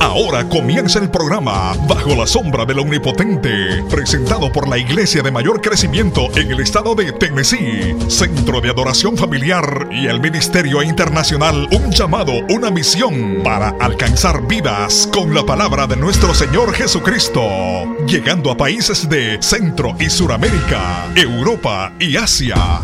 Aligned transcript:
Ahora 0.00 0.48
comienza 0.48 0.98
el 0.98 1.10
programa 1.10 1.74
Bajo 1.86 2.14
la 2.14 2.26
sombra 2.26 2.64
del 2.64 2.78
Omnipotente, 2.78 3.84
presentado 3.90 4.50
por 4.50 4.66
la 4.66 4.78
iglesia 4.78 5.22
de 5.22 5.30
mayor 5.30 5.60
crecimiento 5.60 6.28
en 6.36 6.50
el 6.50 6.60
estado 6.60 6.94
de 6.94 7.12
Tennessee, 7.12 7.94
Centro 8.08 8.62
de 8.62 8.70
Adoración 8.70 9.18
Familiar 9.18 9.88
y 9.92 10.06
el 10.06 10.18
Ministerio 10.20 10.82
Internacional 10.82 11.68
Un 11.70 11.92
llamado, 11.92 12.32
una 12.48 12.70
misión 12.70 13.42
para 13.44 13.68
alcanzar 13.78 14.46
vidas 14.46 15.06
con 15.12 15.34
la 15.34 15.44
palabra 15.44 15.86
de 15.86 15.96
nuestro 15.96 16.34
Señor 16.34 16.72
Jesucristo, 16.72 17.42
llegando 18.06 18.50
a 18.50 18.56
países 18.56 19.06
de 19.06 19.36
Centro 19.42 19.94
y 20.00 20.08
Suramérica, 20.08 21.12
Europa 21.14 21.92
y 21.98 22.16
Asia. 22.16 22.80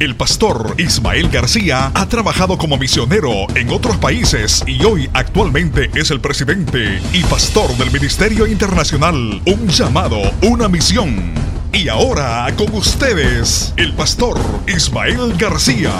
El 0.00 0.14
pastor 0.14 0.76
Ismael 0.78 1.28
García 1.28 1.90
ha 1.92 2.06
trabajado 2.08 2.56
como 2.56 2.78
misionero 2.78 3.48
en 3.56 3.70
otros 3.70 3.96
países 3.96 4.62
y 4.64 4.84
hoy 4.84 5.10
actualmente 5.12 5.90
es 5.92 6.12
el 6.12 6.20
presidente 6.20 7.00
y 7.12 7.24
pastor 7.24 7.76
del 7.76 7.90
Ministerio 7.90 8.46
Internacional 8.46 9.42
Un 9.44 9.66
llamado, 9.66 10.20
una 10.42 10.68
misión. 10.68 11.32
Y 11.72 11.88
ahora 11.88 12.46
con 12.56 12.72
ustedes, 12.76 13.74
el 13.76 13.92
pastor 13.94 14.38
Ismael 14.68 15.34
García. 15.36 15.90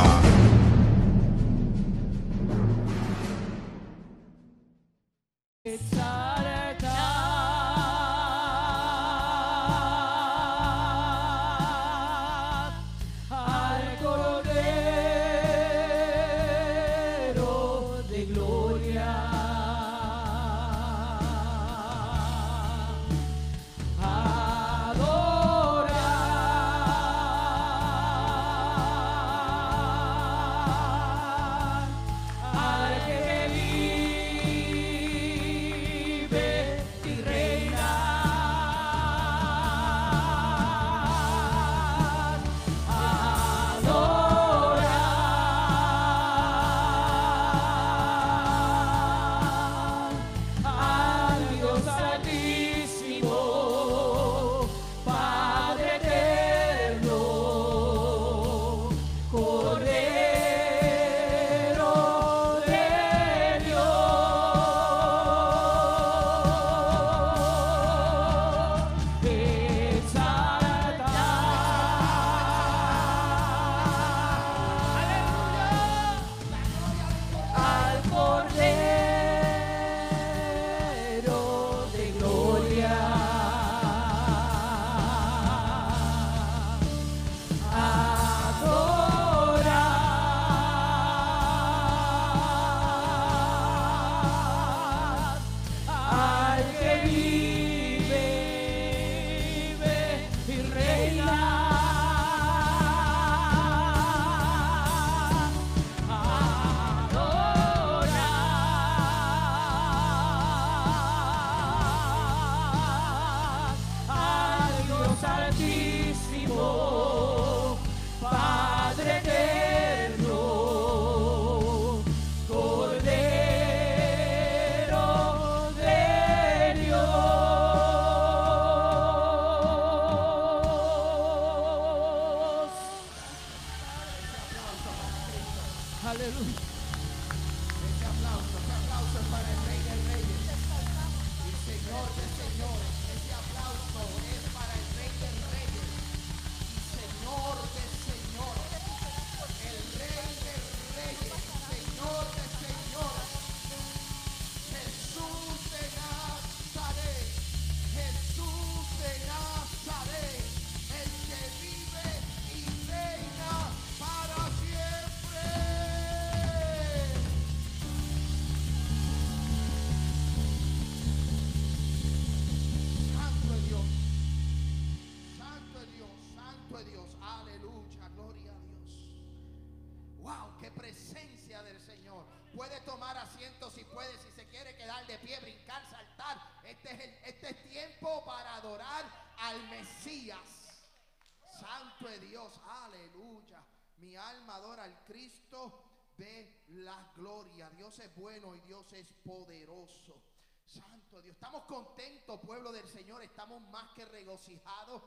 Dios. 192.16 192.58
Aleluya. 192.64 193.62
Mi 193.98 194.16
alma 194.16 194.54
adora 194.54 194.84
al 194.84 195.04
Cristo 195.04 195.82
de 196.16 196.64
la 196.68 197.12
gloria. 197.14 197.68
Dios 197.70 197.98
es 197.98 198.14
bueno 198.14 198.54
y 198.54 198.60
Dios 198.60 198.92
es 198.92 199.12
poderoso. 199.24 200.22
Santo 200.64 201.20
Dios. 201.22 201.34
Estamos 201.34 201.64
contentos, 201.64 202.40
pueblo 202.40 202.72
del 202.72 202.88
Señor. 202.88 203.22
Estamos 203.22 203.60
más 203.70 203.92
que 203.92 204.04
regocijados 204.04 205.02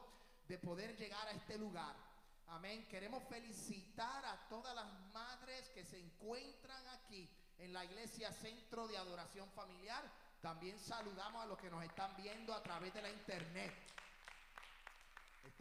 de 0.48 0.58
poder 0.58 0.96
llegar 0.98 1.28
a 1.28 1.32
este 1.32 1.58
lugar. 1.58 1.96
Amén. 2.48 2.88
Queremos 2.90 3.24
felicitar 3.24 4.26
a 4.26 4.48
todas 4.50 4.76
las 4.76 4.92
madres 5.14 5.70
que 5.70 5.86
se 5.86 6.00
encuentran 6.00 6.86
aquí 6.90 7.30
en 7.60 7.74
la 7.74 7.86
iglesia 7.86 8.32
Centro 8.34 8.88
de 8.88 8.97
Adoración 8.97 9.50
Familiar. 9.52 10.04
También 10.42 10.80
saludamos 10.80 11.44
a 11.44 11.46
los 11.46 11.58
que 11.59 11.70
nos 11.70 11.84
están 11.84 12.16
viendo 12.18 12.54
a 12.54 12.64
través 12.64 12.94
de 12.94 13.02
la 13.02 13.12
internet. 13.12 13.72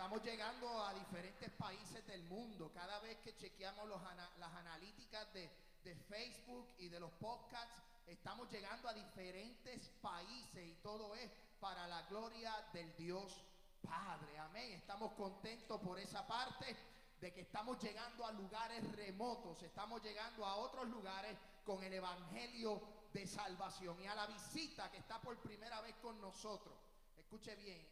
Estamos 0.01 0.25
llegando 0.25 0.83
a 0.83 0.95
diferentes 0.95 1.51
países 1.59 2.07
del 2.07 2.23
mundo. 2.23 2.73
Cada 2.73 3.01
vez 3.01 3.19
que 3.19 3.37
chequeamos 3.37 3.87
los 3.87 4.03
ana- 4.03 4.31
las 4.39 4.51
analíticas 4.55 5.31
de, 5.35 5.51
de 5.85 5.95
Facebook 5.95 6.67
y 6.79 6.89
de 6.89 6.99
los 6.99 7.11
podcasts, 7.13 7.83
estamos 8.07 8.51
llegando 8.51 8.89
a 8.89 8.95
diferentes 8.95 9.91
países 10.01 10.67
y 10.67 10.73
todo 10.77 11.15
es 11.17 11.31
para 11.61 11.87
la 11.87 12.01
gloria 12.09 12.51
del 12.73 12.97
Dios 12.97 13.45
Padre. 13.83 14.39
Amén. 14.39 14.73
Estamos 14.73 15.13
contentos 15.13 15.79
por 15.83 15.99
esa 15.99 16.27
parte 16.27 16.75
de 17.21 17.35
que 17.35 17.43
estamos 17.43 17.79
llegando 17.79 18.25
a 18.25 18.33
lugares 18.33 18.83
remotos, 18.93 19.63
estamos 19.63 20.03
llegando 20.03 20.47
a 20.47 20.57
otros 20.57 20.89
lugares 20.89 21.37
con 21.63 21.85
el 21.85 21.93
Evangelio 21.93 22.81
de 23.13 23.27
salvación 23.27 24.01
y 24.01 24.07
a 24.07 24.15
la 24.15 24.27
visita 24.29 24.91
que 24.91 24.97
está 24.97 25.21
por 25.21 25.37
primera 25.43 25.83
vez 25.83 25.95
con 25.97 26.19
nosotros. 26.23 26.75
Escuche 27.19 27.55
bien, 27.57 27.87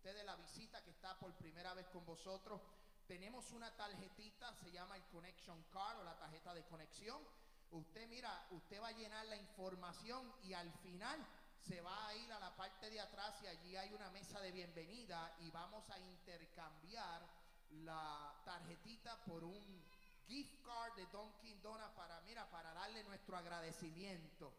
usted 0.00 0.16
de 0.16 0.24
la 0.24 0.34
visita 0.36 0.82
que 0.82 0.92
está 0.92 1.18
por 1.18 1.30
primera 1.34 1.74
vez 1.74 1.86
con 1.88 2.06
vosotros, 2.06 2.58
tenemos 3.06 3.50
una 3.52 3.70
tarjetita, 3.76 4.54
se 4.54 4.72
llama 4.72 4.96
el 4.96 5.04
Connection 5.08 5.62
Card 5.64 5.98
o 5.98 6.04
la 6.04 6.18
tarjeta 6.18 6.54
de 6.54 6.64
conexión. 6.64 7.20
Usted 7.70 8.08
mira, 8.08 8.46
usted 8.50 8.80
va 8.80 8.88
a 8.88 8.92
llenar 8.92 9.26
la 9.26 9.36
información 9.36 10.32
y 10.42 10.54
al 10.54 10.72
final 10.78 11.20
se 11.68 11.82
va 11.82 12.08
a 12.08 12.14
ir 12.14 12.32
a 12.32 12.40
la 12.40 12.56
parte 12.56 12.88
de 12.88 12.98
atrás 12.98 13.42
y 13.42 13.48
allí 13.48 13.76
hay 13.76 13.92
una 13.92 14.08
mesa 14.10 14.40
de 14.40 14.52
bienvenida 14.52 15.36
y 15.40 15.50
vamos 15.50 15.90
a 15.90 15.98
intercambiar 15.98 17.20
la 17.84 18.40
tarjetita 18.46 19.22
por 19.26 19.44
un 19.44 19.84
gift 20.26 20.64
card 20.64 20.94
de 20.94 21.04
Dunkin' 21.12 21.60
Donuts 21.60 21.92
para, 21.94 22.22
mira, 22.22 22.50
para 22.50 22.72
darle 22.72 23.04
nuestro 23.04 23.36
agradecimiento. 23.36 24.50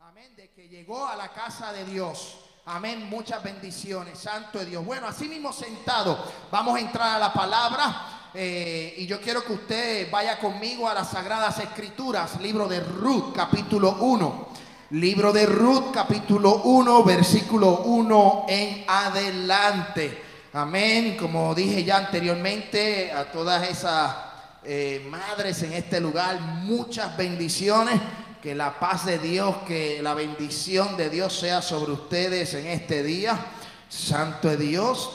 Amén, 0.00 0.32
de 0.36 0.48
que 0.50 0.68
llegó 0.68 1.06
a 1.06 1.16
la 1.16 1.28
casa 1.32 1.72
de 1.72 1.84
Dios. 1.84 2.38
Amén, 2.66 3.08
muchas 3.10 3.42
bendiciones, 3.42 4.16
santo 4.16 4.60
de 4.60 4.66
Dios. 4.66 4.84
Bueno, 4.84 5.08
así 5.08 5.28
mismo 5.28 5.52
sentado, 5.52 6.24
vamos 6.52 6.76
a 6.76 6.80
entrar 6.80 7.16
a 7.16 7.18
la 7.18 7.32
palabra. 7.32 8.30
eh, 8.32 8.94
y 8.98 9.06
yo 9.06 9.20
quiero 9.20 9.42
que 9.42 9.54
usted 9.54 10.10
vaya 10.10 10.38
conmigo 10.38 10.88
a 10.88 10.94
las 10.94 11.10
Sagradas 11.10 11.58
Escrituras, 11.58 12.40
libro 12.40 12.68
de 12.68 12.78
Ruth, 12.78 13.34
capítulo 13.34 13.96
1. 14.00 14.48
Libro 14.90 15.32
de 15.32 15.46
Ruth, 15.46 15.90
capítulo 15.92 16.62
1, 16.62 17.02
versículo 17.02 17.80
1 17.80 18.46
en 18.48 18.84
adelante. 18.86 20.22
Amén. 20.52 21.16
Como 21.16 21.54
dije 21.56 21.82
ya 21.82 21.96
anteriormente, 21.96 23.10
a 23.10 23.32
todas 23.32 23.68
esas 23.68 24.14
eh, 24.62 25.04
madres 25.10 25.60
en 25.64 25.72
este 25.72 26.00
lugar, 26.00 26.40
muchas 26.40 27.16
bendiciones. 27.16 28.00
Que 28.42 28.54
la 28.54 28.78
paz 28.78 29.04
de 29.04 29.18
Dios, 29.18 29.56
que 29.66 30.00
la 30.00 30.14
bendición 30.14 30.96
de 30.96 31.10
Dios 31.10 31.36
sea 31.36 31.60
sobre 31.60 31.90
ustedes 31.90 32.54
en 32.54 32.68
este 32.68 33.02
día. 33.02 33.36
Santo 33.88 34.48
de 34.48 34.56
Dios. 34.56 35.10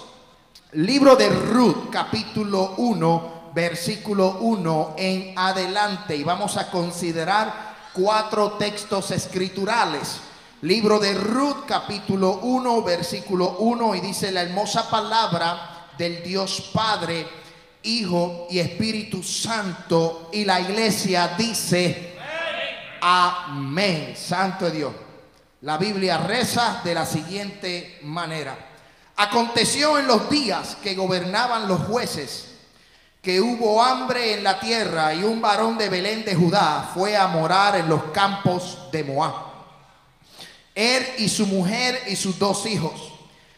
Libro 0.74 1.16
de 1.16 1.30
Ruth, 1.30 1.90
capítulo 1.90 2.74
1, 2.76 3.52
versículo 3.56 4.40
1 4.42 4.96
en 4.98 5.38
adelante. 5.38 6.18
Y 6.18 6.24
vamos 6.26 6.58
a 6.58 6.70
considerar 6.70 7.76
cuatro 7.94 8.54
textos 8.54 9.12
escriturales. 9.12 10.18
Libro 10.64 11.00
de 11.00 11.14
Ruth, 11.14 11.66
capítulo 11.66 12.40
1, 12.42 12.84
versículo 12.84 13.56
1. 13.60 13.96
Y 13.96 14.02
dice 14.02 14.34
la 14.34 14.42
hermosa 14.42 14.90
palabra 14.90 15.88
del 15.98 16.22
Dios 16.24 16.72
Padre, 16.74 17.26
Hijo 17.84 18.48
y 18.50 18.60
Espíritu 18.60 19.24
Santo. 19.24 20.30
Y 20.34 20.44
la 20.44 20.60
iglesia 20.60 21.36
dice, 21.38 22.13
Amén. 23.06 24.16
Santo 24.16 24.72
Dios. 24.72 24.94
La 25.62 25.78
Biblia 25.78 26.18
reza 26.18 26.82
de 26.84 26.94
la 26.94 27.06
siguiente 27.06 28.00
manera. 28.04 28.58
Aconteció 29.18 30.00
en 30.00 30.08
los 30.08 30.30
días 30.30 30.78
que 30.82 30.96
gobernaban 30.96 31.68
los 31.68 31.82
jueces 31.82 32.54
que 33.22 33.40
hubo 33.40 33.82
hambre 33.82 34.34
en 34.34 34.44
la 34.44 34.60
tierra 34.60 35.14
y 35.14 35.24
un 35.24 35.42
varón 35.42 35.78
de 35.78 35.88
Belén 35.88 36.26
de 36.26 36.36
Judá 36.36 36.92
fue 36.94 37.16
a 37.16 37.28
morar 37.28 37.78
en 37.78 37.88
los 37.88 38.04
campos 38.12 38.80
de 38.92 39.04
Moab. 39.06 39.34
Él 40.76 41.06
y 41.18 41.30
su 41.30 41.48
mujer 41.48 42.04
y 42.08 42.18
sus 42.18 42.38
dos 42.38 42.66
hijos. 42.66 43.14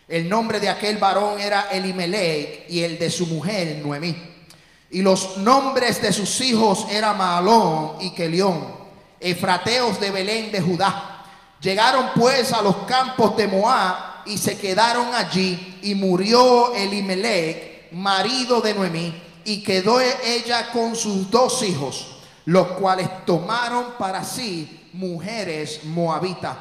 El 0.08 0.30
nombre 0.30 0.60
de 0.60 0.70
aquel 0.70 0.98
varón 0.98 1.40
era 1.40 1.70
Elimelech 1.72 2.66
y 2.70 2.84
el 2.84 3.00
de 3.00 3.10
su 3.10 3.26
mujer 3.26 3.82
Noemí. 3.84 4.16
Y 4.92 5.02
los 5.02 5.38
nombres 5.38 6.00
de 6.00 6.14
sus 6.14 6.42
hijos 6.42 6.86
eran 6.92 7.18
Maalón 7.18 7.98
y 8.02 8.12
Kelión, 8.12 8.85
efrateos 9.26 10.00
de 10.00 10.12
Belén 10.12 10.52
de 10.52 10.62
Judá. 10.62 11.24
Llegaron 11.60 12.12
pues 12.16 12.54
a 12.54 12.62
los 12.62 12.76
campos 12.86 13.36
de 13.36 13.48
Moab 13.48 13.96
y 14.28 14.38
se 14.38 14.56
quedaron 14.56 15.16
allí 15.16 15.80
y 15.82 15.96
murió 15.96 16.76
Elimelech, 16.76 17.92
marido 17.92 18.62
de 18.62 18.76
Noemí, 18.76 19.24
y 19.44 19.64
quedó 19.64 20.00
ella 20.00 20.72
con 20.72 20.96
sus 20.96 21.30
dos 21.32 21.64
hijos, 21.64 22.18
los 22.46 22.68
cuales 22.74 23.26
tomaron 23.26 23.94
para 23.98 24.24
sí 24.24 24.90
mujeres 24.94 25.84
moabitas. 25.86 26.56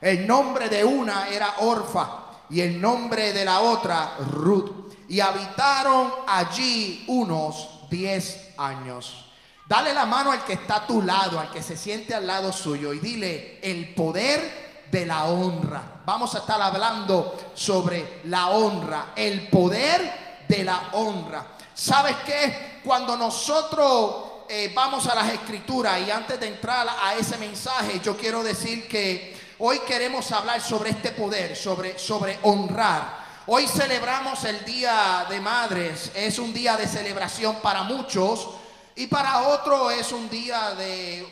El 0.00 0.26
nombre 0.26 0.70
de 0.70 0.84
una 0.84 1.28
era 1.28 1.56
Orfa 1.58 2.08
y 2.48 2.62
el 2.62 2.80
nombre 2.80 3.34
de 3.34 3.44
la 3.44 3.60
otra 3.60 4.16
Ruth. 4.30 4.70
Y 5.08 5.20
habitaron 5.20 6.10
allí 6.26 7.04
unos 7.08 7.88
diez 7.90 8.52
años. 8.56 9.25
Dale 9.66 9.92
la 9.92 10.06
mano 10.06 10.30
al 10.30 10.44
que 10.44 10.52
está 10.52 10.76
a 10.76 10.86
tu 10.86 11.02
lado, 11.02 11.40
al 11.40 11.50
que 11.50 11.60
se 11.60 11.76
siente 11.76 12.14
al 12.14 12.24
lado 12.24 12.52
suyo 12.52 12.92
y 12.92 13.00
dile 13.00 13.58
el 13.60 13.94
poder 13.94 14.84
de 14.90 15.04
la 15.04 15.24
honra. 15.24 16.02
Vamos 16.04 16.32
a 16.36 16.38
estar 16.38 16.62
hablando 16.62 17.50
sobre 17.52 18.20
la 18.26 18.50
honra, 18.50 19.12
el 19.16 19.48
poder 19.48 20.44
de 20.46 20.62
la 20.62 20.90
honra. 20.92 21.44
¿Sabes 21.74 22.14
qué? 22.24 22.80
Cuando 22.84 23.16
nosotros 23.16 24.44
eh, 24.48 24.70
vamos 24.72 25.08
a 25.08 25.16
las 25.16 25.32
escrituras 25.32 26.00
y 26.06 26.12
antes 26.12 26.38
de 26.38 26.46
entrar 26.46 26.86
a 27.02 27.16
ese 27.16 27.36
mensaje, 27.36 28.00
yo 28.00 28.16
quiero 28.16 28.44
decir 28.44 28.86
que 28.86 29.36
hoy 29.58 29.80
queremos 29.80 30.30
hablar 30.30 30.60
sobre 30.60 30.90
este 30.90 31.10
poder, 31.10 31.56
sobre, 31.56 31.98
sobre 31.98 32.38
honrar. 32.42 33.26
Hoy 33.46 33.66
celebramos 33.66 34.44
el 34.44 34.64
Día 34.64 35.26
de 35.28 35.40
Madres, 35.40 36.12
es 36.14 36.38
un 36.38 36.52
día 36.52 36.76
de 36.76 36.86
celebración 36.86 37.56
para 37.56 37.82
muchos 37.82 38.48
y 38.96 39.06
para 39.06 39.42
otros 39.48 39.92
es 39.92 40.10
un 40.12 40.28
día 40.28 40.70
de 40.74 41.26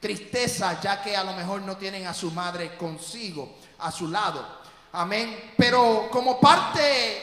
tristeza, 0.00 0.80
ya 0.80 1.00
que 1.02 1.16
a 1.16 1.22
lo 1.24 1.32
mejor 1.34 1.62
no 1.62 1.76
tienen 1.76 2.06
a 2.06 2.14
su 2.14 2.30
madre 2.32 2.76
consigo, 2.76 3.54
a 3.78 3.92
su 3.92 4.08
lado. 4.08 4.44
Amén. 4.92 5.52
Pero 5.56 6.08
como 6.10 6.40
parte 6.40 7.22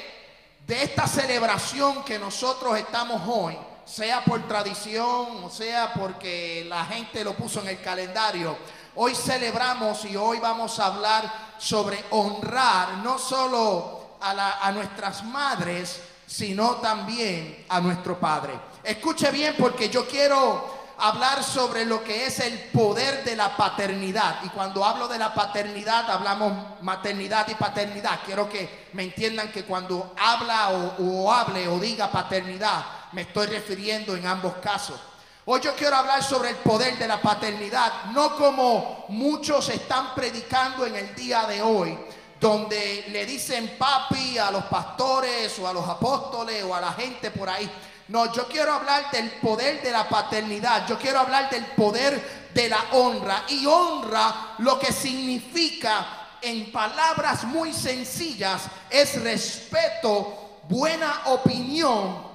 de 0.65 0.83
esta 0.83 1.07
celebración 1.07 2.03
que 2.03 2.17
nosotros 2.19 2.77
estamos 2.77 3.21
hoy, 3.27 3.57
sea 3.85 4.23
por 4.23 4.47
tradición 4.47 5.43
o 5.43 5.49
sea 5.49 5.91
porque 5.93 6.63
la 6.69 6.85
gente 6.85 7.23
lo 7.23 7.33
puso 7.33 7.59
en 7.61 7.69
el 7.69 7.81
calendario, 7.81 8.55
hoy 8.95 9.15
celebramos 9.15 10.05
y 10.05 10.15
hoy 10.15 10.39
vamos 10.39 10.79
a 10.79 10.85
hablar 10.85 11.55
sobre 11.57 12.03
honrar 12.11 12.97
no 12.99 13.17
solo 13.17 14.17
a, 14.21 14.33
la- 14.33 14.59
a 14.59 14.71
nuestras 14.71 15.23
madres, 15.25 16.01
sino 16.27 16.75
también 16.75 17.65
a 17.67 17.79
nuestro 17.81 18.19
Padre. 18.19 18.53
Escuche 18.89 19.29
bien 19.29 19.53
porque 19.55 19.87
yo 19.87 20.07
quiero 20.07 20.67
hablar 20.97 21.43
sobre 21.43 21.85
lo 21.85 22.03
que 22.03 22.25
es 22.25 22.39
el 22.39 22.57
poder 22.71 23.23
de 23.23 23.35
la 23.35 23.55
paternidad. 23.55 24.39
Y 24.43 24.49
cuando 24.49 24.83
hablo 24.83 25.07
de 25.07 25.19
la 25.19 25.31
paternidad, 25.31 26.09
hablamos 26.09 26.81
maternidad 26.81 27.47
y 27.49 27.53
paternidad. 27.53 28.21
Quiero 28.25 28.49
que 28.49 28.87
me 28.93 29.03
entiendan 29.03 29.51
que 29.51 29.63
cuando 29.63 30.15
habla 30.17 30.69
o, 30.97 31.31
hable 31.31 31.67
o 31.67 31.77
diga 31.77 32.09
paternidad, 32.09 32.83
me 33.11 33.21
estoy 33.21 33.45
refiriendo 33.45 34.15
en 34.15 34.25
ambos 34.25 34.55
casos. 34.55 34.99
Hoy 35.45 35.61
yo 35.61 35.75
quiero 35.75 35.95
hablar 35.95 36.23
sobre 36.23 36.49
el 36.49 36.55
poder 36.55 36.97
de 36.97 37.07
la 37.07 37.21
paternidad, 37.21 38.05
no 38.05 38.35
como 38.37 39.05
muchos 39.09 39.69
están 39.69 40.15
predicando 40.15 40.87
en 40.87 40.95
el 40.95 41.13
día 41.13 41.43
de 41.43 41.61
hoy, 41.61 41.95
donde 42.39 43.05
le 43.09 43.27
dicen 43.27 43.75
papi 43.77 44.39
a 44.39 44.49
los 44.49 44.63
pastores 44.63 45.59
o 45.59 45.67
a 45.67 45.73
los 45.73 45.87
apóstoles 45.87 46.63
o 46.63 46.73
a 46.73 46.81
la 46.81 46.93
gente 46.93 47.29
por 47.29 47.47
ahí. 47.47 47.69
No, 48.09 48.33
yo 48.33 48.47
quiero 48.47 48.73
hablar 48.73 49.11
del 49.11 49.29
poder 49.33 49.83
de 49.83 49.91
la 49.91 50.09
paternidad, 50.09 50.87
yo 50.87 50.97
quiero 50.97 51.19
hablar 51.19 51.47
del 51.51 51.63
poder 51.67 52.49
de 52.51 52.67
la 52.67 52.83
honra. 52.93 53.43
Y 53.49 53.67
honra 53.67 54.55
lo 54.57 54.79
que 54.79 54.91
significa 54.91 56.07
en 56.41 56.71
palabras 56.71 57.43
muy 57.43 57.71
sencillas 57.71 58.63
es 58.89 59.21
respeto, 59.21 60.61
buena 60.67 61.21
opinión 61.25 62.27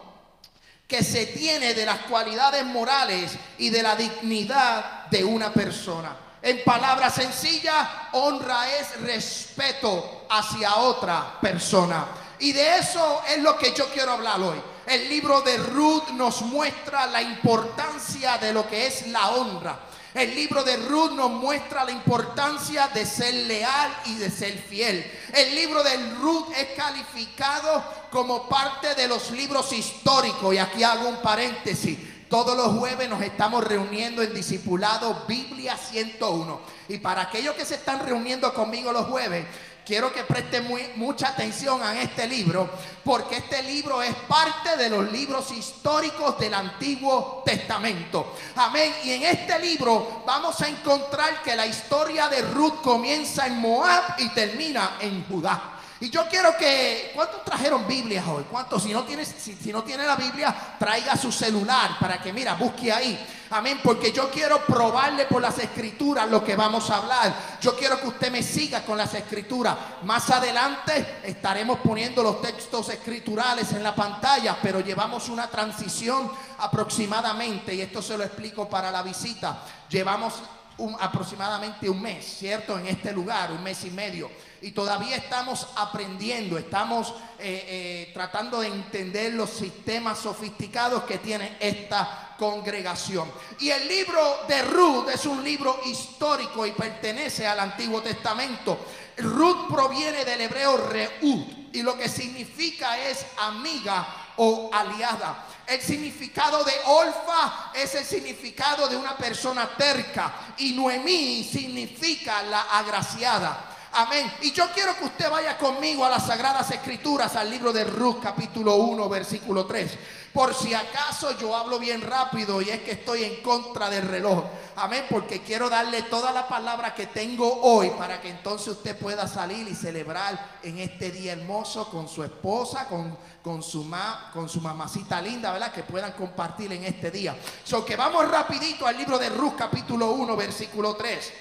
que 0.86 1.02
se 1.02 1.26
tiene 1.26 1.74
de 1.74 1.86
las 1.86 2.02
cualidades 2.02 2.64
morales 2.64 3.32
y 3.58 3.70
de 3.70 3.82
la 3.82 3.96
dignidad 3.96 5.06
de 5.06 5.24
una 5.24 5.52
persona. 5.52 6.16
En 6.40 6.62
palabras 6.62 7.16
sencillas, 7.16 7.88
honra 8.12 8.70
es 8.76 9.00
respeto 9.00 10.26
hacia 10.30 10.76
otra 10.76 11.40
persona. 11.40 12.06
Y 12.38 12.52
de 12.52 12.78
eso 12.78 13.22
es 13.28 13.38
lo 13.42 13.58
que 13.58 13.72
yo 13.72 13.88
quiero 13.88 14.12
hablar 14.12 14.40
hoy. 14.40 14.73
El 14.86 15.08
libro 15.08 15.40
de 15.40 15.56
Ruth 15.56 16.10
nos 16.10 16.42
muestra 16.42 17.06
la 17.06 17.22
importancia 17.22 18.38
de 18.38 18.52
lo 18.52 18.68
que 18.68 18.86
es 18.86 19.06
la 19.08 19.30
honra. 19.30 19.78
El 20.14 20.32
libro 20.32 20.62
de 20.62 20.76
Ruth 20.76 21.10
nos 21.12 21.30
muestra 21.30 21.84
la 21.84 21.90
importancia 21.90 22.86
de 22.88 23.04
ser 23.04 23.34
leal 23.34 23.92
y 24.04 24.14
de 24.14 24.30
ser 24.30 24.56
fiel. 24.58 25.04
El 25.32 25.54
libro 25.56 25.82
de 25.82 25.96
Ruth 26.20 26.52
es 26.56 26.68
calificado 26.76 27.82
como 28.10 28.48
parte 28.48 28.94
de 28.94 29.08
los 29.08 29.32
libros 29.32 29.72
históricos. 29.72 30.54
Y 30.54 30.58
aquí 30.58 30.84
hago 30.84 31.08
un 31.08 31.16
paréntesis. 31.16 31.98
Todos 32.28 32.56
los 32.56 32.78
jueves 32.78 33.08
nos 33.08 33.22
estamos 33.22 33.64
reuniendo 33.64 34.22
en 34.22 34.32
Discipulado 34.34 35.24
Biblia 35.26 35.76
101. 35.76 36.60
Y 36.88 36.98
para 36.98 37.22
aquellos 37.22 37.56
que 37.56 37.64
se 37.64 37.74
están 37.74 37.98
reuniendo 37.98 38.54
conmigo 38.54 38.92
los 38.92 39.06
jueves, 39.06 39.46
quiero 39.84 40.12
que 40.12 40.24
presten 40.24 40.66
mucha 40.96 41.28
atención 41.28 41.82
a 41.82 42.00
este 42.00 42.26
libro, 42.26 42.70
porque 43.04 43.36
este 43.36 43.62
libro 43.62 44.02
es 44.02 44.14
parte 44.28 44.76
de 44.76 44.88
los 44.88 45.10
libros 45.12 45.52
históricos 45.52 46.38
del 46.38 46.54
Antiguo 46.54 47.42
Testamento. 47.44 48.34
Amén. 48.56 48.92
Y 49.04 49.12
en 49.12 49.22
este 49.24 49.58
libro 49.58 50.22
vamos 50.26 50.60
a 50.60 50.68
encontrar 50.68 51.42
que 51.42 51.54
la 51.54 51.66
historia 51.66 52.28
de 52.28 52.42
Ruth 52.42 52.80
comienza 52.82 53.46
en 53.46 53.58
Moab 53.58 54.14
y 54.18 54.28
termina 54.30 54.96
en 55.00 55.24
Judá. 55.26 55.70
Y 56.00 56.10
yo 56.10 56.26
quiero 56.28 56.56
que, 56.56 57.12
¿cuántos 57.14 57.44
trajeron 57.44 57.86
Biblias 57.86 58.26
hoy? 58.26 58.44
¿Cuántos? 58.50 58.82
Si 58.82 58.92
no 58.92 59.04
tienes, 59.04 59.28
si 59.28 59.72
no 59.72 59.82
tiene 59.84 60.04
la 60.04 60.16
Biblia, 60.16 60.54
traiga 60.78 61.16
su 61.16 61.30
celular 61.30 61.98
para 61.98 62.20
que, 62.20 62.32
mira, 62.32 62.54
busque 62.54 62.92
ahí. 62.92 63.18
Amén, 63.56 63.78
porque 63.84 64.10
yo 64.10 64.32
quiero 64.32 64.66
probarle 64.66 65.26
por 65.26 65.40
las 65.40 65.56
escrituras 65.60 66.28
lo 66.28 66.42
que 66.42 66.56
vamos 66.56 66.90
a 66.90 66.96
hablar. 66.96 67.32
Yo 67.60 67.76
quiero 67.76 68.00
que 68.00 68.08
usted 68.08 68.32
me 68.32 68.42
siga 68.42 68.84
con 68.84 68.98
las 68.98 69.14
escrituras. 69.14 69.76
Más 70.02 70.28
adelante 70.28 71.20
estaremos 71.22 71.78
poniendo 71.78 72.24
los 72.24 72.42
textos 72.42 72.88
escriturales 72.88 73.70
en 73.70 73.84
la 73.84 73.94
pantalla, 73.94 74.58
pero 74.60 74.80
llevamos 74.80 75.28
una 75.28 75.46
transición 75.46 76.32
aproximadamente, 76.58 77.76
y 77.76 77.82
esto 77.82 78.02
se 78.02 78.18
lo 78.18 78.24
explico 78.24 78.68
para 78.68 78.90
la 78.90 79.04
visita. 79.04 79.58
Llevamos 79.88 80.34
un- 80.78 80.96
aproximadamente 81.00 81.88
un 81.88 82.00
mes, 82.02 82.24
¿cierto? 82.38 82.78
En 82.78 82.86
este 82.86 83.12
lugar, 83.12 83.52
un 83.52 83.62
mes 83.62 83.84
y 83.84 83.90
medio. 83.90 84.30
Y 84.60 84.70
todavía 84.72 85.16
estamos 85.16 85.66
aprendiendo, 85.76 86.56
estamos 86.58 87.14
eh, 87.38 87.64
eh, 88.08 88.10
tratando 88.14 88.60
de 88.60 88.68
entender 88.68 89.34
los 89.34 89.50
sistemas 89.50 90.18
sofisticados 90.18 91.02
que 91.04 91.18
tiene 91.18 91.56
esta 91.60 92.34
congregación. 92.38 93.30
Y 93.60 93.70
el 93.70 93.86
libro 93.86 94.20
de 94.48 94.62
Ruth 94.62 95.08
es 95.12 95.26
un 95.26 95.44
libro 95.44 95.78
histórico 95.84 96.64
y 96.66 96.72
pertenece 96.72 97.46
al 97.46 97.60
Antiguo 97.60 98.00
Testamento. 98.02 98.78
Ruth 99.18 99.68
proviene 99.72 100.24
del 100.24 100.40
hebreo 100.42 100.76
Reud 100.76 101.44
y 101.72 101.82
lo 101.82 101.96
que 101.96 102.08
significa 102.08 102.98
es 102.98 103.26
amiga 103.38 104.06
o 104.36 104.70
aliada. 104.72 105.46
El 105.66 105.80
significado 105.80 106.62
de 106.62 106.72
Olfa 106.86 107.70
es 107.74 107.94
el 107.94 108.04
significado 108.04 108.88
de 108.88 108.96
una 108.96 109.16
persona 109.16 109.68
terca 109.76 110.54
y 110.58 110.72
Noemí 110.72 111.44
significa 111.44 112.42
la 112.42 112.62
agraciada. 112.62 113.70
Amén. 113.92 114.30
Y 114.42 114.50
yo 114.52 114.68
quiero 114.72 114.96
que 114.96 115.04
usted 115.04 115.30
vaya 115.30 115.56
conmigo 115.56 116.04
a 116.04 116.10
las 116.10 116.26
Sagradas 116.26 116.70
Escrituras, 116.72 117.36
al 117.36 117.48
libro 117.48 117.72
de 117.72 117.84
Ruth, 117.84 118.20
capítulo 118.20 118.74
1, 118.74 119.08
versículo 119.08 119.66
3. 119.66 119.98
Por 120.34 120.52
si 120.52 120.74
acaso 120.74 121.38
yo 121.38 121.54
hablo 121.54 121.78
bien 121.78 122.02
rápido 122.02 122.60
y 122.60 122.68
es 122.68 122.80
que 122.82 122.90
estoy 122.90 123.22
en 123.22 123.36
contra 123.40 123.88
del 123.88 124.02
reloj. 124.02 124.44
Amén, 124.74 125.06
porque 125.08 125.42
quiero 125.42 125.70
darle 125.70 126.02
toda 126.02 126.32
la 126.32 126.48
palabra 126.48 126.92
que 126.92 127.06
tengo 127.06 127.60
hoy 127.62 127.90
para 127.90 128.20
que 128.20 128.30
entonces 128.30 128.66
usted 128.66 128.98
pueda 128.98 129.28
salir 129.28 129.68
y 129.68 129.76
celebrar 129.76 130.58
en 130.64 130.80
este 130.80 131.12
día 131.12 131.34
hermoso 131.34 131.88
con 131.88 132.08
su 132.08 132.24
esposa, 132.24 132.88
con, 132.88 133.16
con, 133.44 133.62
su, 133.62 133.84
ma- 133.84 134.30
con 134.34 134.48
su 134.48 134.60
mamacita 134.60 135.22
linda, 135.22 135.52
¿verdad? 135.52 135.72
Que 135.72 135.84
puedan 135.84 136.10
compartir 136.14 136.72
en 136.72 136.82
este 136.84 137.12
día. 137.12 137.36
So 137.62 137.84
que 137.84 137.94
vamos 137.94 138.28
rapidito 138.28 138.88
al 138.88 138.98
libro 138.98 139.16
de 139.20 139.28
Ruth, 139.28 139.54
capítulo 139.56 140.10
1, 140.10 140.34
versículo 140.36 140.96
3. 140.96 141.32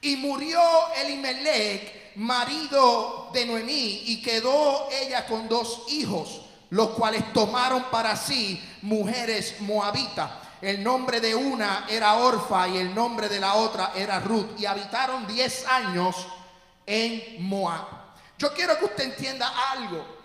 Y 0.00 0.16
murió 0.16 0.60
Elimelech, 0.96 2.16
marido 2.16 3.28
de 3.34 3.44
Noemí, 3.44 4.02
y 4.06 4.22
quedó 4.22 4.88
ella 4.90 5.26
con 5.26 5.46
dos 5.46 5.82
hijos, 5.88 6.42
los 6.70 6.90
cuales 6.90 7.32
tomaron 7.32 7.84
para 7.90 8.16
sí 8.16 8.62
mujeres 8.82 9.56
moabitas. 9.60 10.30
El 10.60 10.82
nombre 10.82 11.20
de 11.20 11.34
una 11.34 11.86
era 11.88 12.14
Orfa 12.14 12.68
y 12.68 12.78
el 12.78 12.94
nombre 12.94 13.28
de 13.28 13.40
la 13.40 13.54
otra 13.54 13.92
era 13.94 14.18
Ruth. 14.20 14.58
Y 14.58 14.66
habitaron 14.66 15.26
diez 15.26 15.66
años 15.66 16.16
en 16.84 17.46
Moab. 17.46 17.86
Yo 18.36 18.52
quiero 18.52 18.78
que 18.78 18.86
usted 18.86 19.04
entienda 19.04 19.52
algo. 19.70 20.18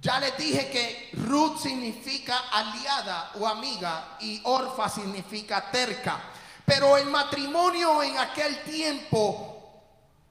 Ya 0.00 0.18
les 0.18 0.36
dije 0.38 0.70
que 0.70 1.10
Ruth 1.24 1.58
significa 1.58 2.38
aliada 2.52 3.32
o 3.38 3.46
amiga 3.46 4.16
y 4.20 4.40
Orfa 4.44 4.88
significa 4.88 5.70
terca. 5.70 6.20
Pero 6.64 6.96
el 6.96 7.06
matrimonio 7.06 8.02
en 8.02 8.16
aquel 8.16 8.62
tiempo 8.62 9.60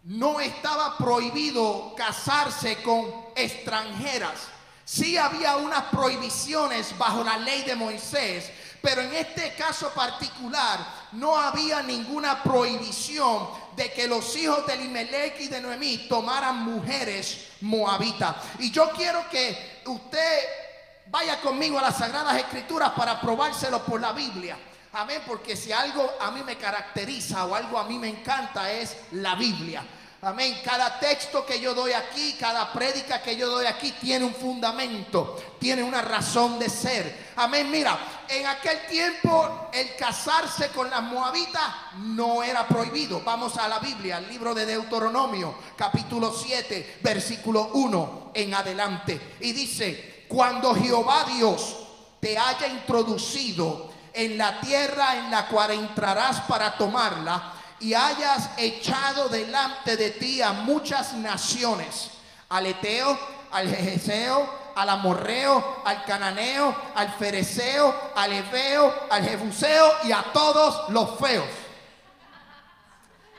no 0.03 0.39
estaba 0.39 0.97
prohibido 0.97 1.93
casarse 1.95 2.81
con 2.81 3.13
extranjeras. 3.35 4.47
Sí 4.91 5.17
había 5.17 5.55
unas 5.57 5.83
prohibiciones 5.83 6.97
bajo 6.97 7.23
la 7.23 7.37
ley 7.37 7.61
de 7.61 7.75
Moisés, 7.75 8.49
pero 8.81 9.01
en 9.01 9.13
este 9.13 9.53
caso 9.53 9.91
particular 9.93 10.79
no 11.11 11.37
había 11.37 11.83
ninguna 11.83 12.41
prohibición 12.41 13.49
de 13.75 13.93
que 13.93 14.07
los 14.07 14.35
hijos 14.35 14.65
de 14.65 14.73
Elimelech 14.73 15.41
y 15.41 15.47
de 15.47 15.61
Noemí 15.61 16.07
tomaran 16.09 16.63
mujeres 16.63 17.49
moabitas. 17.61 18.35
Y 18.57 18.71
yo 18.71 18.89
quiero 18.89 19.29
que 19.29 19.83
usted 19.85 20.39
vaya 21.05 21.39
conmigo 21.39 21.77
a 21.77 21.83
las 21.83 21.99
Sagradas 21.99 22.39
Escrituras 22.39 22.89
para 22.93 23.21
probárselo 23.21 23.85
por 23.85 24.01
la 24.01 24.11
Biblia. 24.11 24.57
Amén, 24.93 25.21
porque 25.27 25.55
si 25.55 25.71
algo 25.71 26.13
a 26.19 26.31
mí 26.31 26.41
me 26.43 26.57
caracteriza 26.57 27.45
o 27.45 27.53
algo 27.53 27.77
a 27.77 27.83
mí 27.83 27.99
me 27.99 28.07
encanta 28.09 28.71
es 28.71 28.97
la 29.11 29.35
Biblia. 29.35 29.83
Amén. 30.21 30.59
Cada 30.65 30.99
texto 30.99 31.45
que 31.45 31.61
yo 31.61 31.73
doy 31.73 31.93
aquí, 31.93 32.35
cada 32.37 32.73
prédica 32.73 33.21
que 33.21 33.37
yo 33.37 33.47
doy 33.47 33.65
aquí 33.65 33.93
tiene 33.93 34.25
un 34.25 34.33
fundamento, 34.33 35.39
tiene 35.57 35.81
una 35.81 36.01
razón 36.01 36.59
de 36.59 36.69
ser. 36.69 37.29
Amén. 37.37 37.71
Mira, 37.71 37.97
en 38.27 38.45
aquel 38.45 38.85
tiempo 38.87 39.69
el 39.71 39.95
casarse 39.95 40.71
con 40.71 40.89
las 40.89 41.01
moabitas 41.03 41.63
no 41.99 42.43
era 42.43 42.67
prohibido. 42.67 43.21
Vamos 43.23 43.55
a 43.57 43.69
la 43.69 43.79
Biblia, 43.79 44.17
al 44.17 44.27
libro 44.27 44.53
de 44.53 44.65
Deuteronomio, 44.65 45.55
capítulo 45.77 46.33
7, 46.33 46.99
versículo 47.01 47.69
1 47.75 48.31
en 48.33 48.53
adelante. 48.53 49.37
Y 49.39 49.53
dice, 49.53 50.25
cuando 50.27 50.75
Jehová 50.75 51.23
Dios 51.33 51.77
te 52.19 52.37
haya 52.37 52.67
introducido 52.67 53.89
en 54.13 54.37
la 54.37 54.59
tierra 54.59 55.15
en 55.15 55.31
la 55.31 55.47
cual 55.47 55.71
entrarás 55.71 56.41
para 56.41 56.77
tomarla, 56.77 57.53
y 57.79 57.93
hayas 57.93 58.49
echado 58.57 59.29
delante 59.29 59.95
de 59.95 60.11
ti 60.11 60.41
a 60.41 60.51
muchas 60.51 61.13
naciones, 61.13 62.11
al 62.49 62.65
Eteo, 62.65 63.17
al 63.51 63.73
Jejeseo, 63.73 64.59
al 64.75 64.89
Amorreo, 64.89 65.81
al 65.85 66.03
Cananeo, 66.05 66.75
al 66.95 67.13
Fereceo, 67.13 68.11
al 68.15 68.33
Ebeo, 68.33 69.07
al 69.09 69.23
Jebuseo 69.23 69.91
y 70.03 70.11
a 70.11 70.23
todos 70.33 70.89
los 70.89 71.17
feos. 71.19 71.47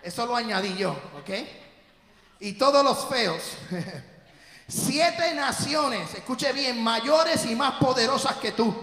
Eso 0.02 0.26
lo 0.26 0.34
añadí 0.34 0.74
yo, 0.76 0.90
¿ok? 0.90 1.30
Y 2.40 2.52
todos 2.54 2.82
los 2.82 3.06
feos. 3.06 3.42
Siete 4.68 5.34
naciones, 5.34 6.14
escuche 6.14 6.52
bien, 6.52 6.82
mayores 6.82 7.44
y 7.44 7.54
más 7.54 7.74
poderosas 7.74 8.36
que 8.36 8.52
tú. 8.52 8.74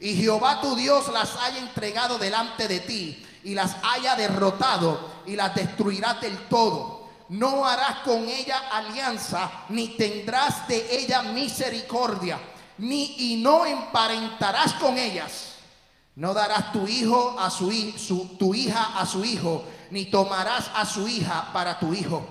Y 0.00 0.14
Jehová 0.16 0.60
tu 0.60 0.74
Dios 0.74 1.08
las 1.08 1.36
haya 1.36 1.58
entregado 1.58 2.18
delante 2.18 2.66
de 2.66 2.80
ti 2.80 3.27
y 3.48 3.54
las 3.54 3.76
haya 3.82 4.14
derrotado 4.14 5.22
y 5.24 5.34
las 5.34 5.54
destruirás 5.54 6.20
del 6.20 6.36
todo. 6.48 7.08
No 7.30 7.64
harás 7.64 8.00
con 8.00 8.28
ella 8.28 8.58
alianza, 8.70 9.50
ni 9.70 9.96
tendrás 9.96 10.68
de 10.68 10.98
ella 10.98 11.22
misericordia, 11.22 12.38
ni 12.76 13.32
y 13.32 13.42
no 13.42 13.64
emparentarás 13.64 14.74
con 14.74 14.98
ellas. 14.98 15.54
No 16.14 16.34
darás 16.34 16.72
tu 16.72 16.86
hijo 16.86 17.36
a 17.38 17.48
su, 17.48 18.36
tu 18.38 18.54
hija 18.54 18.98
a 19.00 19.06
su 19.06 19.24
hijo, 19.24 19.64
ni 19.90 20.04
tomarás 20.04 20.70
a 20.74 20.84
su 20.84 21.08
hija 21.08 21.48
para 21.50 21.78
tu 21.78 21.94
hijo, 21.94 22.22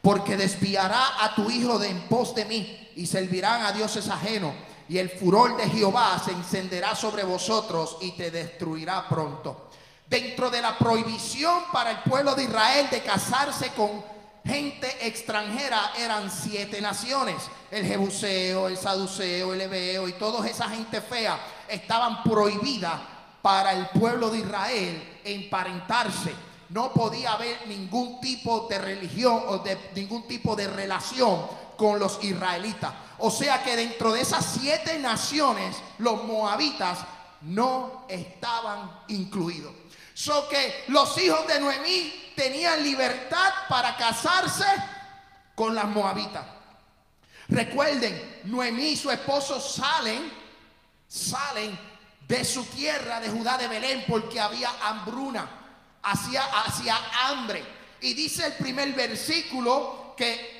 porque 0.00 0.38
desviará 0.38 1.22
a 1.22 1.34
tu 1.34 1.50
hijo 1.50 1.78
de 1.78 1.90
en 1.90 2.08
pos 2.08 2.34
de 2.34 2.46
mí 2.46 2.88
y 2.96 3.04
servirán 3.04 3.66
a 3.66 3.72
dioses 3.72 4.08
ajenos, 4.08 4.54
y 4.88 4.96
el 4.96 5.10
furor 5.10 5.54
de 5.58 5.68
Jehová 5.68 6.18
se 6.24 6.32
encenderá 6.32 6.94
sobre 6.94 7.24
vosotros 7.24 7.98
y 8.00 8.12
te 8.12 8.30
destruirá 8.30 9.06
pronto. 9.06 9.68
Dentro 10.12 10.50
de 10.50 10.60
la 10.60 10.76
prohibición 10.76 11.62
para 11.72 11.90
el 11.92 11.98
pueblo 12.00 12.34
de 12.34 12.44
Israel 12.44 12.86
de 12.90 13.00
casarse 13.00 13.70
con 13.70 14.04
gente 14.44 15.06
extranjera 15.06 15.92
eran 15.96 16.30
siete 16.30 16.82
naciones. 16.82 17.36
El 17.70 17.86
Jebuseo, 17.86 18.68
el 18.68 18.76
Saduceo, 18.76 19.54
el 19.54 19.62
Ebeo 19.62 20.06
y 20.06 20.12
toda 20.12 20.46
esa 20.46 20.68
gente 20.68 21.00
fea 21.00 21.40
estaban 21.66 22.22
prohibidas 22.24 23.00
para 23.40 23.72
el 23.72 23.86
pueblo 23.86 24.28
de 24.28 24.40
Israel 24.40 25.20
emparentarse. 25.24 26.34
No 26.68 26.92
podía 26.92 27.32
haber 27.32 27.66
ningún 27.66 28.20
tipo 28.20 28.66
de 28.68 28.78
religión 28.80 29.42
o 29.46 29.60
de 29.60 29.78
ningún 29.94 30.28
tipo 30.28 30.54
de 30.54 30.68
relación 30.68 31.40
con 31.78 31.98
los 31.98 32.22
israelitas. 32.22 32.92
O 33.16 33.30
sea 33.30 33.64
que 33.64 33.76
dentro 33.76 34.12
de 34.12 34.20
esas 34.20 34.44
siete 34.44 34.98
naciones, 34.98 35.74
los 35.96 36.22
moabitas 36.24 36.98
no 37.40 38.04
estaban 38.10 38.90
incluidos. 39.08 39.81
So 40.14 40.48
que 40.48 40.84
los 40.88 41.16
hijos 41.18 41.46
de 41.46 41.60
Noemí 41.60 42.32
tenían 42.36 42.82
libertad 42.82 43.52
para 43.68 43.96
casarse 43.96 44.66
con 45.54 45.74
las 45.74 45.86
moabitas. 45.86 46.44
Recuerden, 47.48 48.40
Noemí 48.44 48.88
y 48.88 48.96
su 48.96 49.10
esposo 49.10 49.60
salen, 49.60 50.32
salen 51.08 51.78
de 52.26 52.44
su 52.44 52.64
tierra 52.64 53.20
de 53.20 53.28
Judá 53.28 53.58
de 53.58 53.68
Belén 53.68 54.04
porque 54.08 54.40
había 54.40 54.70
hambruna, 54.82 55.48
hacía, 56.02 56.44
hacía 56.64 56.96
hambre. 57.24 57.62
Y 58.00 58.14
dice 58.14 58.46
el 58.46 58.52
primer 58.54 58.92
versículo 58.94 60.14
que 60.16 60.52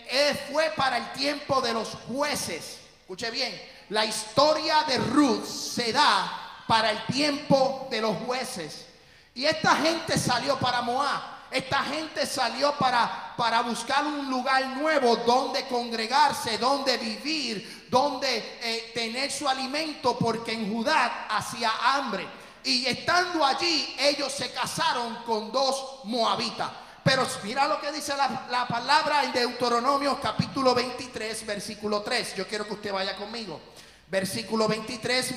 fue 0.51 0.71
para 0.77 0.99
el 0.99 1.13
tiempo 1.13 1.61
de 1.61 1.73
los 1.73 1.89
jueces. 2.07 2.79
Escuche 3.01 3.31
bien, 3.31 3.61
la 3.89 4.05
historia 4.05 4.85
de 4.85 4.99
Ruth 4.99 5.45
se 5.45 5.93
da 5.93 6.65
para 6.67 6.91
el 6.91 7.07
tiempo 7.07 7.89
de 7.91 8.01
los 8.01 8.17
jueces. 8.19 8.87
Y 9.35 9.45
esta 9.47 9.77
gente 9.77 10.19
salió 10.19 10.59
para 10.59 10.83
Moab. 10.83 11.33
Esta 11.51 11.83
gente 11.85 12.25
salió 12.25 12.73
para, 12.79 13.35
para 13.37 13.61
buscar 13.61 14.07
un 14.07 14.31
lugar 14.31 14.69
nuevo 14.69 15.17
donde 15.17 15.67
congregarse, 15.67 16.57
donde 16.57 16.97
vivir, 16.97 17.89
donde 17.91 18.59
eh, 18.63 18.91
tener 18.95 19.31
su 19.31 19.47
alimento, 19.47 20.17
porque 20.19 20.53
en 20.53 20.73
Judá 20.73 21.27
hacía 21.29 21.71
hambre. 21.83 22.27
Y 22.65 22.87
estando 22.87 23.45
allí, 23.45 23.95
ellos 23.99 24.33
se 24.33 24.51
casaron 24.53 25.17
con 25.27 25.53
dos 25.53 26.01
moabitas. 26.05 26.71
Pero 27.05 27.27
mira 27.43 27.67
lo 27.67 27.81
que 27.81 27.93
dice 27.93 28.17
la, 28.17 28.47
la 28.49 28.67
palabra 28.67 29.25
en 29.25 29.33
Deuteronomio 29.33 30.19
capítulo 30.23 30.75
23, 30.75 31.45
versículo 31.45 32.01
3. 32.01 32.37
Yo 32.37 32.47
quiero 32.47 32.67
que 32.67 32.75
usted 32.75 32.93
vaya 32.93 33.15
conmigo. 33.17 33.61
Versículo 34.09 34.69
23, 34.69 35.35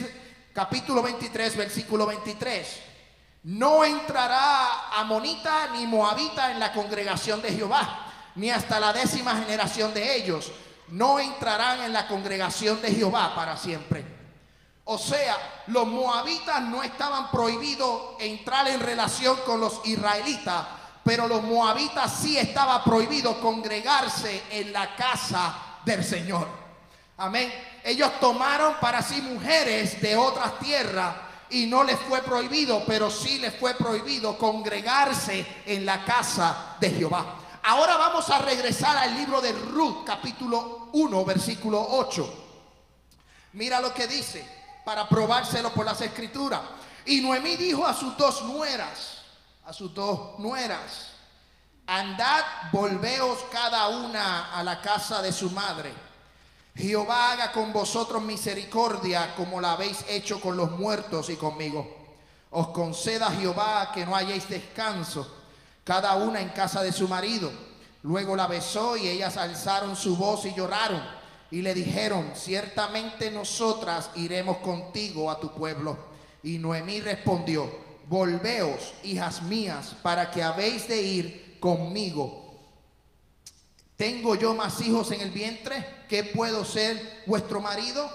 capítulo 0.54 1.02
23, 1.02 1.58
versículo 1.58 2.06
23. 2.06 2.95
No 3.46 3.86
entrará 3.86 4.90
amonita 4.98 5.68
ni 5.68 5.86
moabita 5.86 6.50
en 6.52 6.60
la 6.60 6.74
congregación 6.74 7.44
de 7.44 7.52
Jehová, 7.52 8.08
ni 8.34 8.50
hasta 8.50 8.80
la 8.80 8.92
décima 8.92 9.36
generación 9.36 9.94
de 9.94 10.16
ellos. 10.16 10.52
No 10.88 11.20
entrarán 11.20 11.82
en 11.82 11.94
la 11.94 12.08
congregación 12.08 12.82
de 12.82 12.92
Jehová 12.92 13.36
para 13.36 13.56
siempre. 13.56 14.04
O 14.86 14.98
sea, 14.98 15.64
los 15.68 15.86
moabitas 15.86 16.60
no 16.62 16.82
estaban 16.82 17.30
prohibidos 17.30 18.16
entrar 18.20 18.68
en 18.68 18.80
relación 18.80 19.38
con 19.46 19.60
los 19.60 19.80
israelitas, 19.86 20.66
pero 21.04 21.28
los 21.28 21.44
moabitas 21.44 22.12
sí 22.20 22.40
estaba 22.40 22.84
prohibido 22.84 23.40
congregarse 23.40 24.42
en 24.50 24.74
la 24.74 24.96
casa 24.96 25.56
del 25.86 26.04
Señor. 26.04 26.48
Amén. 27.18 27.54
Ellos 27.84 28.20
tomaron 28.20 28.78
para 28.82 29.04
sí 29.04 29.22
mujeres 29.22 30.02
de 30.02 30.18
otras 30.18 30.58
tierras 30.58 31.25
y 31.50 31.68
no 31.68 31.84
les 31.84 32.00
fue 32.00 32.22
prohibido, 32.22 32.84
pero 32.86 33.10
sí 33.10 33.40
les 33.40 33.56
fue 33.56 33.74
prohibido 33.75 34.38
congregarse 34.38 35.64
en 35.66 35.86
la 35.86 36.04
casa 36.04 36.75
de 36.80 36.92
Jehová. 36.92 37.38
Ahora 37.64 37.98
vamos 37.98 38.30
a 38.30 38.40
regresar 38.40 38.98
al 38.98 39.16
libro 39.16 39.42
de 39.42 39.52
Ruth, 39.52 40.06
capítulo 40.06 40.90
1, 40.94 41.25
versículo 41.25 41.82
8. 41.82 42.44
Mira 43.54 43.80
lo 43.80 43.94
que 43.94 44.08
dice, 44.08 44.48
para 44.84 45.10
probárselo 45.10 45.74
por 45.74 45.86
las 45.86 46.00
escrituras. 46.02 46.62
Y 47.06 47.22
Noemí 47.22 47.56
dijo 47.56 47.86
a 47.86 47.94
sus 47.94 48.16
dos 48.18 48.44
nueras, 48.44 49.22
a 49.66 49.74
sus 49.74 49.94
dos 49.94 50.38
nueras, 50.40 51.14
andad, 51.88 52.44
volveos 52.72 53.40
cada 53.52 53.88
una 53.88 54.54
a 54.54 54.64
la 54.64 54.82
casa 54.82 55.22
de 55.22 55.32
su 55.32 55.50
madre. 55.52 55.94
Jehová 56.75 57.32
haga 57.32 57.51
con 57.53 57.72
vosotros 57.72 58.22
misericordia 58.22 59.34
como 59.36 59.62
la 59.62 59.72
habéis 59.72 60.03
hecho 60.10 60.41
con 60.41 60.58
los 60.58 60.72
muertos 60.72 61.29
y 61.29 61.38
conmigo. 61.38 61.88
Os 62.51 62.67
conceda 62.70 63.32
Jehová 63.32 63.91
que 63.94 64.05
no 64.05 64.15
hayáis 64.15 64.50
descanso, 64.50 65.25
cada 65.84 66.15
una 66.15 66.41
en 66.41 66.50
casa 66.50 66.84
de 66.84 66.91
su 66.91 67.08
marido. 67.08 67.51
Luego 68.03 68.36
la 68.36 68.48
besó 68.48 68.98
y 68.98 69.08
ellas 69.08 69.38
alzaron 69.38 69.96
su 69.96 70.17
voz 70.17 70.46
y 70.46 70.53
lloraron 70.53 71.01
y 71.50 71.62
le 71.62 71.74
dijeron, 71.74 72.32
ciertamente 72.36 73.32
nosotras 73.32 74.10
iremos 74.15 74.58
contigo 74.58 75.32
a 75.32 75.39
tu 75.39 75.53
pueblo. 75.53 75.98
Y 76.44 76.58
Noemí 76.58 77.00
respondió, 77.00 77.72
volveos, 78.08 78.94
hijas 79.03 79.41
mías, 79.44 79.96
para 80.01 80.29
que 80.29 80.44
habéis 80.44 80.88
de 80.88 81.01
ir 81.01 81.58
conmigo. 81.60 82.45
¿Tengo 83.98 84.36
yo 84.36 84.54
más 84.54 84.82
hijos 84.82 85.12
en 85.12 85.22
el 85.22 85.32
vientre? 85.32 86.04
¿Qué 86.10 86.24
puedo 86.24 86.66
ser 86.66 87.24
vuestro 87.25 87.62
marido? 87.62 88.10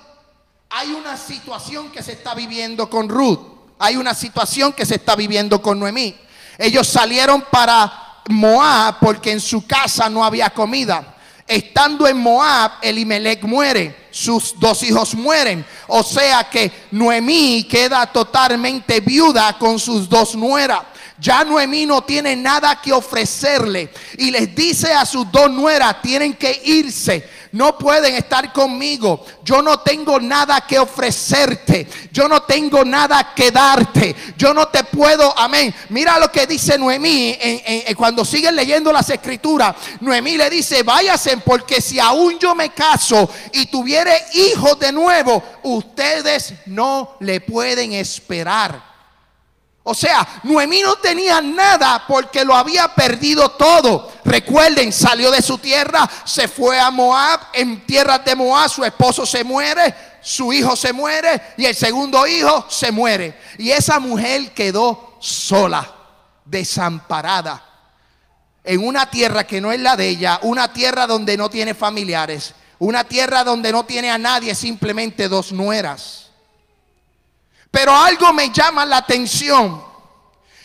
Hay 0.69 0.93
una 0.93 1.17
situación 1.17 1.91
que 1.91 2.03
se 2.03 2.13
está 2.13 2.35
viviendo 2.35 2.91
con 2.91 3.09
Ruth. 3.09 3.39
Hay 3.79 3.97
una 3.97 4.13
situación 4.13 4.75
que 4.75 4.85
se 4.85 4.97
está 4.97 5.17
viviendo 5.17 5.63
con 5.63 5.81
Noemí. 5.81 6.15
Ellos 6.59 6.87
salieron 6.87 7.43
para 7.51 8.21
Moab 8.29 8.99
porque 9.01 9.33
en 9.33 9.41
su 9.41 9.67
casa 9.67 10.11
no 10.11 10.23
había 10.23 10.51
comida. 10.51 11.17
Estando 11.47 12.07
en 12.07 12.19
Moab, 12.19 12.73
Elimelech 12.83 13.43
muere, 13.45 14.09
sus 14.11 14.61
dos 14.61 14.83
hijos 14.83 15.15
mueren. 15.15 15.65
O 15.89 16.03
sea 16.03 16.49
que 16.51 16.71
Noemí 16.91 17.65
queda 17.65 18.07
totalmente 18.07 19.01
viuda 19.01 19.57
con 19.59 19.79
sus 19.79 20.09
dos 20.09 20.35
nueras. 20.37 20.90
Ya 21.21 21.45
Noemí 21.45 21.87
no 21.87 22.03
tiene 22.03 22.35
nada 22.35 22.81
que 22.81 22.93
ofrecerle 22.93 23.91
y 24.19 24.31
les 24.31 24.55
dice 24.55 24.93
a 24.93 25.05
sus 25.05 25.31
dos 25.31 25.51
nueras, 25.51 26.01
tienen 26.03 26.35
que 26.35 26.61
irse 26.65 27.41
no 27.53 27.77
pueden 27.77 28.15
estar 28.15 28.53
conmigo. 28.53 29.25
Yo 29.43 29.61
no 29.63 29.81
tengo 29.81 30.21
nada 30.21 30.61
que 30.61 30.79
ofrecerte. 30.79 31.89
Yo 32.13 32.29
no 32.29 32.43
tengo 32.43 32.85
nada 32.85 33.33
que 33.35 33.51
darte. 33.51 34.15
Yo 34.37 34.55
no 34.55 34.69
te 34.69 34.85
puedo, 34.85 35.37
amén. 35.37 35.75
Mira 35.89 36.19
lo 36.19 36.31
que 36.31 36.47
dice 36.47 36.79
Noemí 36.79 37.37
en- 37.41 37.95
cuando 37.97 38.25
siguen 38.25 38.55
leyendo 38.55 38.93
las 38.93 39.11
escrituras. 39.11 39.75
Noemí 40.01 40.37
le 40.37 40.49
dice, 40.49 40.83
váyase 40.83 41.39
porque 41.39 41.81
si 41.81 41.99
aún 41.99 42.39
yo 42.39 42.55
me 42.55 42.71
caso 42.71 43.29
y 43.53 43.67
tuviere 43.67 44.13
hijos 44.35 44.79
de 44.79 44.93
nuevo, 44.93 45.43
ustedes 45.65 46.55
no 46.67 47.17
le 47.21 47.41
pueden 47.41 47.93
esperar. 47.95 48.90
O 49.83 49.95
sea, 49.95 50.41
Noemí 50.43 50.83
no 50.83 50.97
tenía 50.97 51.41
nada 51.41 52.05
porque 52.07 52.45
lo 52.45 52.55
había 52.55 52.89
perdido 52.95 53.51
todo. 53.53 54.13
Recuerden, 54.25 54.93
salió 54.93 55.31
de 55.31 55.41
su 55.41 55.57
tierra, 55.59 56.09
se 56.25 56.49
fue 56.49 56.79
a 56.79 56.91
Moab. 56.91 57.41
En 57.55 57.87
tierras 57.87 58.25
de 58.25 58.37
Moab 58.37 58.69
su 58.69 58.85
esposo 58.85 59.25
se 59.25 59.43
muere, 59.43 59.95
su 60.21 60.53
hijo 60.53 60.77
se 60.77 60.93
muere 60.93 61.41
y 61.57 61.65
el 61.65 61.75
segundo 61.75 62.27
hijo 62.27 62.67
se 62.69 62.93
muere. 62.93 63.39
Y 63.57 63.71
esa 63.71 63.99
mujer 63.99 64.53
quedó 64.53 65.17
sola, 65.19 65.91
desamparada, 66.45 67.65
en 68.63 68.87
una 68.87 69.11
tierra 69.11 69.45
que 69.45 69.63
no 69.63 69.73
es 69.73 69.81
la 69.81 69.97
de 69.97 70.09
ella, 70.09 70.41
una 70.43 70.73
tierra 70.73 71.07
donde 71.07 71.39
no 71.39 71.49
tiene 71.49 71.73
familiares, 71.73 72.55
una 72.79 73.05
tierra 73.05 73.45
donde 73.45 73.73
no 73.73 73.85
tiene 73.85 74.11
a 74.11 74.19
nadie, 74.19 74.55
simplemente 74.55 75.29
dos 75.29 75.53
nueras. 75.53 76.30
Pero 77.71 77.97
algo 77.97 78.33
me 78.33 78.51
llama 78.51 78.85
la 78.85 78.99
atención. 78.99 79.85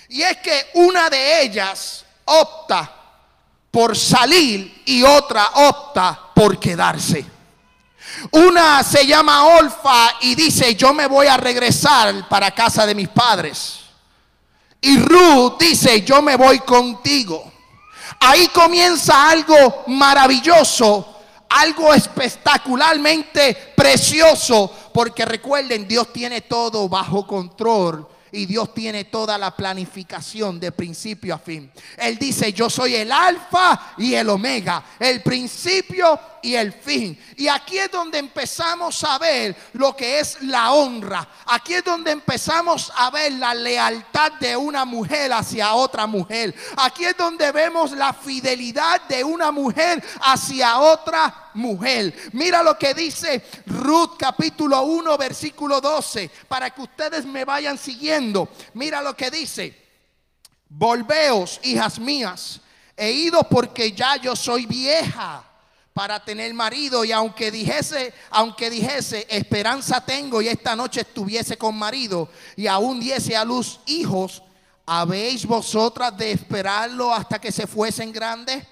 Y 0.10 0.22
es 0.22 0.38
que 0.38 0.70
una 0.76 1.10
de 1.10 1.42
ellas 1.42 2.06
opta 2.26 2.92
por 3.72 3.98
salir 3.98 4.84
y 4.86 5.04
otra 5.04 5.50
opta 5.54 6.20
por 6.34 6.60
quedarse. 6.60 7.26
Una 8.32 8.84
se 8.84 9.06
llama 9.06 9.46
Olfa 9.46 10.16
y 10.22 10.36
dice, 10.36 10.76
yo 10.76 10.94
me 10.94 11.08
voy 11.08 11.28
a 11.28 11.38
regresar 11.38 12.28
para 12.30 12.52
casa 12.52 12.86
de 12.86 12.96
mis 12.96 13.10
padres. 13.10 13.80
Y 14.82 14.98
Ruth 14.98 15.58
dice, 15.60 16.02
yo 16.04 16.22
me 16.22 16.36
voy 16.36 16.60
contigo. 16.60 17.52
Ahí 18.20 18.48
comienza 18.50 19.30
algo 19.30 19.84
maravilloso, 19.88 21.15
algo 21.56 21.94
espectacularmente 21.94 23.74
precioso, 23.76 24.72
porque 24.94 25.26
recuerden, 25.26 25.88
Dios 25.88 26.12
tiene 26.12 26.42
todo 26.42 26.90
bajo 26.90 27.26
control 27.26 28.08
y 28.32 28.46
Dios 28.46 28.74
tiene 28.74 29.06
toda 29.06 29.38
la 29.38 29.56
planificación 29.56 30.60
de 30.60 30.74
principio 30.74 31.34
a 31.34 31.38
fin. 31.38 31.72
Él 31.98 32.18
dice, 32.18 32.52
yo 32.52 32.70
soy 32.70 32.96
el 32.96 33.12
alfa 33.12 33.94
y 33.98 34.14
el 34.14 34.30
omega, 34.30 34.84
el 35.00 35.24
principio 35.24 36.20
y 36.46 36.56
el 36.56 36.72
fin. 36.72 37.18
Y 37.38 37.48
aquí 37.48 37.80
es 37.80 37.90
donde 37.90 38.20
empezamos 38.20 39.04
a 39.04 39.18
ver 39.18 39.56
lo 39.74 39.96
que 39.96 40.20
es 40.20 40.40
la 40.44 40.74
honra. 40.74 41.28
Aquí 41.48 41.74
es 41.74 41.84
donde 41.84 42.12
empezamos 42.12 42.94
a 42.96 43.10
ver 43.10 43.32
la 43.34 43.56
lealtad 43.56 44.34
de 44.34 44.56
una 44.56 44.86
mujer 44.86 45.34
hacia 45.34 45.74
otra 45.74 46.06
mujer. 46.06 46.54
Aquí 46.78 47.04
es 47.04 47.18
donde 47.18 47.52
vemos 47.52 47.92
la 47.94 48.14
fidelidad 48.14 49.02
de 49.10 49.24
una 49.24 49.52
mujer 49.52 50.04
hacia 50.22 50.78
otra 50.78 51.50
mujer. 51.56 52.14
Mira 52.34 52.62
lo 52.62 52.78
que 52.78 52.94
dice 52.94 53.44
Ruth 53.66 54.12
capítulo 54.20 54.84
1 54.84 55.18
versículo 55.18 55.82
12 55.82 56.30
para 56.48 56.70
que 56.70 56.82
ustedes 56.84 57.26
me 57.26 57.44
vayan 57.44 57.80
siguiendo. 57.80 58.50
Mira 58.76 59.02
lo 59.02 59.16
que 59.18 59.32
dice. 59.32 59.84
Volveos, 60.70 61.60
hijas 61.64 61.98
mías, 61.98 62.60
he 62.96 63.10
ido 63.10 63.42
porque 63.50 63.94
ya 63.94 64.18
yo 64.18 64.36
soy 64.36 64.68
vieja 64.68 65.44
para 65.96 66.20
tener 66.20 66.54
marido 66.54 67.06
y 67.06 67.14
aunque 67.14 67.50
dijese, 67.50 68.14
aunque 68.30 68.70
dijese, 68.70 69.26
esperanza 69.30 70.02
tengo 70.02 70.42
y 70.42 70.50
esta 70.50 70.76
noche 70.76 71.00
estuviese 71.00 71.58
con 71.58 71.74
marido 71.74 72.28
y 72.58 72.68
aún 72.68 73.00
diese 73.00 73.34
a 73.34 73.46
luz 73.46 73.80
hijos, 73.86 74.44
¿habéis 74.86 75.46
vosotras 75.46 76.18
de 76.18 76.34
esperarlo 76.34 77.14
hasta 77.14 77.40
que 77.40 77.50
se 77.50 77.66
fuesen 77.66 78.12
grandes? 78.12 78.68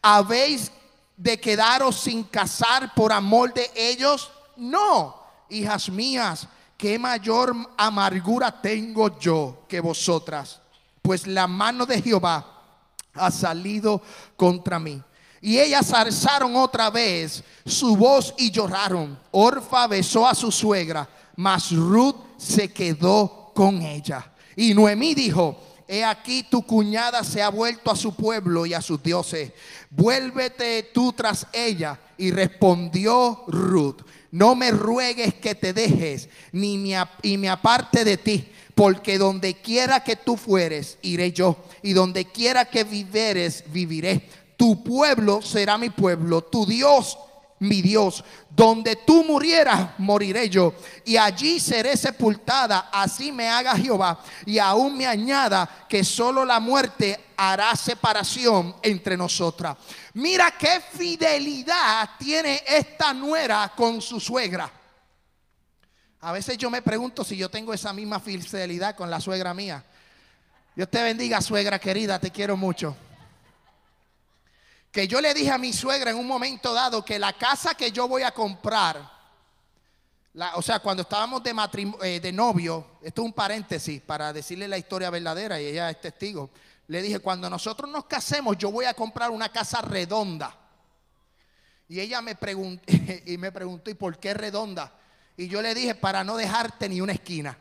¿Habéis 0.00 0.72
de 1.18 1.38
quedaros 1.38 1.96
sin 1.96 2.24
casar 2.24 2.94
por 2.94 3.12
amor 3.12 3.52
de 3.52 3.70
ellos? 3.76 4.32
No, 4.56 5.22
hijas 5.50 5.90
mías, 5.90 6.48
qué 6.78 6.98
mayor 6.98 7.54
amargura 7.76 8.62
tengo 8.62 9.18
yo 9.18 9.66
que 9.68 9.80
vosotras, 9.80 10.62
pues 11.02 11.26
la 11.26 11.46
mano 11.46 11.84
de 11.84 12.00
Jehová 12.00 12.62
ha 13.12 13.30
salido 13.30 14.00
contra 14.34 14.78
mí. 14.78 15.02
Y 15.44 15.60
ellas 15.60 15.92
alzaron 15.92 16.56
otra 16.56 16.88
vez 16.88 17.44
su 17.66 17.94
voz 17.98 18.32
y 18.38 18.50
lloraron. 18.50 19.20
Orfa 19.30 19.86
besó 19.86 20.26
a 20.26 20.34
su 20.34 20.50
suegra, 20.50 21.06
mas 21.36 21.70
Ruth 21.70 22.16
se 22.38 22.72
quedó 22.72 23.52
con 23.54 23.82
ella. 23.82 24.32
Y 24.56 24.72
Noemí 24.72 25.14
dijo, 25.14 25.60
he 25.86 26.02
aquí 26.02 26.44
tu 26.44 26.62
cuñada 26.62 27.22
se 27.22 27.42
ha 27.42 27.50
vuelto 27.50 27.90
a 27.90 27.96
su 27.96 28.14
pueblo 28.14 28.64
y 28.64 28.72
a 28.72 28.80
sus 28.80 29.02
dioses. 29.02 29.52
Vuélvete 29.90 30.90
tú 30.94 31.12
tras 31.12 31.46
ella. 31.52 32.00
Y 32.16 32.30
respondió 32.30 33.44
Ruth, 33.46 34.00
no 34.30 34.54
me 34.54 34.70
ruegues 34.70 35.34
que 35.34 35.54
te 35.54 35.74
dejes, 35.74 36.30
ni 36.52 36.78
me, 36.78 36.96
y 37.20 37.36
me 37.36 37.50
aparte 37.50 38.02
de 38.02 38.16
ti 38.16 38.48
porque 38.74 39.18
donde 39.18 39.54
quiera 39.54 40.02
que 40.02 40.16
tú 40.16 40.36
fueres, 40.36 40.98
iré 41.02 41.32
yo, 41.32 41.56
y 41.82 41.92
donde 41.92 42.24
quiera 42.24 42.64
que 42.64 42.84
viveres, 42.84 43.64
viviré. 43.68 44.28
Tu 44.64 44.82
pueblo 44.82 45.42
será 45.42 45.76
mi 45.76 45.90
pueblo, 45.90 46.40
tu 46.40 46.64
Dios 46.64 47.18
mi 47.58 47.82
Dios. 47.82 48.24
Donde 48.48 48.96
tú 48.96 49.22
murieras, 49.22 49.90
moriré 49.98 50.48
yo. 50.48 50.72
Y 51.04 51.18
allí 51.18 51.60
seré 51.60 51.98
sepultada. 51.98 52.88
Así 52.90 53.30
me 53.30 53.46
haga 53.46 53.76
Jehová. 53.76 54.18
Y 54.46 54.58
aún 54.58 54.96
me 54.96 55.06
añada 55.06 55.84
que 55.86 56.02
solo 56.02 56.46
la 56.46 56.60
muerte 56.60 57.26
hará 57.36 57.76
separación 57.76 58.74
entre 58.80 59.18
nosotras. 59.18 59.76
Mira 60.14 60.50
qué 60.58 60.80
fidelidad 60.80 62.08
tiene 62.18 62.62
esta 62.66 63.12
nuera 63.12 63.70
con 63.76 64.00
su 64.00 64.18
suegra. 64.18 64.72
A 66.22 66.32
veces 66.32 66.56
yo 66.56 66.70
me 66.70 66.80
pregunto 66.80 67.22
si 67.22 67.36
yo 67.36 67.50
tengo 67.50 67.74
esa 67.74 67.92
misma 67.92 68.18
fidelidad 68.18 68.96
con 68.96 69.10
la 69.10 69.20
suegra 69.20 69.52
mía. 69.52 69.84
Dios 70.74 70.88
te 70.90 71.02
bendiga, 71.02 71.42
suegra 71.42 71.78
querida, 71.78 72.18
te 72.18 72.30
quiero 72.30 72.56
mucho 72.56 72.96
que 74.94 75.08
yo 75.08 75.20
le 75.20 75.34
dije 75.34 75.50
a 75.50 75.58
mi 75.58 75.72
suegra 75.72 76.12
en 76.12 76.16
un 76.16 76.26
momento 76.28 76.72
dado 76.72 77.04
que 77.04 77.18
la 77.18 77.32
casa 77.32 77.74
que 77.74 77.90
yo 77.90 78.06
voy 78.06 78.22
a 78.22 78.30
comprar, 78.30 79.10
o 80.54 80.62
sea, 80.62 80.78
cuando 80.78 81.02
estábamos 81.02 81.42
de, 81.42 81.52
eh, 82.04 82.20
de 82.20 82.32
novio, 82.32 82.98
esto 83.02 83.22
es 83.22 83.26
un 83.26 83.32
paréntesis 83.32 84.00
para 84.00 84.32
decirle 84.32 84.68
la 84.68 84.78
historia 84.78 85.10
verdadera 85.10 85.60
y 85.60 85.66
ella 85.66 85.90
es 85.90 86.00
testigo, 86.00 86.48
le 86.86 87.02
dije, 87.02 87.18
cuando 87.18 87.50
nosotros 87.50 87.90
nos 87.90 88.04
casemos, 88.04 88.56
yo 88.56 88.70
voy 88.70 88.84
a 88.84 88.94
comprar 88.94 89.30
una 89.30 89.48
casa 89.48 89.82
redonda. 89.82 90.56
Y 91.88 91.98
ella 91.98 92.22
me 92.22 92.36
preguntó, 92.36 92.84
y 93.26 93.36
me 93.36 93.50
preguntó, 93.50 93.90
¿y 93.90 93.94
por 93.94 94.16
qué 94.20 94.32
redonda? 94.32 94.92
Y 95.36 95.48
yo 95.48 95.60
le 95.60 95.74
dije, 95.74 95.96
para 95.96 96.22
no 96.22 96.36
dejarte 96.36 96.88
ni 96.88 97.00
una 97.00 97.14
esquina. 97.14 97.58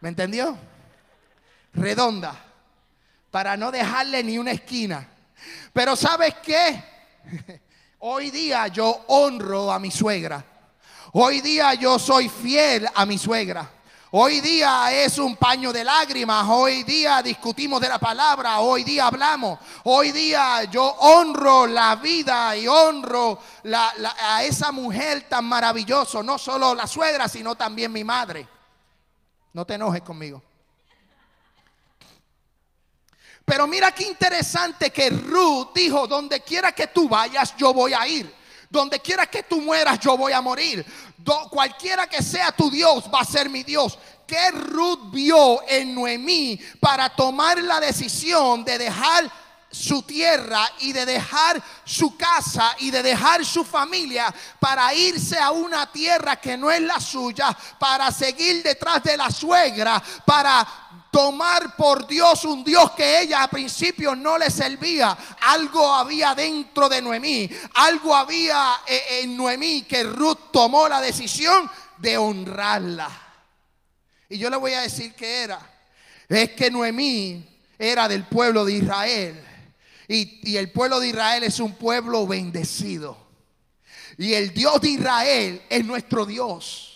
¿Me 0.00 0.08
entendió? 0.08 0.56
Redonda. 1.74 2.34
Para 3.30 3.58
no 3.58 3.70
dejarle 3.70 4.24
ni 4.24 4.38
una 4.38 4.52
esquina. 4.52 5.06
Pero 5.72 5.96
¿sabes 5.96 6.34
qué? 6.42 6.82
Hoy 8.00 8.30
día 8.30 8.68
yo 8.68 9.04
honro 9.08 9.72
a 9.72 9.78
mi 9.78 9.90
suegra. 9.90 10.44
Hoy 11.12 11.40
día 11.40 11.74
yo 11.74 11.98
soy 11.98 12.28
fiel 12.28 12.88
a 12.94 13.06
mi 13.06 13.18
suegra. 13.18 13.68
Hoy 14.10 14.40
día 14.40 14.90
es 14.90 15.18
un 15.18 15.36
paño 15.36 15.70
de 15.70 15.84
lágrimas, 15.84 16.46
hoy 16.48 16.82
día 16.82 17.20
discutimos 17.20 17.78
de 17.78 17.90
la 17.90 17.98
palabra, 17.98 18.60
hoy 18.60 18.82
día 18.82 19.06
hablamos, 19.06 19.58
hoy 19.84 20.12
día 20.12 20.64
yo 20.64 20.82
honro 20.82 21.66
la 21.66 21.94
vida 21.96 22.56
y 22.56 22.66
honro 22.66 23.38
a 23.70 24.44
esa 24.44 24.72
mujer 24.72 25.26
tan 25.28 25.44
maravillosa, 25.44 26.22
no 26.22 26.38
solo 26.38 26.74
la 26.74 26.86
suegra, 26.86 27.28
sino 27.28 27.54
también 27.54 27.92
mi 27.92 28.02
madre. 28.02 28.48
No 29.52 29.66
te 29.66 29.74
enojes 29.74 30.00
conmigo. 30.00 30.42
Pero 33.48 33.66
mira 33.66 33.92
qué 33.92 34.04
interesante 34.04 34.90
que 34.90 35.08
Ruth 35.08 35.70
dijo, 35.74 36.06
donde 36.06 36.42
quiera 36.42 36.72
que 36.72 36.88
tú 36.88 37.08
vayas, 37.08 37.56
yo 37.56 37.72
voy 37.72 37.94
a 37.94 38.06
ir. 38.06 38.30
Donde 38.68 39.00
quiera 39.00 39.24
que 39.24 39.44
tú 39.44 39.62
mueras, 39.62 39.98
yo 40.00 40.18
voy 40.18 40.34
a 40.34 40.42
morir. 40.42 40.84
cualquiera 41.48 42.06
que 42.06 42.22
sea 42.22 42.52
tu 42.52 42.70
Dios, 42.70 43.04
va 43.12 43.20
a 43.20 43.24
ser 43.24 43.48
mi 43.48 43.62
Dios. 43.62 43.98
¿Qué 44.26 44.50
Ruth 44.50 45.10
vio 45.10 45.66
en 45.66 45.94
Noemí 45.94 46.60
para 46.78 47.08
tomar 47.08 47.58
la 47.62 47.80
decisión 47.80 48.62
de 48.66 48.76
dejar 48.76 49.32
su 49.70 50.02
tierra 50.02 50.70
y 50.80 50.92
de 50.92 51.06
dejar 51.06 51.62
su 51.84 52.16
casa 52.16 52.74
y 52.78 52.90
de 52.90 53.02
dejar 53.02 53.44
su 53.44 53.64
familia 53.64 54.32
para 54.60 54.92
irse 54.94 55.38
a 55.38 55.50
una 55.50 55.90
tierra 55.90 56.36
que 56.36 56.56
no 56.56 56.70
es 56.70 56.80
la 56.80 57.00
suya, 57.00 57.56
para 57.78 58.10
seguir 58.10 58.62
detrás 58.62 59.02
de 59.02 59.16
la 59.16 59.30
suegra, 59.30 60.02
para 60.24 60.66
tomar 61.10 61.76
por 61.76 62.06
Dios 62.06 62.44
un 62.44 62.62
Dios 62.64 62.92
que 62.92 63.22
ella 63.22 63.42
a 63.42 63.48
principio 63.48 64.14
no 64.14 64.38
le 64.38 64.50
servía. 64.50 65.16
Algo 65.42 65.92
había 65.92 66.34
dentro 66.34 66.88
de 66.88 67.02
Noemí, 67.02 67.50
algo 67.74 68.14
había 68.14 68.80
eh, 68.86 69.20
en 69.22 69.36
Noemí 69.36 69.82
que 69.82 70.04
Ruth 70.04 70.50
tomó 70.52 70.88
la 70.88 71.00
decisión 71.00 71.70
de 71.98 72.16
honrarla. 72.16 73.10
Y 74.28 74.38
yo 74.38 74.50
le 74.50 74.56
voy 74.56 74.72
a 74.74 74.82
decir 74.82 75.14
que 75.14 75.42
era, 75.42 75.58
es 76.28 76.50
que 76.50 76.70
Noemí 76.70 77.44
era 77.78 78.08
del 78.08 78.24
pueblo 78.24 78.64
de 78.64 78.74
Israel. 78.74 79.44
Y, 80.06 80.50
y 80.50 80.56
el 80.56 80.70
pueblo 80.70 81.00
de 81.00 81.08
Israel 81.08 81.42
es 81.42 81.60
un 81.60 81.74
pueblo 81.74 82.26
bendecido. 82.26 83.28
Y 84.16 84.34
el 84.34 84.52
Dios 84.52 84.80
de 84.80 84.90
Israel 84.90 85.62
es 85.68 85.84
nuestro 85.84 86.26
Dios. 86.26 86.87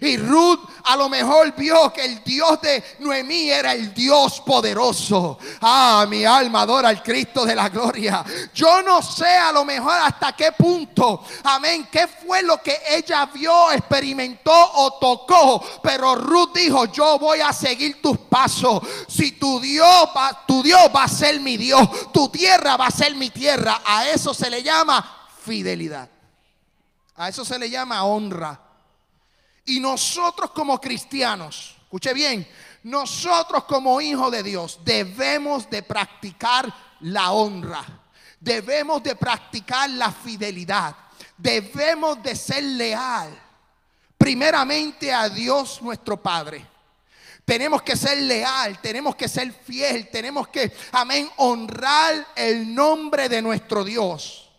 Y 0.00 0.16
Ruth 0.16 0.60
a 0.84 0.96
lo 0.96 1.08
mejor 1.08 1.54
vio 1.56 1.92
que 1.92 2.04
el 2.04 2.22
Dios 2.22 2.60
de 2.60 2.82
Noemí 3.00 3.50
era 3.50 3.72
el 3.72 3.94
Dios 3.94 4.40
poderoso. 4.40 5.38
Ah, 5.60 6.06
mi 6.08 6.24
alma 6.24 6.62
adora 6.62 6.88
al 6.88 7.02
Cristo 7.02 7.44
de 7.44 7.54
la 7.54 7.68
gloria. 7.68 8.24
Yo 8.54 8.82
no 8.82 9.02
sé 9.02 9.28
a 9.28 9.52
lo 9.52 9.64
mejor 9.64 9.92
hasta 9.92 10.32
qué 10.32 10.52
punto, 10.52 11.24
amén, 11.44 11.88
qué 11.90 12.06
fue 12.08 12.42
lo 12.42 12.62
que 12.62 12.78
ella 12.90 13.26
vio, 13.26 13.72
experimentó 13.72 14.52
o 14.52 14.98
tocó. 14.98 15.62
Pero 15.82 16.14
Ruth 16.14 16.54
dijo, 16.54 16.86
yo 16.86 17.18
voy 17.18 17.40
a 17.40 17.52
seguir 17.52 18.00
tus 18.02 18.18
pasos. 18.18 18.82
Si 19.08 19.32
tu 19.32 19.60
Dios 19.60 20.08
va, 20.16 20.44
tu 20.46 20.62
Dios 20.62 20.90
va 20.94 21.04
a 21.04 21.08
ser 21.08 21.40
mi 21.40 21.56
Dios, 21.56 22.12
tu 22.12 22.28
tierra 22.28 22.76
va 22.76 22.86
a 22.86 22.90
ser 22.90 23.14
mi 23.14 23.30
tierra. 23.30 23.80
A 23.84 24.08
eso 24.08 24.34
se 24.34 24.50
le 24.50 24.62
llama 24.62 25.28
fidelidad. 25.42 26.08
A 27.16 27.28
eso 27.28 27.44
se 27.44 27.58
le 27.58 27.68
llama 27.68 28.04
honra. 28.04 28.69
Y 29.70 29.78
nosotros 29.78 30.50
como 30.50 30.80
cristianos, 30.80 31.76
escuche 31.84 32.12
bien, 32.12 32.44
nosotros 32.82 33.62
como 33.64 34.00
hijos 34.00 34.32
de 34.32 34.42
Dios 34.42 34.80
debemos 34.84 35.70
de 35.70 35.84
practicar 35.84 36.74
la 36.98 37.30
honra, 37.30 37.84
debemos 38.40 39.00
de 39.00 39.14
practicar 39.14 39.88
la 39.90 40.10
fidelidad, 40.10 40.96
debemos 41.38 42.20
de 42.20 42.34
ser 42.34 42.64
leal 42.64 43.30
primeramente 44.18 45.12
a 45.12 45.28
Dios 45.28 45.80
nuestro 45.80 46.20
Padre. 46.20 46.66
Tenemos 47.44 47.80
que 47.82 47.96
ser 47.96 48.18
leal, 48.22 48.80
tenemos 48.80 49.14
que 49.14 49.28
ser 49.28 49.52
fiel, 49.52 50.08
tenemos 50.10 50.48
que, 50.48 50.76
amén, 50.90 51.30
honrar 51.36 52.26
el 52.34 52.74
nombre 52.74 53.28
de 53.28 53.40
nuestro 53.40 53.84
Dios, 53.84 54.50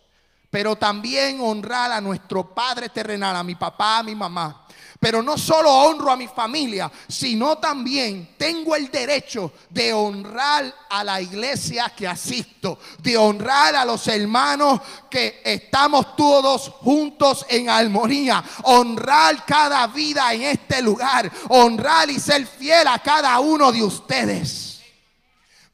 pero 0.50 0.74
también 0.74 1.38
honrar 1.42 1.92
a 1.92 2.00
nuestro 2.00 2.54
Padre 2.54 2.88
terrenal, 2.88 3.36
a 3.36 3.44
mi 3.44 3.56
papá, 3.56 3.98
a 3.98 4.02
mi 4.02 4.14
mamá. 4.14 4.61
Pero 5.02 5.20
no 5.20 5.36
solo 5.36 5.68
honro 5.68 6.12
a 6.12 6.16
mi 6.16 6.28
familia, 6.28 6.88
sino 7.08 7.58
también 7.58 8.36
tengo 8.38 8.76
el 8.76 8.88
derecho 8.88 9.52
de 9.68 9.92
honrar 9.92 10.72
a 10.88 11.02
la 11.02 11.20
iglesia 11.20 11.92
que 11.96 12.06
asisto, 12.06 12.78
de 13.00 13.16
honrar 13.16 13.74
a 13.74 13.84
los 13.84 14.06
hermanos 14.06 14.80
que 15.10 15.42
estamos 15.44 16.14
todos 16.14 16.68
juntos 16.68 17.44
en 17.48 17.68
armonía, 17.68 18.44
honrar 18.62 19.44
cada 19.44 19.88
vida 19.88 20.32
en 20.34 20.42
este 20.42 20.80
lugar, 20.80 21.28
honrar 21.48 22.08
y 22.08 22.20
ser 22.20 22.46
fiel 22.46 22.86
a 22.86 23.00
cada 23.00 23.40
uno 23.40 23.72
de 23.72 23.82
ustedes. 23.82 24.82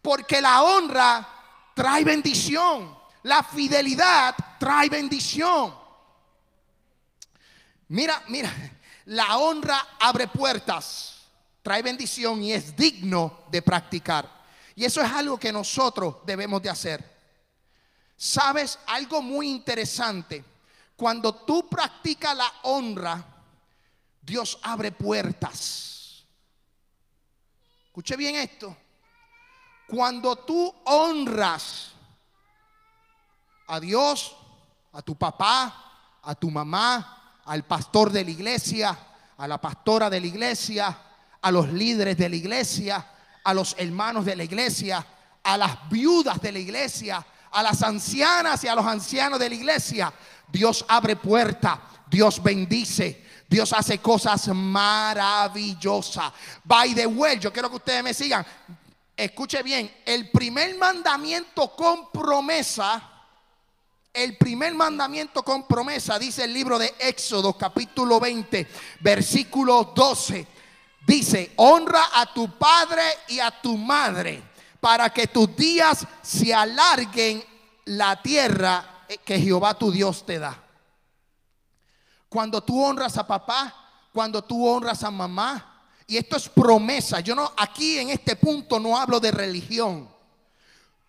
Porque 0.01 0.41
la 0.41 0.63
honra 0.63 1.29
trae 1.75 2.03
bendición, 2.03 2.97
la 3.25 3.43
fidelidad 3.43 4.35
trae 4.59 4.89
bendición. 4.89 5.75
Mira, 7.89 8.23
mira, 8.29 8.51
la 9.09 9.39
honra 9.39 9.97
abre 10.01 10.29
puertas, 10.29 11.21
trae 11.63 11.81
bendición 11.81 12.43
y 12.43 12.53
es 12.53 12.77
digno 12.77 13.45
de 13.51 13.63
practicar. 13.63 14.29
Y 14.75 14.85
eso 14.85 15.01
es 15.01 15.11
algo 15.11 15.39
que 15.39 15.51
nosotros 15.51 16.17
debemos 16.27 16.61
de 16.61 16.69
hacer. 16.69 17.19
¿Sabes 18.17 18.79
algo 18.87 19.23
muy 19.23 19.49
interesante? 19.49 20.45
Cuando 20.95 21.35
tú 21.35 21.67
practicas 21.69 22.37
la 22.37 22.53
honra, 22.65 23.25
Dios 24.21 24.59
abre 24.63 24.93
puertas. 24.93 26.23
Escuche 27.87 28.15
bien 28.15 28.37
esto. 28.37 28.77
Cuando 29.87 30.37
tú 30.37 30.75
honras 30.85 31.93
a 33.69 33.81
Dios, 33.81 34.37
a 34.93 35.01
tu 35.01 35.17
papá, 35.17 36.19
a 36.23 36.35
tu 36.35 36.51
mamá, 36.51 37.18
al 37.49 37.65
pastor 37.65 38.13
de 38.13 38.25
la 38.25 38.31
iglesia, 38.31 38.97
a 39.37 39.49
la 39.49 39.59
pastora 39.59 40.11
de 40.11 40.21
la 40.21 40.27
iglesia, 40.27 40.97
a 41.41 41.51
los 41.51 41.73
líderes 41.73 42.17
de 42.17 42.29
la 42.29 42.37
iglesia, 42.37 43.07
a 43.43 43.55
los 43.55 43.75
hermanos 43.79 44.25
de 44.25 44.37
la 44.37 44.45
iglesia, 44.45 45.05
a 45.43 45.57
las 45.57 45.89
viudas 45.89 46.41
de 46.43 46.53
la 46.53 46.59
iglesia, 46.59 47.25
a 47.51 47.63
las 47.63 47.83
ancianas 47.83 48.63
y 48.65 48.69
a 48.69 48.75
los 48.75 48.85
ancianos 48.85 49.39
de 49.39 49.49
la 49.49 49.55
iglesia. 49.55 50.13
Dios 50.47 50.85
abre 50.89 51.17
puerta, 51.17 51.81
Dios 52.11 52.43
bendice, 52.43 53.25
Dios 53.49 53.73
hace 53.73 53.99
cosas 53.99 54.49
maravillosas. 54.49 56.33
By 56.65 56.95
the 56.95 57.07
way, 57.07 57.39
yo 57.39 57.51
quiero 57.51 57.71
que 57.71 57.77
ustedes 57.77 58.05
me 58.05 58.13
sigan. 58.13 58.45
Escuche 59.17 59.63
bien, 59.63 59.91
el 60.05 60.31
primer 60.31 60.77
mandamiento 60.77 61.75
con 61.75 62.11
promesa 62.13 63.18
el 64.13 64.37
primer 64.37 64.75
mandamiento 64.75 65.43
con 65.43 65.67
promesa, 65.67 66.19
dice 66.19 66.45
el 66.45 66.53
libro 66.53 66.79
de 66.79 66.95
Éxodo 66.99 67.57
capítulo 67.57 68.19
20, 68.19 68.67
versículo 69.01 69.93
12. 69.95 70.47
Dice, 71.07 71.53
honra 71.57 72.11
a 72.15 72.33
tu 72.33 72.59
padre 72.59 73.03
y 73.29 73.39
a 73.39 73.51
tu 73.51 73.77
madre 73.77 74.43
para 74.81 75.11
que 75.11 75.27
tus 75.27 75.55
días 75.57 76.07
se 76.23 76.53
alarguen 76.53 77.43
la 77.87 78.21
tierra 78.21 79.07
que 79.25 79.41
Jehová 79.41 79.75
tu 79.75 79.91
Dios 79.91 80.25
te 80.27 80.39
da. 80.39 80.63
Cuando 82.29 82.63
tú 82.63 82.85
honras 82.85 83.17
a 83.17 83.27
papá, 83.27 83.75
cuando 84.13 84.43
tú 84.43 84.67
honras 84.69 85.03
a 85.03 85.11
mamá, 85.11 85.79
y 86.07 86.17
esto 86.17 86.37
es 86.37 86.49
promesa. 86.49 87.21
Yo 87.21 87.35
no 87.35 87.53
aquí 87.57 87.99
en 87.99 88.11
este 88.11 88.35
punto 88.35 88.81
no 88.81 88.99
hablo 88.99 89.21
de 89.21 89.31
religión. 89.31 90.09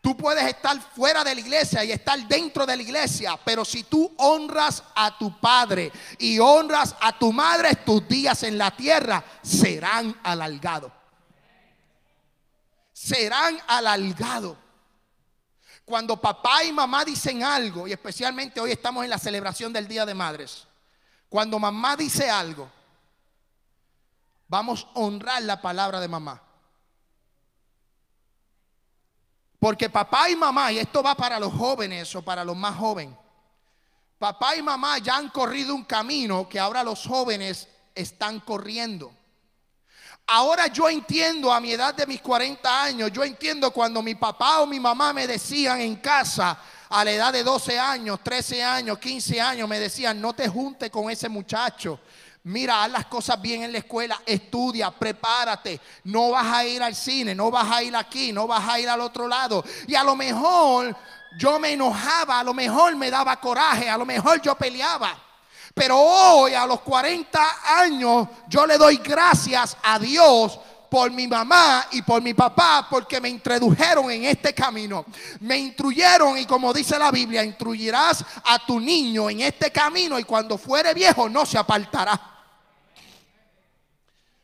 Tú 0.02 0.16
puedes 0.16 0.46
estar 0.46 0.80
fuera 0.80 1.24
de 1.24 1.36
la 1.36 1.42
iglesia 1.42 1.84
y 1.84 1.92
estar 1.92 2.18
dentro 2.28 2.66
de 2.66 2.78
la 2.78 2.82
iglesia, 2.82 3.38
pero 3.44 3.66
si 3.66 3.84
tú 3.84 4.14
honras 4.18 4.82
a 4.96 5.18
tu 5.18 5.38
padre 5.40 5.92
y 6.18 6.40
honras 6.40 6.96
a 7.02 7.18
tu 7.18 7.34
madre, 7.34 7.76
tus 7.76 8.08
días 8.08 8.44
en 8.44 8.58
la 8.58 8.72
tierra 8.72 9.24
serán 9.42 10.18
alargados. 10.24 10.92
Serán 12.94 13.60
alargados. 13.68 14.58
Cuando 15.84 16.22
papá 16.22 16.64
y 16.64 16.72
mamá 16.72 17.04
dicen 17.04 17.44
algo, 17.44 17.88
y 17.88 17.92
especialmente 17.92 18.62
hoy 18.62 18.72
estamos 18.72 19.04
en 19.04 19.10
la 19.10 19.18
celebración 19.18 19.74
del 19.74 19.88
Día 19.88 20.06
de 20.06 20.14
Madres, 20.14 20.66
cuando 21.28 21.60
mamá 21.60 21.98
dice 21.98 22.30
algo, 22.30 22.72
vamos 24.48 24.88
a 24.96 25.00
honrar 25.00 25.42
la 25.42 25.62
palabra 25.62 26.00
de 26.00 26.08
mamá. 26.08 26.42
Porque 29.60 29.90
papá 29.90 30.30
y 30.30 30.36
mamá, 30.36 30.72
y 30.72 30.80
esto 30.80 31.04
va 31.04 31.16
para 31.16 31.38
los 31.40 31.54
jóvenes 31.54 32.16
o 32.16 32.22
para 32.22 32.46
los 32.46 32.56
más 32.56 32.78
jóvenes, 32.78 33.16
papá 34.18 34.56
y 34.56 34.62
mamá 34.62 34.98
ya 35.00 35.18
han 35.18 35.30
corrido 35.30 35.76
un 35.76 35.84
camino 35.84 36.48
que 36.48 36.60
ahora 36.60 36.82
los 36.84 37.06
jóvenes 37.06 37.68
están 37.94 38.40
corriendo. 38.40 39.12
Ahora 40.28 40.68
yo 40.68 40.88
entiendo 40.88 41.52
a 41.52 41.60
mi 41.60 41.72
edad 41.72 41.94
de 41.94 42.06
mis 42.06 42.22
40 42.22 42.84
años, 42.84 43.12
yo 43.12 43.24
entiendo 43.24 43.72
cuando 43.72 44.02
mi 44.02 44.16
papá 44.16 44.62
o 44.62 44.68
mi 44.68 44.80
mamá 44.80 45.12
me 45.12 45.26
decían 45.26 45.82
en 45.82 45.96
casa 45.98 46.58
a 46.88 47.04
la 47.04 47.12
edad 47.12 47.34
de 47.34 47.44
12 47.44 47.80
años, 47.80 48.20
13 48.24 48.64
años, 48.64 49.00
15 49.00 49.42
años, 49.42 49.68
me 49.68 49.80
decían, 49.80 50.22
no 50.22 50.34
te 50.34 50.48
junte 50.48 50.90
con 50.90 51.10
ese 51.10 51.30
muchacho. 51.30 52.00
Mira, 52.44 52.84
haz 52.84 52.92
las 52.92 53.06
cosas 53.06 53.42
bien 53.42 53.64
en 53.64 53.72
la 53.72 53.80
escuela, 53.80 54.22
estudia, 54.26 54.92
prepárate. 54.92 55.80
No 56.06 56.32
vas 56.32 56.48
a 56.48 56.66
ir 56.66 56.82
al 56.82 56.96
cine, 56.96 57.36
no 57.36 57.52
vas 57.52 57.70
a 57.70 57.84
ir 57.84 57.96
aquí, 57.96 58.32
no 58.32 58.48
vas 58.48 58.68
a 58.68 58.80
ir 58.80 58.88
al 58.88 59.02
otro 59.02 59.28
lado. 59.28 59.64
Y 59.88 59.96
a 59.96 60.04
lo 60.04 60.16
mejor 60.16 60.96
yo 61.38 61.60
me 61.60 61.74
enojaba, 61.74 62.40
a 62.40 62.44
lo 62.44 62.54
mejor 62.54 62.96
me 62.96 63.12
daba 63.12 63.40
coraje, 63.40 63.90
a 63.90 63.98
lo 63.98 64.06
mejor 64.06 64.42
yo 64.42 64.56
peleaba. 64.56 65.18
Pero 65.74 65.98
hoy, 65.98 66.54
a 66.54 66.66
los 66.66 66.80
40 66.82 67.40
años, 67.78 68.28
yo 68.48 68.66
le 68.66 68.78
doy 68.78 68.98
gracias 68.98 69.78
a 69.84 70.00
Dios 70.00 70.60
por 70.90 71.12
mi 71.12 71.28
mamá 71.28 71.88
y 71.92 72.02
por 72.02 72.22
mi 72.22 72.34
papá 72.34 72.88
porque 72.90 73.22
me 73.22 73.30
introdujeron 73.30 74.10
en 74.12 74.26
este 74.26 74.54
camino. 74.54 75.06
Me 75.42 75.58
instruyeron 75.58 76.38
y 76.38 76.46
como 76.46 76.74
dice 76.74 76.98
la 76.98 77.12
Biblia, 77.12 77.44
instruirás 77.44 78.26
a 78.44 78.60
tu 78.66 78.80
niño 78.80 79.30
en 79.30 79.42
este 79.42 79.72
camino 79.72 80.18
y 80.18 80.24
cuando 80.24 80.58
fuere 80.58 80.94
viejo 80.94 81.30
no 81.30 81.46
se 81.46 81.58
apartará. 81.58 82.20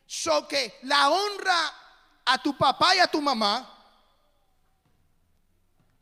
So 0.06 0.48
que 0.48 0.80
la 0.84 1.10
honra 1.10 1.74
a 2.26 2.38
tu 2.38 2.58
papá 2.58 2.96
y 2.96 3.00
a 3.00 3.08
tu 3.08 3.22
mamá 3.22 3.72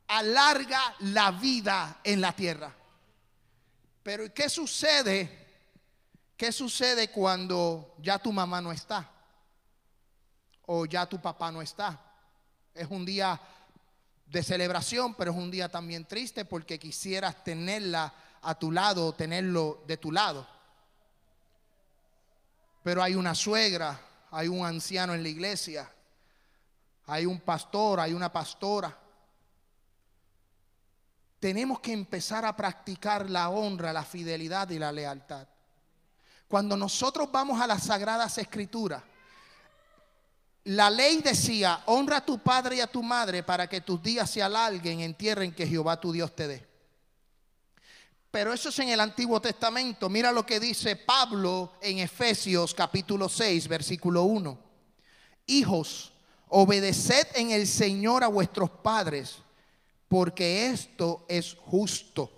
alarga 0.08 0.94
la 1.00 1.30
vida 1.30 2.00
en 2.04 2.20
la 2.20 2.32
tierra. 2.32 2.72
Pero 4.02 4.32
¿qué 4.32 4.48
sucede? 4.48 5.44
¿Qué 6.36 6.52
sucede 6.52 7.10
cuando 7.10 7.94
ya 7.98 8.18
tu 8.18 8.32
mamá 8.32 8.60
no 8.60 8.70
está? 8.70 9.10
O 10.66 10.86
ya 10.86 11.06
tu 11.06 11.20
papá 11.20 11.50
no 11.50 11.62
está. 11.62 12.00
Es 12.74 12.88
un 12.90 13.04
día 13.04 13.40
de 14.26 14.42
celebración, 14.42 15.14
pero 15.14 15.30
es 15.32 15.36
un 15.36 15.50
día 15.50 15.68
también 15.68 16.04
triste 16.04 16.44
porque 16.44 16.78
quisieras 16.78 17.44
tenerla 17.44 18.12
a 18.42 18.54
tu 18.54 18.72
lado 18.72 19.08
o 19.08 19.14
tenerlo 19.14 19.82
de 19.86 19.96
tu 19.96 20.10
lado. 20.10 20.46
Pero 22.82 23.02
hay 23.02 23.14
una 23.14 23.34
suegra, 23.34 23.98
hay 24.30 24.48
un 24.48 24.64
anciano 24.66 25.14
en 25.14 25.22
la 25.22 25.28
iglesia, 25.28 25.90
hay 27.06 27.26
un 27.26 27.40
pastor, 27.40 28.00
hay 28.00 28.12
una 28.12 28.32
pastora. 28.32 28.96
Tenemos 31.40 31.80
que 31.80 31.92
empezar 31.92 32.44
a 32.44 32.56
practicar 32.56 33.28
la 33.30 33.50
honra, 33.50 33.92
la 33.92 34.04
fidelidad 34.04 34.68
y 34.70 34.78
la 34.78 34.92
lealtad. 34.92 35.46
Cuando 36.48 36.76
nosotros 36.76 37.30
vamos 37.30 37.60
a 37.60 37.66
las 37.66 37.84
sagradas 37.84 38.38
escrituras, 38.38 39.02
la 40.64 40.88
ley 40.88 41.20
decía, 41.20 41.82
honra 41.86 42.18
a 42.18 42.24
tu 42.24 42.38
padre 42.38 42.76
y 42.76 42.80
a 42.80 42.86
tu 42.86 43.02
madre 43.02 43.42
para 43.42 43.68
que 43.68 43.82
tus 43.82 44.02
días 44.02 44.30
se 44.30 44.42
alarguen 44.42 45.00
en 45.00 45.14
tierra 45.14 45.44
en 45.44 45.52
que 45.52 45.66
Jehová 45.66 46.00
tu 46.00 46.10
Dios 46.10 46.34
te 46.34 46.48
dé. 46.48 46.66
Pero 48.30 48.52
eso 48.52 48.70
es 48.70 48.78
en 48.78 48.88
el 48.88 48.98
Antiguo 48.98 49.40
Testamento. 49.40 50.08
Mira 50.08 50.32
lo 50.32 50.44
que 50.44 50.58
dice 50.58 50.96
Pablo 50.96 51.74
en 51.82 51.98
Efesios 51.98 52.74
capítulo 52.74 53.28
6, 53.28 53.68
versículo 53.68 54.22
1. 54.24 54.58
Hijos, 55.46 56.12
obedeced 56.48 57.28
en 57.34 57.50
el 57.50 57.66
Señor 57.66 58.24
a 58.24 58.28
vuestros 58.28 58.70
padres, 58.70 59.36
porque 60.08 60.66
esto 60.66 61.26
es 61.28 61.54
justo. 61.60 62.32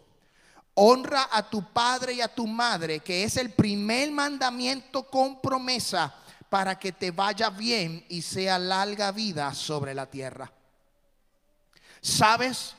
Honra 0.75 1.29
a 1.31 1.49
tu 1.49 1.73
padre 1.73 2.15
y 2.15 2.21
a 2.21 2.29
tu 2.29 2.47
madre, 2.47 2.99
que 3.01 3.23
es 3.23 3.37
el 3.37 3.51
primer 3.53 4.11
mandamiento 4.11 5.05
con 5.05 5.41
promesa 5.41 6.13
para 6.49 6.79
que 6.79 6.93
te 6.93 7.11
vaya 7.11 7.51
bien 7.51 8.05
y 8.09 8.23
sea 8.23 8.59
larga 8.59 9.13
vida 9.13 9.53
sobre 9.55 9.95
la 9.95 10.07
tierra. 10.07 10.51
¿Sabes? 12.01 12.75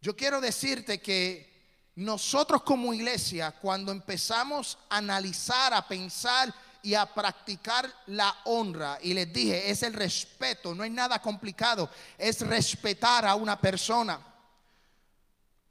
Yo 0.00 0.16
quiero 0.16 0.40
decirte 0.40 1.00
que 1.00 1.54
nosotros 1.96 2.62
como 2.62 2.92
iglesia, 2.92 3.52
cuando 3.52 3.92
empezamos 3.92 4.78
a 4.88 4.98
analizar, 4.98 5.72
a 5.72 5.86
pensar 5.86 6.52
y 6.82 6.94
a 6.94 7.06
practicar 7.06 7.90
la 8.08 8.36
honra, 8.44 8.98
y 9.00 9.14
les 9.14 9.32
dije, 9.32 9.70
es 9.70 9.82
el 9.82 9.94
respeto, 9.94 10.74
no 10.74 10.84
es 10.84 10.90
nada 10.90 11.22
complicado, 11.22 11.88
es 12.18 12.40
respetar 12.40 13.24
a 13.24 13.34
una 13.36 13.58
persona. 13.58 14.20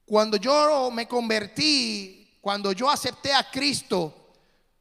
Cuando 0.05 0.37
yo 0.37 0.89
me 0.91 1.07
convertí, 1.07 2.37
cuando 2.41 2.71
yo 2.71 2.89
acepté 2.89 3.33
a 3.33 3.49
Cristo, 3.49 4.22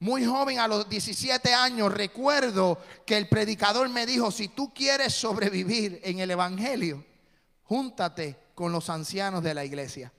muy 0.03 0.27
joven, 0.27 0.59
a 0.59 0.67
los 0.67 0.89
17 0.89 1.55
años, 1.55 1.95
recuerdo 1.95 2.77
que 3.07 3.17
el 3.17 3.29
predicador 3.29 3.89
me 3.89 4.05
dijo, 4.05 4.33
si 4.33 4.49
tú 4.49 4.75
quieres 4.75 5.15
sobrevivir 5.15 6.01
en 6.03 6.19
el 6.19 6.29
Evangelio, 6.29 7.07
júntate 7.63 8.37
con 8.57 8.73
los 8.73 8.91
ancianos 8.91 9.45
de 9.45 9.55
la 9.55 9.65
iglesia. 9.65 10.13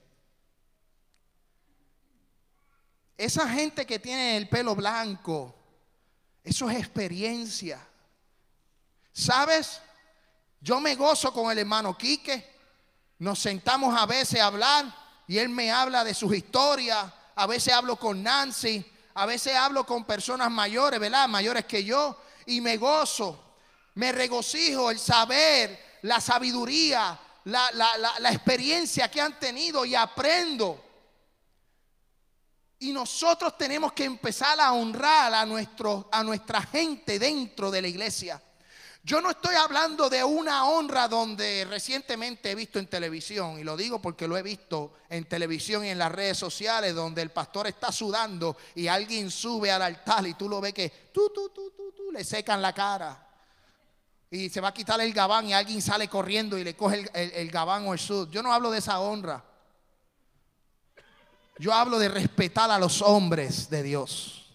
Esa 3.18 3.46
gente 3.46 3.84
que 3.84 3.98
tiene 3.98 4.38
el 4.38 4.48
pelo 4.48 4.74
blanco, 4.74 5.54
eso 6.42 6.70
es 6.70 6.78
experiencia. 6.78 7.78
¿Sabes? 9.12 9.82
Yo 10.62 10.80
me 10.80 10.94
gozo 10.94 11.30
con 11.30 11.52
el 11.52 11.58
hermano 11.58 11.94
Quique. 11.98 12.54
Nos 13.18 13.38
sentamos 13.38 13.94
a 14.00 14.06
veces 14.06 14.40
a 14.40 14.46
hablar 14.46 14.86
y 15.28 15.36
él 15.36 15.50
me 15.50 15.70
habla 15.70 16.04
de 16.04 16.14
sus 16.14 16.34
historias. 16.34 17.04
A 17.34 17.46
veces 17.46 17.74
hablo 17.74 17.96
con 17.96 18.22
Nancy 18.22 18.82
a 19.14 19.26
veces 19.26 19.54
hablo 19.54 19.86
con 19.86 20.04
personas 20.04 20.50
mayores, 20.50 20.98
¿verdad? 20.98 21.28
Mayores 21.28 21.64
que 21.64 21.84
yo, 21.84 22.20
y 22.46 22.60
me 22.60 22.76
gozo, 22.76 23.56
me 23.94 24.12
regocijo 24.12 24.90
el 24.90 24.98
saber, 24.98 25.98
la 26.02 26.20
sabiduría, 26.20 27.18
la, 27.44 27.70
la 27.72 28.30
experiencia 28.30 29.10
que 29.10 29.20
han 29.20 29.38
tenido 29.38 29.84
y 29.84 29.94
aprendo. 29.94 30.82
Y 32.80 32.92
nosotros 32.92 33.56
tenemos 33.56 33.92
que 33.92 34.04
empezar 34.04 34.60
a 34.60 34.72
honrar 34.72 35.32
a, 35.32 35.46
nuestro, 35.46 36.08
a 36.12 36.22
nuestra 36.22 36.60
gente 36.62 37.18
dentro 37.18 37.70
de 37.70 37.80
la 37.80 37.88
iglesia. 37.88 38.42
Yo 39.06 39.20
no 39.20 39.32
estoy 39.32 39.54
hablando 39.54 40.08
de 40.08 40.24
una 40.24 40.64
honra 40.64 41.08
donde 41.08 41.66
recientemente 41.66 42.50
he 42.50 42.54
visto 42.54 42.78
en 42.78 42.86
televisión, 42.86 43.60
y 43.60 43.62
lo 43.62 43.76
digo 43.76 44.00
porque 44.00 44.26
lo 44.26 44.34
he 44.34 44.42
visto 44.42 44.94
en 45.10 45.26
televisión 45.26 45.84
y 45.84 45.90
en 45.90 45.98
las 45.98 46.10
redes 46.10 46.38
sociales, 46.38 46.94
donde 46.94 47.20
el 47.20 47.30
pastor 47.30 47.66
está 47.66 47.92
sudando 47.92 48.56
y 48.74 48.86
alguien 48.88 49.30
sube 49.30 49.70
al 49.70 49.82
altar 49.82 50.26
y 50.26 50.32
tú 50.32 50.48
lo 50.48 50.58
ves 50.58 50.72
que 50.72 50.88
tú, 51.12 51.30
tú, 51.34 51.50
tú, 51.50 51.70
tú, 51.76 51.92
tú, 51.94 52.10
le 52.12 52.24
secan 52.24 52.62
la 52.62 52.72
cara. 52.72 53.28
Y 54.30 54.48
se 54.48 54.62
va 54.62 54.68
a 54.68 54.74
quitar 54.74 54.98
el 55.02 55.12
gabán 55.12 55.46
y 55.50 55.52
alguien 55.52 55.82
sale 55.82 56.08
corriendo 56.08 56.56
y 56.56 56.64
le 56.64 56.74
coge 56.74 57.04
el, 57.12 57.30
el 57.32 57.50
gabán 57.50 57.86
o 57.86 57.92
el 57.92 57.98
sud. 57.98 58.30
Yo 58.30 58.42
no 58.42 58.54
hablo 58.54 58.70
de 58.70 58.78
esa 58.78 59.00
honra. 59.00 59.44
Yo 61.58 61.74
hablo 61.74 61.98
de 61.98 62.08
respetar 62.08 62.70
a 62.70 62.78
los 62.78 63.02
hombres 63.02 63.68
de 63.68 63.82
Dios. 63.82 64.46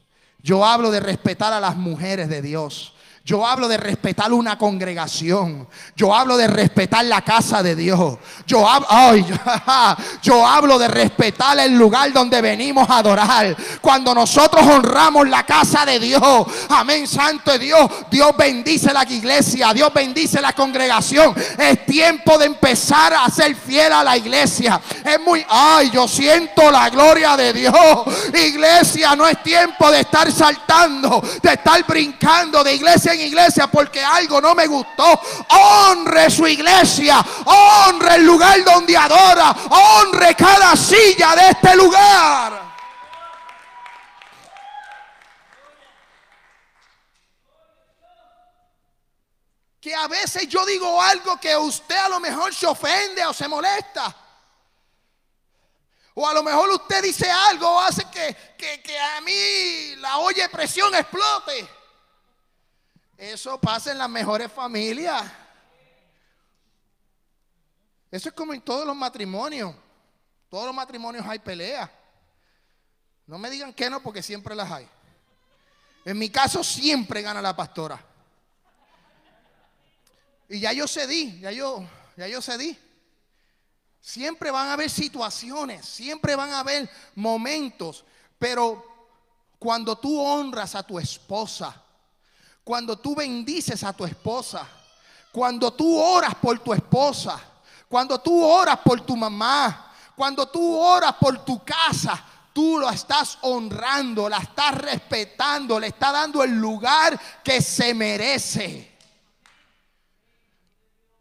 Yo 0.42 0.66
hablo 0.66 0.90
de 0.90 1.02
respetar 1.02 1.54
a 1.54 1.60
las 1.60 1.76
mujeres 1.76 2.30
de 2.30 2.42
Dios. 2.42 2.96
Yo 3.30 3.46
hablo 3.46 3.68
de 3.68 3.78
respetar 3.78 4.34
una 4.34 4.58
congregación. 4.58 5.68
Yo 5.96 6.16
hablo 6.16 6.36
de 6.36 6.48
respetar 6.48 7.06
la 7.06 7.22
casa 7.22 7.62
de 7.62 7.76
Dios. 7.76 8.18
Yo, 8.48 8.68
yo 10.24 10.48
hablo 10.48 10.80
de 10.80 10.88
respetar 10.88 11.60
el 11.60 11.78
lugar 11.78 12.12
donde 12.12 12.42
venimos 12.42 12.90
a 12.90 12.98
adorar. 12.98 13.56
Cuando 13.82 14.16
nosotros 14.16 14.66
honramos 14.66 15.30
la 15.30 15.44
casa 15.44 15.86
de 15.86 16.00
Dios. 16.00 16.24
Amén, 16.70 17.06
santo 17.06 17.56
Dios. 17.60 17.88
Dios 18.10 18.36
bendice 18.36 18.92
la 18.92 19.04
iglesia. 19.04 19.76
Dios 19.76 19.94
bendice 19.94 20.42
la 20.42 20.54
congregación. 20.54 21.36
Es 21.56 21.86
tiempo 21.86 22.36
de 22.40 22.48
empezar 22.48 23.14
a 23.14 23.30
ser 23.30 23.56
fiel 23.56 23.94
a 23.94 24.04
la 24.04 24.18
iglesia. 24.18 24.82
Es 25.06 25.20
muy, 25.20 25.46
ay, 25.48 25.92
yo 25.92 26.08
siento 26.08 26.72
la 26.72 26.90
gloria 26.90 27.38
de 27.38 27.54
Dios. 27.54 27.76
Iglesia, 28.34 29.16
no 29.16 29.28
es 29.28 29.44
tiempo 29.44 29.92
de 29.92 30.00
estar 30.00 30.32
saltando, 30.32 31.22
de 31.44 31.54
estar 31.54 31.86
brincando 31.86 32.64
de 32.64 32.74
iglesia 32.74 33.14
en 33.14 33.19
iglesia 33.22 33.68
porque 33.68 34.04
algo 34.04 34.42
no 34.42 34.56
me 34.56 34.68
gustó. 34.68 35.20
Honre 35.50 36.30
su 36.30 36.48
iglesia, 36.48 37.24
honre 37.46 38.16
el 38.16 38.26
lugar 38.26 38.64
donde 38.64 38.96
adora, 38.96 39.56
honre 39.70 40.36
cada 40.36 40.76
silla 40.76 41.36
de 41.36 41.50
este 41.50 41.76
lugar. 41.76 42.70
Que 49.82 49.96
a 49.96 50.08
veces 50.08 50.48
yo 50.48 50.66
digo 50.66 51.02
algo 51.02 51.40
que 51.40 51.56
usted 51.56 51.96
a 51.96 52.10
lo 52.10 52.20
mejor 52.20 52.54
se 52.54 52.68
ofende 52.68 53.26
o 53.26 53.34
se 53.34 53.48
molesta. 53.48 54.16
O 56.16 56.28
a 56.28 56.34
lo 56.34 56.44
mejor 56.44 56.70
usted 56.70 57.02
dice 57.02 57.32
algo 57.32 57.66
o 57.70 57.80
hace 57.80 58.04
que, 58.12 58.36
que, 58.58 58.82
que 58.82 59.00
a 59.00 59.22
mí 59.22 59.96
la 59.98 60.18
olla 60.18 60.44
de 60.44 60.50
presión 60.50 60.94
explote. 60.94 61.79
Eso 63.20 63.60
pasa 63.60 63.92
en 63.92 63.98
las 63.98 64.10
mejores 64.10 64.50
familias. 64.50 65.30
Eso 68.10 68.30
es 68.30 68.34
como 68.34 68.54
en 68.54 68.62
todos 68.62 68.88
los 68.88 68.96
matrimonios. 68.96 69.76
Todos 70.50 70.68
los 70.68 70.74
matrimonios 70.74 71.26
hay 71.28 71.40
peleas. 71.40 71.90
No 73.28 73.38
me 73.38 73.50
digan 73.50 73.74
que 73.74 73.90
no 73.90 74.02
porque 74.02 74.24
siempre 74.24 74.56
las 74.56 74.72
hay. 74.72 74.88
En 76.06 76.18
mi 76.18 76.30
caso 76.30 76.64
siempre 76.64 77.22
gana 77.22 77.42
la 77.42 77.54
pastora. 77.54 78.02
Y 80.48 80.62
ya 80.62 80.72
yo 80.72 80.88
cedí, 80.88 81.42
ya 81.42 81.52
yo, 81.52 81.86
ya 82.16 82.26
yo 82.26 82.42
cedí. 82.42 82.80
Siempre 84.00 84.50
van 84.50 84.70
a 84.70 84.74
haber 84.74 84.90
situaciones, 84.90 85.86
siempre 85.86 86.38
van 86.38 86.52
a 86.52 86.62
haber 86.62 86.90
momentos, 87.16 88.06
pero 88.40 89.12
cuando 89.60 89.98
tú 89.98 90.22
honras 90.22 90.74
a 90.74 90.84
tu 90.84 90.98
esposa, 90.98 91.84
cuando 92.70 93.00
tú 93.00 93.16
bendices 93.16 93.84
a 93.84 93.94
tu 93.94 94.06
esposa, 94.06 94.64
cuando 95.32 95.74
tú 95.74 95.98
oras 96.00 96.36
por 96.36 96.60
tu 96.60 96.72
esposa, 96.72 97.42
cuando 97.88 98.22
tú 98.22 98.46
oras 98.46 98.78
por 98.86 99.02
tu 99.02 99.18
mamá, 99.18 99.92
cuando 100.16 100.48
tú 100.48 100.78
oras 100.78 101.16
por 101.20 101.44
tu 101.44 101.64
casa, 101.64 102.24
tú 102.54 102.78
lo 102.78 102.88
estás 102.92 103.40
honrando, 103.42 104.30
la 104.30 104.38
estás 104.38 104.76
respetando, 104.76 105.80
le 105.80 105.88
estás 105.88 106.14
dando 106.14 106.44
el 106.44 106.52
lugar 106.52 107.20
que 107.44 107.60
se 107.60 107.92
merece. 107.96 108.96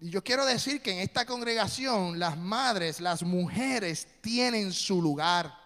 Y 0.00 0.10
yo 0.10 0.22
quiero 0.22 0.44
decir 0.44 0.82
que 0.82 0.92
en 0.92 0.98
esta 0.98 1.24
congregación 1.24 2.18
las 2.18 2.36
madres, 2.36 3.00
las 3.00 3.22
mujeres 3.22 4.06
tienen 4.20 4.70
su 4.70 5.00
lugar. 5.00 5.57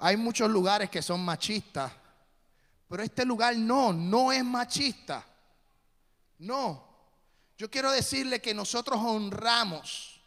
Hay 0.00 0.16
muchos 0.16 0.50
lugares 0.50 0.88
que 0.90 1.02
son 1.02 1.24
machistas, 1.24 1.92
pero 2.88 3.02
este 3.02 3.24
lugar 3.24 3.54
no, 3.56 3.92
no 3.92 4.32
es 4.32 4.42
machista. 4.42 5.24
No. 6.38 6.88
Yo 7.56 7.70
quiero 7.70 7.92
decirle 7.92 8.40
que 8.40 8.54
nosotros 8.54 8.98
honramos. 8.98 10.20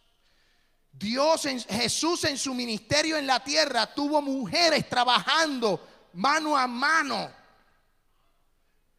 Dios, 0.92 1.46
en, 1.46 1.60
Jesús 1.60 2.24
en 2.26 2.38
su 2.38 2.54
ministerio 2.54 3.18
en 3.18 3.26
la 3.26 3.44
tierra 3.44 3.92
tuvo 3.92 4.22
mujeres 4.22 4.88
trabajando 4.88 5.88
mano 6.14 6.56
a 6.56 6.68
mano. 6.68 7.32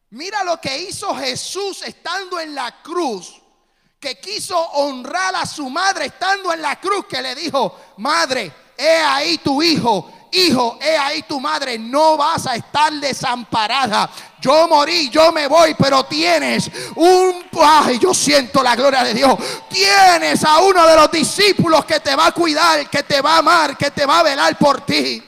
Mira 0.09 0.43
lo 0.43 0.59
que 0.59 0.77
hizo 0.77 1.15
Jesús 1.15 1.81
estando 1.83 2.39
en 2.39 2.53
la 2.53 2.81
cruz, 2.81 3.41
que 3.99 4.19
quiso 4.19 4.59
honrar 4.59 5.35
a 5.35 5.45
su 5.45 5.69
madre 5.69 6.07
estando 6.07 6.53
en 6.53 6.61
la 6.61 6.79
cruz, 6.79 7.05
que 7.07 7.21
le 7.21 7.33
dijo, 7.33 7.79
madre, 7.97 8.51
he 8.77 8.97
ahí 8.97 9.37
tu 9.37 9.63
hijo, 9.63 10.11
hijo, 10.35 10.77
he 10.81 10.97
ahí 10.97 11.23
tu 11.23 11.39
madre, 11.39 11.77
no 11.77 12.17
vas 12.17 12.47
a 12.47 12.55
estar 12.55 12.93
desamparada. 12.93 14.09
Yo 14.39 14.67
morí, 14.67 15.09
yo 15.09 15.31
me 15.31 15.47
voy, 15.47 15.73
pero 15.75 16.03
tienes 16.05 16.69
un, 16.95 17.43
ay, 17.61 17.97
yo 17.99 18.13
siento 18.13 18.61
la 18.61 18.75
gloria 18.75 19.03
de 19.03 19.13
Dios. 19.13 19.37
Tienes 19.69 20.43
a 20.43 20.59
uno 20.59 20.85
de 20.85 20.95
los 20.95 21.11
discípulos 21.11 21.85
que 21.85 21.99
te 21.99 22.15
va 22.15 22.27
a 22.27 22.31
cuidar, 22.31 22.89
que 22.89 23.03
te 23.03 23.21
va 23.21 23.35
a 23.35 23.37
amar, 23.39 23.77
que 23.77 23.91
te 23.91 24.05
va 24.05 24.19
a 24.19 24.23
velar 24.23 24.57
por 24.57 24.81
ti. 24.81 25.23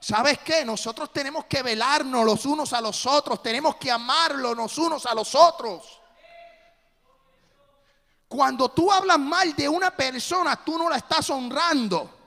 ¿Sabes 0.00 0.38
qué? 0.38 0.64
Nosotros 0.64 1.12
tenemos 1.12 1.44
que 1.46 1.62
velarnos 1.62 2.24
los 2.24 2.46
unos 2.46 2.72
a 2.72 2.80
los 2.80 3.04
otros, 3.04 3.42
tenemos 3.42 3.76
que 3.76 3.90
amarlos 3.90 4.56
los 4.56 4.78
unos 4.78 5.04
a 5.04 5.14
los 5.14 5.34
otros. 5.34 6.00
Cuando 8.28 8.68
tú 8.70 8.92
hablas 8.92 9.18
mal 9.18 9.54
de 9.54 9.68
una 9.68 9.90
persona, 9.90 10.56
tú 10.64 10.78
no 10.78 10.88
la 10.88 10.96
estás 10.96 11.28
honrando. 11.30 12.17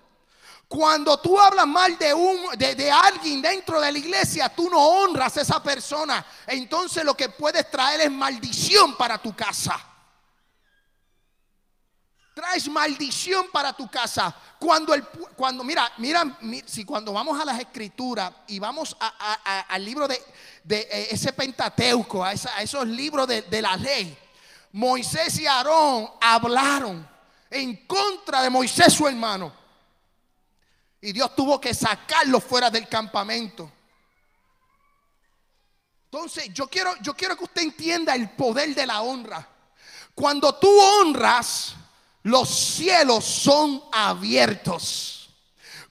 Cuando 0.71 1.19
tú 1.19 1.37
hablas 1.37 1.67
mal 1.67 1.97
de, 1.97 2.13
un, 2.13 2.57
de, 2.57 2.89
alguien 2.89 3.41
dentro 3.41 3.81
de 3.81 3.91
la 3.91 3.97
iglesia, 3.97 4.47
tú 4.47 4.69
no 4.69 4.79
honras 4.79 5.35
a 5.35 5.41
esa 5.41 5.61
persona. 5.61 6.25
Entonces 6.47 7.03
lo 7.03 7.13
que 7.13 7.27
puedes 7.27 7.69
traer 7.69 7.99
es 7.99 8.09
maldición 8.09 8.95
para 8.95 9.17
tu 9.17 9.35
casa. 9.35 9.77
Traes 12.33 12.69
maldición 12.69 13.47
para 13.51 13.73
tu 13.73 13.91
casa. 13.91 14.33
Cuando 14.57 14.93
el 14.93 15.03
cuando 15.35 15.65
mira, 15.65 15.91
mira, 15.97 16.37
si 16.65 16.85
cuando 16.85 17.11
vamos 17.11 17.37
a 17.37 17.43
las 17.43 17.59
escrituras 17.59 18.31
y 18.47 18.57
vamos 18.57 18.95
al 19.67 19.83
libro 19.83 20.07
de, 20.07 20.23
de, 20.63 20.87
ese 21.11 21.33
Pentateuco, 21.33 22.23
a, 22.23 22.31
esos 22.31 22.87
libros 22.87 23.27
de 23.27 23.61
la 23.61 23.75
ley, 23.75 24.17
Moisés 24.71 25.37
y 25.37 25.47
Aarón 25.47 26.11
hablaron 26.21 27.05
en 27.49 27.85
contra 27.85 28.41
de 28.41 28.49
Moisés 28.49 28.93
su 28.93 29.05
hermano. 29.05 29.60
Y 31.01 31.11
Dios 31.11 31.35
tuvo 31.35 31.59
que 31.59 31.73
sacarlo 31.73 32.39
fuera 32.39 32.69
del 32.69 32.87
campamento. 32.87 33.71
Entonces, 36.05 36.53
yo 36.53 36.67
quiero, 36.67 36.93
yo 37.01 37.15
quiero 37.15 37.35
que 37.35 37.45
usted 37.45 37.63
entienda 37.63 38.13
el 38.13 38.29
poder 38.31 38.75
de 38.75 38.85
la 38.85 39.01
honra. 39.01 39.47
Cuando 40.13 40.53
tú 40.55 40.69
honras, 40.69 41.73
los 42.23 42.49
cielos 42.49 43.25
son 43.25 43.81
abiertos. 43.91 45.29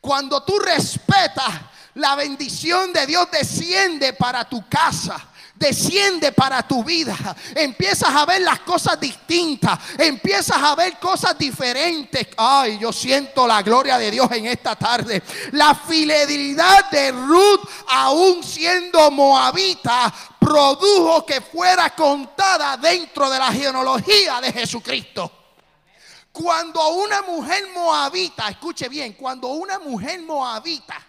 Cuando 0.01 0.44
tú 0.44 0.59
respetas, 0.59 1.61
la 1.94 2.14
bendición 2.14 2.92
de 2.92 3.07
Dios 3.07 3.29
desciende 3.33 4.12
para 4.12 4.49
tu 4.49 4.68
casa 4.68 5.29
desciende 5.61 6.33
para 6.33 6.66
tu 6.66 6.83
vida. 6.83 7.14
Empiezas 7.55 8.09
a 8.09 8.25
ver 8.25 8.40
las 8.40 8.61
cosas 8.61 8.99
distintas. 8.99 9.79
Empiezas 9.99 10.57
a 10.57 10.75
ver 10.75 10.99
cosas 10.99 11.37
diferentes. 11.37 12.29
Ay, 12.38 12.79
yo 12.79 12.90
siento 12.90 13.46
la 13.46 13.61
gloria 13.62 13.99
de 13.99 14.11
Dios 14.11 14.33
en 14.33 14.46
esta 14.46 14.75
tarde. 14.75 15.23
La 15.53 15.75
fidelidad 15.75 16.90
de 16.90 17.12
Ruth, 17.12 17.68
aún 17.88 18.42
siendo 18.42 19.11
moabita, 19.11 20.12
produjo 20.38 21.27
que 21.27 21.42
fuera 21.42 21.94
contada 21.94 22.79
dentro 22.79 23.29
de 23.29 23.38
la 23.38 23.53
genealogía 23.53 24.40
de 24.40 24.53
Jesucristo. 24.53 25.31
Cuando 26.33 26.88
una 26.88 27.20
mujer 27.20 27.68
moabita, 27.75 28.49
escuche 28.49 28.88
bien, 28.88 29.12
cuando 29.12 29.49
una 29.49 29.79
mujer 29.79 30.23
moabita 30.23 31.07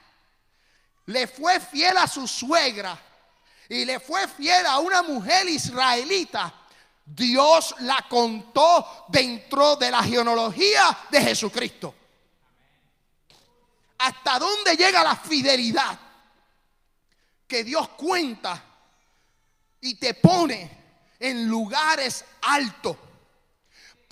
le 1.05 1.27
fue 1.27 1.59
fiel 1.61 1.95
a 1.97 2.07
su 2.07 2.27
suegra, 2.27 2.99
y 3.71 3.85
le 3.85 4.01
fue 4.01 4.27
fiel 4.27 4.65
a 4.65 4.79
una 4.79 5.01
mujer 5.01 5.47
israelita, 5.47 6.53
Dios 7.05 7.73
la 7.79 8.05
contó 8.09 9.05
dentro 9.07 9.77
de 9.77 9.89
la 9.89 10.03
genealogía 10.03 11.05
de 11.09 11.21
Jesucristo. 11.21 11.95
¿Hasta 13.97 14.39
dónde 14.39 14.75
llega 14.75 15.05
la 15.05 15.15
fidelidad? 15.15 15.97
Que 17.47 17.63
Dios 17.63 17.87
cuenta 17.95 18.61
y 19.79 19.95
te 19.95 20.15
pone 20.15 20.69
en 21.17 21.47
lugares 21.47 22.25
altos. 22.41 22.97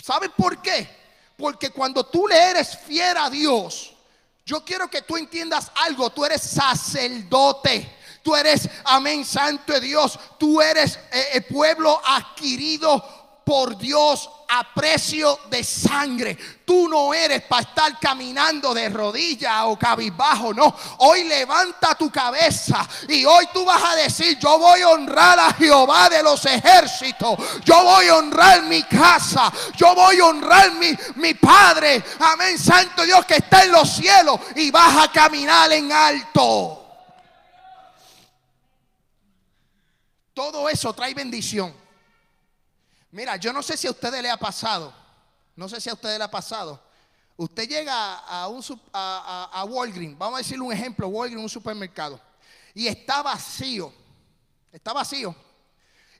¿Sabes 0.01 0.29
por 0.37 0.61
qué? 0.61 0.89
Porque 1.35 1.69
cuando 1.71 2.05
tú 2.05 2.29
le 2.29 2.37
eres 2.37 2.77
fiel 2.77 3.17
a 3.17 3.29
Dios, 3.29 3.93
yo 4.45 4.63
quiero 4.63 4.89
que 4.89 5.01
tú 5.01 5.17
entiendas 5.17 5.69
algo, 5.75 6.09
tú 6.11 6.23
eres 6.23 6.43
sacerdote. 6.43 7.98
Tú 8.21 8.35
eres, 8.35 8.69
amén, 8.85 9.25
santo 9.25 9.73
de 9.73 9.81
Dios. 9.81 10.19
Tú 10.37 10.61
eres 10.61 10.99
eh, 11.11 11.29
el 11.33 11.43
pueblo 11.45 12.01
adquirido 12.05 13.03
por 13.49 13.75
Dios 13.79 14.29
a 14.47 14.63
precio 14.75 15.39
de 15.49 15.63
sangre. 15.63 16.37
Tú 16.63 16.87
no 16.87 17.15
eres 17.15 17.41
para 17.43 17.63
estar 17.63 17.99
caminando 17.99 18.75
de 18.75 18.89
rodillas 18.89 19.63
o 19.63 19.75
cabizbajo, 19.75 20.53
no. 20.53 20.75
Hoy 20.99 21.23
levanta 21.23 21.95
tu 21.95 22.11
cabeza 22.11 22.87
y 23.07 23.25
hoy 23.25 23.47
tú 23.51 23.65
vas 23.65 23.83
a 23.83 23.95
decir, 23.95 24.37
yo 24.37 24.59
voy 24.59 24.81
a 24.81 24.89
honrar 24.89 25.39
a 25.39 25.53
Jehová 25.53 26.09
de 26.09 26.21
los 26.21 26.45
ejércitos. 26.45 27.39
Yo 27.65 27.83
voy 27.83 28.07
a 28.07 28.17
honrar 28.17 28.61
mi 28.63 28.83
casa. 28.83 29.51
Yo 29.75 29.95
voy 29.95 30.19
a 30.19 30.25
honrar 30.25 30.73
mi, 30.73 30.95
mi 31.15 31.33
Padre. 31.33 32.03
Amén, 32.19 32.59
Santo 32.59 33.03
Dios 33.03 33.25
que 33.25 33.37
está 33.37 33.63
en 33.63 33.71
los 33.71 33.89
cielos 33.89 34.39
y 34.55 34.69
vas 34.69 35.05
a 35.05 35.11
caminar 35.11 35.71
en 35.71 35.91
alto. 35.91 36.78
Todo 40.39 40.69
eso 40.69 40.93
trae 40.93 41.13
bendición. 41.13 41.73
Mira, 43.11 43.35
yo 43.35 43.51
no 43.51 43.61
sé 43.61 43.75
si 43.75 43.87
a 43.87 43.91
ustedes 43.91 44.21
le 44.21 44.29
ha 44.29 44.37
pasado. 44.37 44.93
No 45.53 45.67
sé 45.67 45.81
si 45.81 45.89
a 45.89 45.93
ustedes 45.93 46.17
le 46.17 46.23
ha 46.23 46.31
pasado. 46.31 46.81
Usted 47.35 47.67
llega 47.67 48.19
a 48.19 48.47
un 48.47 48.63
a, 48.93 49.49
a- 49.51 49.65
Walgreens, 49.65 50.17
vamos 50.17 50.35
a 50.35 50.37
decirle 50.37 50.63
un 50.63 50.71
ejemplo, 50.71 51.09
Walgreens, 51.09 51.43
un 51.43 51.49
supermercado, 51.49 52.21
y 52.73 52.87
está 52.87 53.21
vacío. 53.21 53.93
Está 54.71 54.93
vacío. 54.93 55.35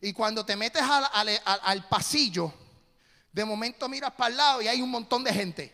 Y 0.01 0.11
cuando 0.11 0.45
te 0.45 0.53
metes 0.57 0.82
al- 0.82 1.07
al- 1.13 1.39
al 1.63 1.88
pasillo, 1.88 2.53
de 3.32 3.45
momento 3.45 3.88
miras 3.88 4.11
para 4.11 4.32
el 4.32 4.36
lado 4.36 4.61
y 4.61 4.67
hay 4.67 4.82
un 4.82 4.91
montón 4.91 5.24
de 5.24 5.34
gente. 5.34 5.74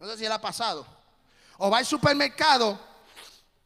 No 0.00 0.08
sé 0.08 0.16
si 0.16 0.22
le 0.22 0.32
ha 0.32 0.40
pasado. 0.40 0.84
O 1.58 1.70
va 1.70 1.78
al 1.78 1.86
supermercado 1.86 2.80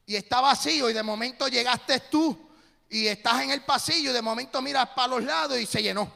y 0.04 0.14
está 0.14 0.42
vacío 0.42 0.90
y 0.90 0.92
de 0.92 1.02
momento 1.02 1.48
llegaste 1.48 2.00
tú 2.00 2.45
y 2.88 3.06
estás 3.06 3.42
en 3.42 3.50
el 3.50 3.62
pasillo 3.62 4.10
y 4.10 4.14
de 4.14 4.22
momento 4.22 4.62
miras 4.62 4.88
para 4.90 5.08
los 5.08 5.24
lados 5.24 5.58
y 5.58 5.66
se 5.66 5.82
llenó. 5.82 6.10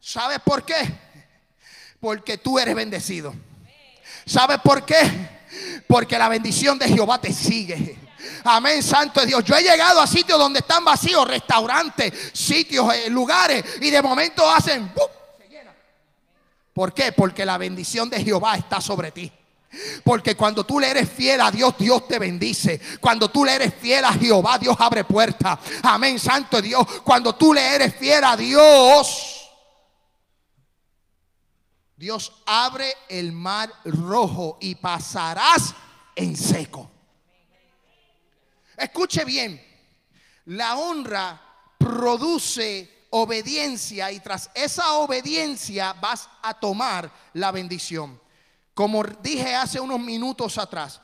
¿Sabes 0.00 0.38
por 0.40 0.64
qué? 0.64 0.76
Porque 2.00 2.38
tú 2.38 2.58
eres 2.58 2.74
bendecido. 2.74 3.34
¿Sabes 4.24 4.58
por 4.60 4.84
qué? 4.84 5.38
Porque 5.86 6.18
la 6.18 6.28
bendición 6.28 6.78
de 6.78 6.88
Jehová 6.88 7.20
te 7.20 7.32
sigue. 7.32 7.98
Amén, 8.44 8.82
santo 8.82 9.24
Dios. 9.24 9.44
Yo 9.44 9.56
he 9.56 9.62
llegado 9.62 10.00
a 10.00 10.06
sitios 10.06 10.38
donde 10.38 10.60
están 10.60 10.84
vacíos, 10.84 11.26
restaurantes, 11.26 12.30
sitios, 12.32 12.92
eh, 12.94 13.10
lugares, 13.10 13.64
y 13.80 13.90
de 13.90 14.02
momento 14.02 14.48
hacen, 14.48 14.92
se. 14.94 15.08
¿Por 16.72 16.94
qué? 16.94 17.12
Porque 17.12 17.44
la 17.44 17.58
bendición 17.58 18.08
de 18.08 18.22
Jehová 18.22 18.56
está 18.56 18.80
sobre 18.80 19.10
ti. 19.10 19.32
Porque 20.02 20.34
cuando 20.34 20.64
tú 20.64 20.80
le 20.80 20.90
eres 20.90 21.10
fiel 21.10 21.40
a 21.40 21.50
Dios, 21.50 21.74
Dios 21.78 22.08
te 22.08 22.18
bendice. 22.18 22.80
Cuando 23.00 23.30
tú 23.30 23.44
le 23.44 23.54
eres 23.54 23.74
fiel 23.74 24.04
a 24.04 24.12
Jehová, 24.14 24.58
Dios 24.58 24.76
abre 24.78 25.04
puertas. 25.04 25.58
Amén, 25.82 26.18
santo 26.18 26.62
Dios. 26.62 26.86
Cuando 27.04 27.34
tú 27.34 27.52
le 27.52 27.74
eres 27.74 27.94
fiel 27.94 28.24
a 28.24 28.36
Dios, 28.36 29.50
Dios 31.96 32.32
abre 32.46 32.94
el 33.08 33.32
mar 33.32 33.70
rojo 33.84 34.56
y 34.60 34.76
pasarás 34.76 35.74
en 36.14 36.36
seco. 36.36 36.90
Escuche 38.76 39.24
bien, 39.24 39.60
la 40.46 40.76
honra 40.76 41.42
produce 41.76 43.06
obediencia 43.10 44.12
y 44.12 44.20
tras 44.20 44.50
esa 44.54 44.94
obediencia 44.94 45.92
vas 45.94 46.28
a 46.42 46.54
tomar 46.54 47.10
la 47.34 47.50
bendición. 47.50 48.20
Como 48.78 49.02
dije 49.02 49.56
hace 49.56 49.80
unos 49.80 49.98
minutos 49.98 50.56
atrás, 50.56 51.00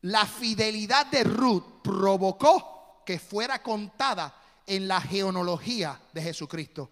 la 0.00 0.26
fidelidad 0.26 1.06
de 1.06 1.22
Ruth 1.22 1.82
provocó 1.84 3.04
que 3.06 3.20
fuera 3.20 3.62
contada 3.62 4.34
en 4.66 4.88
la 4.88 5.00
genealogía 5.00 6.00
de 6.12 6.20
Jesucristo. 6.20 6.90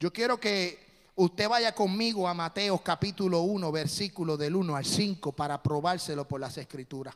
Yo 0.00 0.12
quiero 0.12 0.40
que 0.40 1.12
usted 1.14 1.48
vaya 1.48 1.72
conmigo 1.76 2.26
a 2.26 2.34
Mateo 2.34 2.76
capítulo 2.78 3.42
1, 3.42 3.70
versículo 3.70 4.36
del 4.36 4.56
1 4.56 4.74
al 4.74 4.84
5 4.84 5.30
para 5.30 5.62
probárselo 5.62 6.26
por 6.26 6.40
las 6.40 6.58
escrituras. 6.58 7.14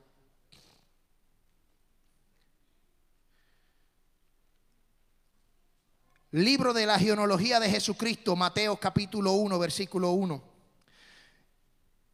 Libro 6.30 6.72
de 6.72 6.86
la 6.86 6.96
genealogía 6.96 7.58
de 7.58 7.68
Jesucristo, 7.68 8.36
Mateo 8.36 8.76
capítulo 8.76 9.32
1, 9.32 9.58
versículo 9.58 10.12
1. 10.12 10.51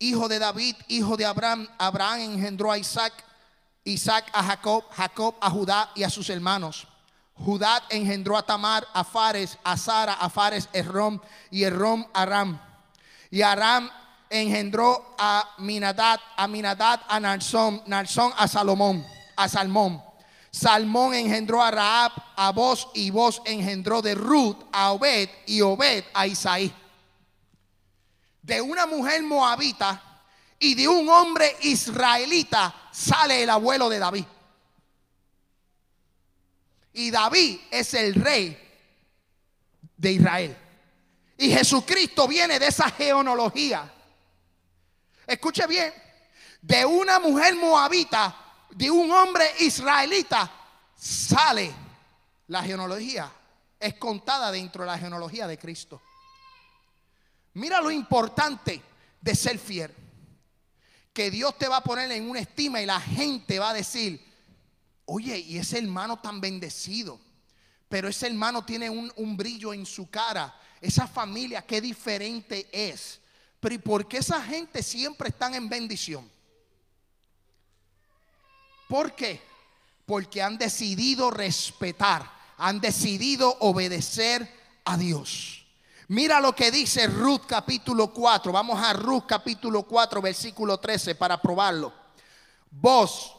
Hijo 0.01 0.29
de 0.29 0.39
David, 0.39 0.77
hijo 0.87 1.17
de 1.17 1.27
Abraham, 1.27 1.69
Abraham 1.77 2.21
engendró 2.21 2.71
a 2.71 2.79
Isaac, 2.79 3.13
Isaac 3.83 4.31
a 4.33 4.45
Jacob, 4.45 4.85
Jacob 4.93 5.35
a 5.41 5.51
Judá 5.51 5.91
y 5.97 6.05
a 6.05 6.11
sus 6.11 6.31
hermanos. 6.31 6.87
Judá 7.35 7.83
engendró 7.91 8.37
a 8.37 8.45
Tamar, 8.45 8.87
a 8.93 9.03
Fares, 9.03 9.59
a 9.65 9.77
Sara, 9.77 10.15
a 10.15 10.29
Fares, 10.29 10.69
Errom 10.73 11.19
y 11.51 11.65
Errom 11.65 12.07
a 12.13 12.23
Aram. 12.23 12.61
Y 13.31 13.43
Aram 13.43 13.91
engendró 14.31 15.17
a 15.19 15.55
Minadad, 15.59 16.21
a 16.37 16.47
Minadad 16.47 17.01
a 17.09 17.19
Narsón, 17.19 17.83
Narsón 17.87 18.33
a 18.37 18.47
Salomón, 18.47 19.05
a 19.37 19.49
Salmón. 19.49 20.03
Salmón 20.51 21.15
engendró 21.15 21.63
a 21.63 21.71
Raab, 21.71 22.13
a 22.37 22.51
Boz 22.53 22.89
y 22.95 23.11
Boz 23.11 23.43
engendró 23.45 24.01
de 24.01 24.15
Ruth 24.15 24.57
a 24.73 24.93
Obed 24.93 25.29
y 25.47 25.61
Obed 25.61 26.05
a 26.15 26.27
Isaí. 26.27 26.73
De 28.49 28.63
una 28.63 28.87
mujer 28.87 29.23
moabita 29.23 30.23
y 30.59 30.75
de 30.75 30.89
un 30.89 31.07
hombre 31.11 31.55
israelita 31.61 32.89
sale 32.91 33.43
el 33.43 33.51
abuelo 33.51 33.91
de 33.91 33.99
David. 33.99 34.25
Y 36.95 37.11
David 37.11 37.61
es 37.71 37.93
el 37.93 38.15
rey 38.15 38.59
de 39.99 40.13
Israel. 40.13 40.57
Y 41.37 41.51
Jesucristo 41.51 42.27
viene 42.27 42.59
de 42.59 42.69
esa 42.69 42.91
genealogía. 42.91 43.93
Escuche 45.27 45.67
bien, 45.67 45.93
de 46.63 46.87
una 46.87 47.21
mujer 47.21 47.55
moabita, 47.55 48.35
de 48.71 48.91
un 48.91 49.13
hombre 49.13 49.45
israelita, 49.59 50.51
sale 50.97 51.71
la 52.47 52.63
genealogía. 52.63 53.31
Es 53.79 53.93
contada 53.97 54.51
dentro 54.51 54.85
de 54.85 54.91
la 54.91 54.99
genealogía 54.99 55.47
de 55.47 55.59
Cristo. 55.59 56.01
Mira 57.59 57.81
lo 57.81 57.91
importante 57.91 58.81
de 59.21 59.35
ser 59.35 59.59
fiel. 59.59 59.93
Que 61.13 61.29
Dios 61.29 61.59
te 61.59 61.67
va 61.67 61.79
a 61.79 61.83
poner 61.83 62.11
en 62.13 62.31
una 62.31 62.39
estima 62.39 62.81
y 62.81 62.87
la 62.87 63.01
gente 63.01 63.59
va 63.59 63.71
a 63.71 63.75
decir, 63.75 64.25
oye, 65.07 65.37
y 65.39 65.59
ese 65.59 65.79
hermano 65.79 66.21
tan 66.21 66.41
bendecido, 66.41 67.19
pero 67.89 68.07
ese 68.07 68.29
hermano 68.29 68.65
tiene 68.65 68.89
un, 68.89 69.13
un 69.17 69.37
brillo 69.37 69.75
en 69.75 69.85
su 69.87 70.09
cara. 70.09 70.55
Esa 70.81 71.09
familia, 71.09 71.67
qué 71.67 71.81
diferente 71.81 72.69
es. 72.71 73.21
Pero 73.59 73.75
¿y 73.75 73.79
por 73.79 74.07
qué 74.07 74.19
esa 74.19 74.41
gente 74.41 74.81
siempre 74.81 75.31
están 75.31 75.57
en 75.57 75.69
bendición? 75.69 76.31
¿Por 78.89 79.17
qué? 79.17 79.43
Porque 80.07 80.41
han 80.41 80.59
decidido 80.59 81.33
respetar, 81.33 82.31
han 82.57 82.81
decidido 82.81 83.57
obedecer 83.59 84.49
a 84.85 84.97
Dios. 84.97 85.59
Mira 86.09 86.41
lo 86.41 86.55
que 86.55 86.71
dice 86.71 87.07
Ruth 87.07 87.43
capítulo 87.47 88.15
4. 88.15 88.51
Vamos 88.51 88.83
a 88.83 88.95
Ruth 88.95 89.25
capítulo 89.27 89.83
4, 89.83 90.23
versículo 90.23 90.81
13 90.81 91.15
para 91.15 91.41
probarlo. 91.41 91.93
Vos, 92.71 93.35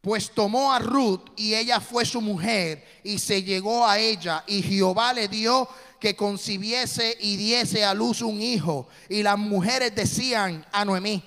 pues 0.00 0.30
tomó 0.30 0.72
a 0.72 0.78
Ruth 0.78 1.28
y 1.36 1.54
ella 1.54 1.78
fue 1.78 2.06
su 2.06 2.22
mujer 2.22 3.00
y 3.04 3.18
se 3.18 3.42
llegó 3.42 3.86
a 3.86 3.98
ella 3.98 4.44
y 4.46 4.62
Jehová 4.62 5.12
le 5.12 5.28
dio 5.28 5.68
que 6.00 6.16
concibiese 6.16 7.18
y 7.20 7.36
diese 7.36 7.84
a 7.84 7.92
luz 7.92 8.22
un 8.22 8.40
hijo. 8.40 8.88
Y 9.10 9.22
las 9.22 9.36
mujeres 9.36 9.94
decían 9.94 10.64
a 10.72 10.86
Noemí, 10.86 11.22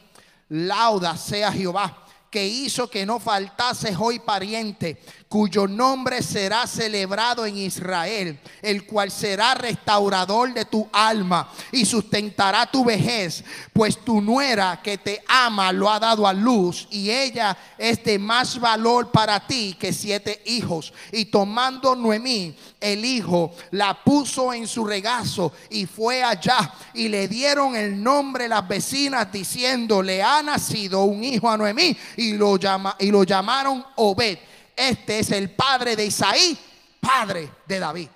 lauda 0.50 1.16
sea 1.18 1.52
Jehová 1.52 2.06
que 2.36 2.46
hizo 2.46 2.90
que 2.90 3.06
no 3.06 3.18
faltase 3.18 3.96
hoy 3.98 4.20
pariente, 4.20 5.02
cuyo 5.36 5.68
nombre 5.68 6.24
será 6.24 6.66
celebrado 6.66 7.46
en 7.46 7.58
Israel, 7.58 8.40
el 8.62 8.86
cual 8.86 9.12
será 9.12 9.54
restaurador 9.54 10.54
de 10.54 10.64
tu 10.64 10.88
alma 10.94 11.52
y 11.74 11.84
sustentará 11.84 12.66
tu 12.72 12.86
vejez, 12.86 13.44
pues 13.74 13.98
tu 13.98 14.22
nuera 14.22 14.80
que 14.82 14.98
te 14.98 15.22
ama 15.28 15.74
lo 15.74 15.92
ha 15.92 16.00
dado 16.00 16.26
a 16.26 16.32
luz 16.32 16.88
y 16.90 17.10
ella 17.12 17.58
es 17.78 18.02
de 18.06 18.18
más 18.18 18.58
valor 18.62 19.12
para 19.12 19.46
ti 19.46 19.76
que 19.78 19.92
siete 19.92 20.42
hijos. 20.46 20.94
Y 21.12 21.26
tomando 21.26 21.98
Noemí 21.98 22.56
el 22.80 23.04
hijo, 23.04 23.54
la 23.72 24.06
puso 24.06 24.54
en 24.54 24.66
su 24.66 24.86
regazo 24.86 25.52
y 25.70 25.86
fue 25.86 26.24
allá 26.24 26.74
y 26.94 27.10
le 27.10 27.28
dieron 27.28 27.76
el 27.76 28.02
nombre 28.02 28.48
las 28.48 28.66
vecinas 28.66 29.30
diciendo, 29.34 30.02
le 30.02 30.24
ha 30.24 30.42
nacido 30.42 31.04
un 31.04 31.26
hijo 31.26 31.50
a 31.50 31.58
Noemí 31.58 31.98
y 32.16 32.36
lo, 32.36 32.56
llama, 32.56 32.96
y 32.98 33.12
lo 33.12 33.26
llamaron 33.26 33.86
Obed. 33.98 34.38
Este 34.76 35.20
es 35.20 35.32
el 35.32 35.52
padre 35.52 35.96
de 35.96 36.06
Isaí, 36.06 36.58
padre 37.00 37.52
de 37.66 37.80
David. 37.80 38.10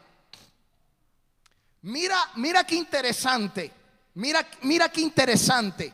Mira, 1.84 2.32
mira 2.36 2.64
qué 2.66 2.76
interesante. 2.76 3.72
Mira, 4.16 4.46
mira 4.62 4.90
qué 4.90 5.02
interesante. 5.02 5.94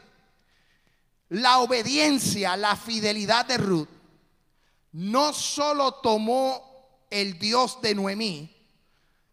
La 1.30 1.60
obediencia, 1.60 2.56
la 2.58 2.76
fidelidad 2.76 3.46
de 3.46 3.58
Ruth 3.58 3.90
no 4.94 5.34
solo 5.34 5.96
tomó 5.96 7.06
el 7.10 7.38
Dios 7.38 7.82
de 7.82 7.94
Noemí, 7.94 8.56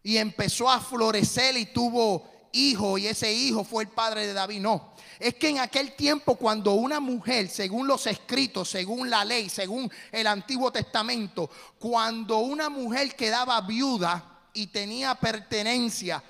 y 0.03 0.17
empezó 0.17 0.69
a 0.69 0.81
florecer 0.81 1.55
y 1.55 1.67
tuvo 1.67 2.29
hijo 2.53 2.97
y 2.97 3.07
ese 3.07 3.33
hijo 3.33 3.63
fue 3.63 3.83
el 3.83 3.89
padre 3.89 4.25
de 4.27 4.33
David. 4.33 4.61
No, 4.61 4.93
es 5.19 5.35
que 5.35 5.49
en 5.49 5.59
aquel 5.59 5.93
tiempo 5.93 6.35
cuando 6.35 6.73
una 6.73 6.99
mujer, 6.99 7.49
según 7.49 7.87
los 7.87 8.07
escritos, 8.07 8.69
según 8.69 9.09
la 9.09 9.25
ley, 9.25 9.49
según 9.49 9.91
el 10.11 10.27
Antiguo 10.27 10.71
Testamento, 10.71 11.49
cuando 11.77 12.37
una 12.37 12.69
mujer 12.69 13.15
quedaba 13.15 13.59
viuda 13.61 14.41
y 14.53 14.67
tenía 14.67 15.15
pertenencia, 15.15 16.23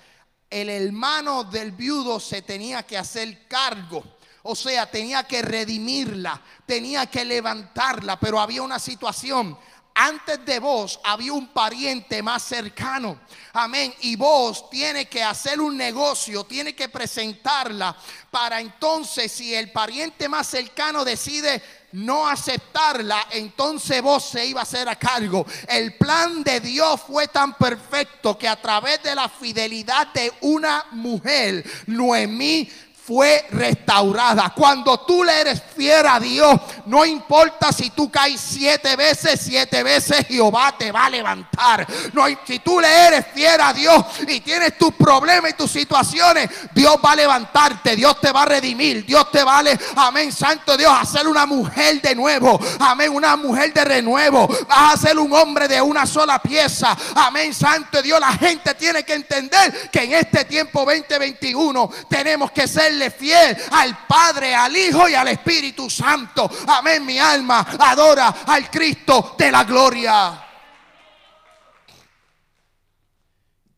el 0.49 0.69
hermano 0.69 1.43
del 1.43 1.71
viudo 1.71 2.19
se 2.19 2.41
tenía 2.41 2.83
que 2.83 2.97
hacer 2.97 3.47
cargo. 3.47 4.03
O 4.45 4.55
sea, 4.55 4.89
tenía 4.91 5.23
que 5.23 5.41
redimirla, 5.41 6.41
tenía 6.65 7.05
que 7.05 7.23
levantarla, 7.23 8.19
pero 8.19 8.39
había 8.39 8.61
una 8.61 8.77
situación 8.77 9.57
antes 9.95 10.43
de 10.45 10.59
vos 10.59 10.99
había 11.03 11.33
un 11.33 11.47
pariente 11.47 12.21
más 12.23 12.43
cercano. 12.43 13.19
Amén. 13.53 13.93
Y 14.01 14.15
vos 14.15 14.69
tiene 14.69 15.05
que 15.05 15.23
hacer 15.23 15.61
un 15.61 15.77
negocio, 15.77 16.43
tiene 16.43 16.75
que 16.75 16.89
presentarla 16.89 17.95
para 18.31 18.59
entonces 18.59 19.31
si 19.31 19.53
el 19.53 19.71
pariente 19.71 20.27
más 20.27 20.47
cercano 20.47 21.05
decide 21.05 21.61
no 21.93 22.27
aceptarla, 22.27 23.27
entonces 23.31 24.01
vos 24.01 24.25
se 24.25 24.47
iba 24.47 24.61
a 24.61 24.63
hacer 24.63 24.89
a 24.89 24.95
cargo. 24.95 25.45
El 25.67 25.95
plan 25.95 26.43
de 26.43 26.59
Dios 26.59 27.01
fue 27.01 27.27
tan 27.27 27.53
perfecto 27.53 28.35
que 28.37 28.47
a 28.47 28.59
través 28.59 29.03
de 29.03 29.13
la 29.13 29.29
fidelidad 29.29 30.07
de 30.07 30.33
una 30.41 30.85
mujer, 30.91 31.63
Noemí 31.85 32.67
fue 33.05 33.45
restaurada. 33.51 34.53
Cuando 34.55 35.01
tú 35.01 35.23
le 35.23 35.41
eres 35.41 35.61
fiel 35.75 36.05
a 36.07 36.19
Dios, 36.19 36.59
no 36.85 37.05
importa 37.05 37.73
si 37.73 37.89
tú 37.89 38.09
caes 38.09 38.39
siete 38.39 38.95
veces, 38.95 39.41
siete 39.43 39.83
veces 39.83 40.25
Jehová 40.27 40.73
te 40.77 40.91
va 40.91 41.07
a 41.07 41.09
levantar. 41.09 41.85
No, 42.13 42.23
si 42.45 42.59
tú 42.59 42.79
le 42.79 42.87
eres 42.87 43.25
fiel 43.33 43.59
a 43.59 43.73
Dios 43.73 44.05
y 44.25 44.39
tienes 44.39 44.77
tus 44.77 44.93
problemas 44.93 45.51
y 45.51 45.53
tus 45.53 45.71
situaciones, 45.71 46.49
Dios 46.73 46.97
va 47.03 47.11
a 47.11 47.15
levantarte, 47.15 47.95
Dios 47.95 48.21
te 48.21 48.31
va 48.31 48.43
a 48.43 48.45
redimir, 48.45 49.05
Dios 49.05 49.29
te 49.31 49.43
vale, 49.43 49.77
amén, 49.97 50.31
santo 50.31 50.77
Dios, 50.77 50.93
a 50.97 51.05
ser 51.05 51.27
una 51.27 51.45
mujer 51.45 52.01
de 52.01 52.15
nuevo, 52.15 52.59
amén, 52.79 53.11
una 53.13 53.35
mujer 53.35 53.73
de 53.73 53.83
renuevo, 53.83 54.47
vas 54.67 54.93
a 54.93 54.97
ser 54.97 55.19
un 55.19 55.33
hombre 55.33 55.67
de 55.67 55.81
una 55.81 56.05
sola 56.05 56.39
pieza, 56.39 56.95
amén, 57.15 57.53
santo 57.53 58.01
Dios, 58.01 58.19
la 58.19 58.33
gente 58.33 58.73
tiene 58.75 59.03
que 59.03 59.13
entender 59.13 59.89
que 59.91 60.03
en 60.03 60.13
este 60.13 60.45
tiempo 60.45 60.85
2021 60.85 61.89
tenemos 62.07 62.51
que 62.51 62.67
ser 62.67 62.92
fiel 63.11 63.57
al 63.71 64.05
Padre, 64.05 64.55
al 64.55 64.75
Hijo 64.75 65.07
y 65.07 65.15
al 65.15 65.27
Espíritu 65.29 65.89
Santo. 65.89 66.49
Amén, 66.67 67.05
mi 67.05 67.19
alma 67.19 67.59
adora 67.79 68.43
al 68.45 68.69
Cristo 68.69 69.35
de 69.37 69.51
la 69.51 69.63
gloria. 69.63 70.47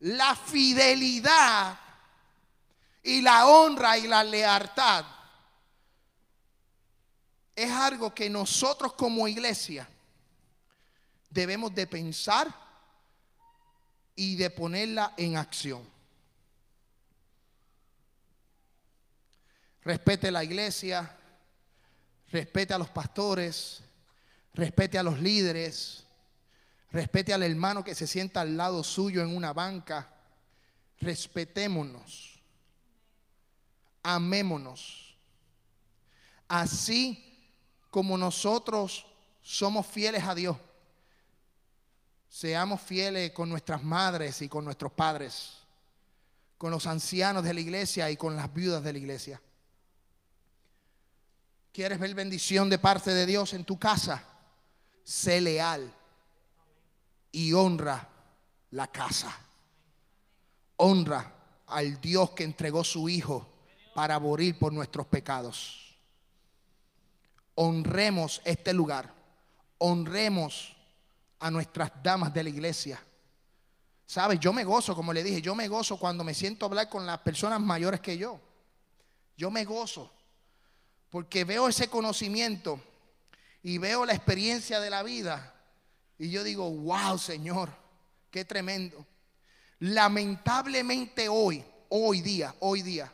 La 0.00 0.36
fidelidad 0.36 1.78
y 3.02 3.22
la 3.22 3.46
honra 3.46 3.96
y 3.96 4.06
la 4.06 4.22
lealtad 4.22 5.04
es 7.54 7.70
algo 7.70 8.14
que 8.14 8.28
nosotros 8.28 8.92
como 8.92 9.26
iglesia 9.26 9.88
debemos 11.30 11.74
de 11.74 11.86
pensar 11.86 12.54
y 14.14 14.36
de 14.36 14.50
ponerla 14.50 15.14
en 15.16 15.36
acción. 15.36 15.95
Respete 19.86 20.32
la 20.32 20.42
iglesia, 20.42 21.16
respete 22.32 22.74
a 22.74 22.78
los 22.78 22.88
pastores, 22.88 23.84
respete 24.52 24.98
a 24.98 25.02
los 25.04 25.20
líderes, 25.20 26.04
respete 26.90 27.32
al 27.32 27.44
hermano 27.44 27.84
que 27.84 27.94
se 27.94 28.08
sienta 28.08 28.40
al 28.40 28.56
lado 28.56 28.82
suyo 28.82 29.22
en 29.22 29.34
una 29.34 29.52
banca. 29.52 30.12
Respetémonos, 30.98 32.40
amémonos. 34.02 35.16
Así 36.48 37.48
como 37.88 38.18
nosotros 38.18 39.06
somos 39.40 39.86
fieles 39.86 40.24
a 40.24 40.34
Dios, 40.34 40.56
seamos 42.28 42.80
fieles 42.80 43.30
con 43.30 43.48
nuestras 43.48 43.84
madres 43.84 44.42
y 44.42 44.48
con 44.48 44.64
nuestros 44.64 44.90
padres, 44.90 45.58
con 46.58 46.72
los 46.72 46.88
ancianos 46.88 47.44
de 47.44 47.54
la 47.54 47.60
iglesia 47.60 48.10
y 48.10 48.16
con 48.16 48.34
las 48.34 48.52
viudas 48.52 48.82
de 48.82 48.92
la 48.92 48.98
iglesia. 48.98 49.40
¿Quieres 51.76 51.98
ver 51.98 52.14
bendición 52.14 52.70
de 52.70 52.78
parte 52.78 53.12
de 53.12 53.26
Dios 53.26 53.52
en 53.52 53.62
tu 53.62 53.78
casa? 53.78 54.24
Sé 55.04 55.42
leal 55.42 55.92
y 57.32 57.52
honra 57.52 58.08
la 58.70 58.86
casa. 58.86 59.38
Honra 60.76 61.34
al 61.66 62.00
Dios 62.00 62.30
que 62.30 62.44
entregó 62.44 62.82
su 62.82 63.10
Hijo 63.10 63.46
para 63.94 64.18
morir 64.18 64.58
por 64.58 64.72
nuestros 64.72 65.06
pecados. 65.06 65.94
Honremos 67.56 68.40
este 68.46 68.72
lugar. 68.72 69.12
Honremos 69.76 70.74
a 71.40 71.50
nuestras 71.50 71.92
damas 72.02 72.32
de 72.32 72.42
la 72.42 72.48
iglesia. 72.48 72.98
¿Sabes? 74.06 74.40
Yo 74.40 74.54
me 74.54 74.64
gozo, 74.64 74.96
como 74.96 75.12
le 75.12 75.22
dije, 75.22 75.42
yo 75.42 75.54
me 75.54 75.68
gozo 75.68 75.98
cuando 75.98 76.24
me 76.24 76.32
siento 76.32 76.64
a 76.64 76.68
hablar 76.70 76.88
con 76.88 77.04
las 77.04 77.18
personas 77.18 77.60
mayores 77.60 78.00
que 78.00 78.16
yo. 78.16 78.40
Yo 79.36 79.50
me 79.50 79.66
gozo. 79.66 80.15
Porque 81.16 81.44
veo 81.44 81.66
ese 81.66 81.88
conocimiento 81.88 82.78
y 83.62 83.78
veo 83.78 84.04
la 84.04 84.12
experiencia 84.12 84.80
de 84.80 84.90
la 84.90 85.02
vida. 85.02 85.54
Y 86.18 86.28
yo 86.28 86.44
digo, 86.44 86.70
wow, 86.70 87.16
Señor, 87.18 87.70
qué 88.30 88.44
tremendo. 88.44 89.06
Lamentablemente 89.78 91.30
hoy, 91.30 91.64
hoy 91.88 92.20
día, 92.20 92.54
hoy 92.60 92.82
día, 92.82 93.10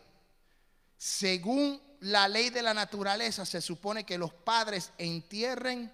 según 0.99 1.81
la 2.01 2.27
ley 2.27 2.51
de 2.51 2.63
la 2.63 2.75
naturaleza, 2.75 3.47
se 3.47 3.61
supone 3.61 4.03
que 4.03 4.19
los 4.19 4.35
padres 4.35 4.91
entierren 4.99 5.89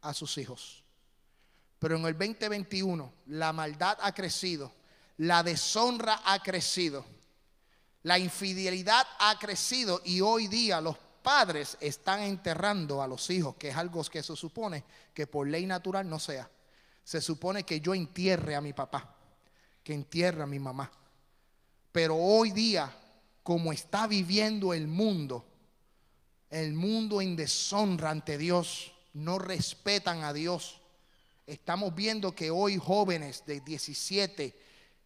a 0.00 0.14
sus 0.14 0.38
hijos. 0.38 0.82
Pero 1.78 1.98
en 1.98 2.06
el 2.06 2.16
2021 2.16 3.12
la 3.26 3.52
maldad 3.52 3.98
ha 4.00 4.14
crecido, 4.14 4.72
la 5.18 5.42
deshonra 5.42 6.22
ha 6.24 6.42
crecido, 6.42 7.04
la 8.04 8.18
infidelidad 8.18 9.06
ha 9.18 9.38
crecido 9.38 10.00
y 10.06 10.22
hoy 10.22 10.48
día 10.48 10.80
los 10.80 10.96
padres 11.30 11.78
están 11.80 12.22
enterrando 12.22 13.00
a 13.00 13.06
los 13.06 13.30
hijos, 13.30 13.54
que 13.54 13.68
es 13.68 13.76
algo 13.76 14.02
que 14.02 14.20
se 14.20 14.34
supone 14.34 14.82
que 15.14 15.28
por 15.28 15.46
ley 15.46 15.64
natural 15.64 16.10
no 16.10 16.18
sea. 16.18 16.50
Se 17.04 17.20
supone 17.20 17.62
que 17.62 17.80
yo 17.80 17.94
entierre 17.94 18.56
a 18.56 18.60
mi 18.60 18.72
papá, 18.72 19.14
que 19.84 19.94
entierre 19.94 20.42
a 20.42 20.46
mi 20.46 20.58
mamá. 20.58 20.90
Pero 21.92 22.16
hoy 22.16 22.50
día, 22.50 22.92
como 23.44 23.72
está 23.72 24.08
viviendo 24.08 24.74
el 24.74 24.88
mundo, 24.88 25.46
el 26.50 26.72
mundo 26.72 27.20
en 27.20 27.36
deshonra 27.36 28.10
ante 28.10 28.36
Dios, 28.36 28.92
no 29.14 29.38
respetan 29.38 30.24
a 30.24 30.32
Dios. 30.32 30.80
Estamos 31.46 31.94
viendo 31.94 32.34
que 32.34 32.50
hoy 32.50 32.76
jóvenes 32.76 33.44
de 33.46 33.60
17, 33.60 34.60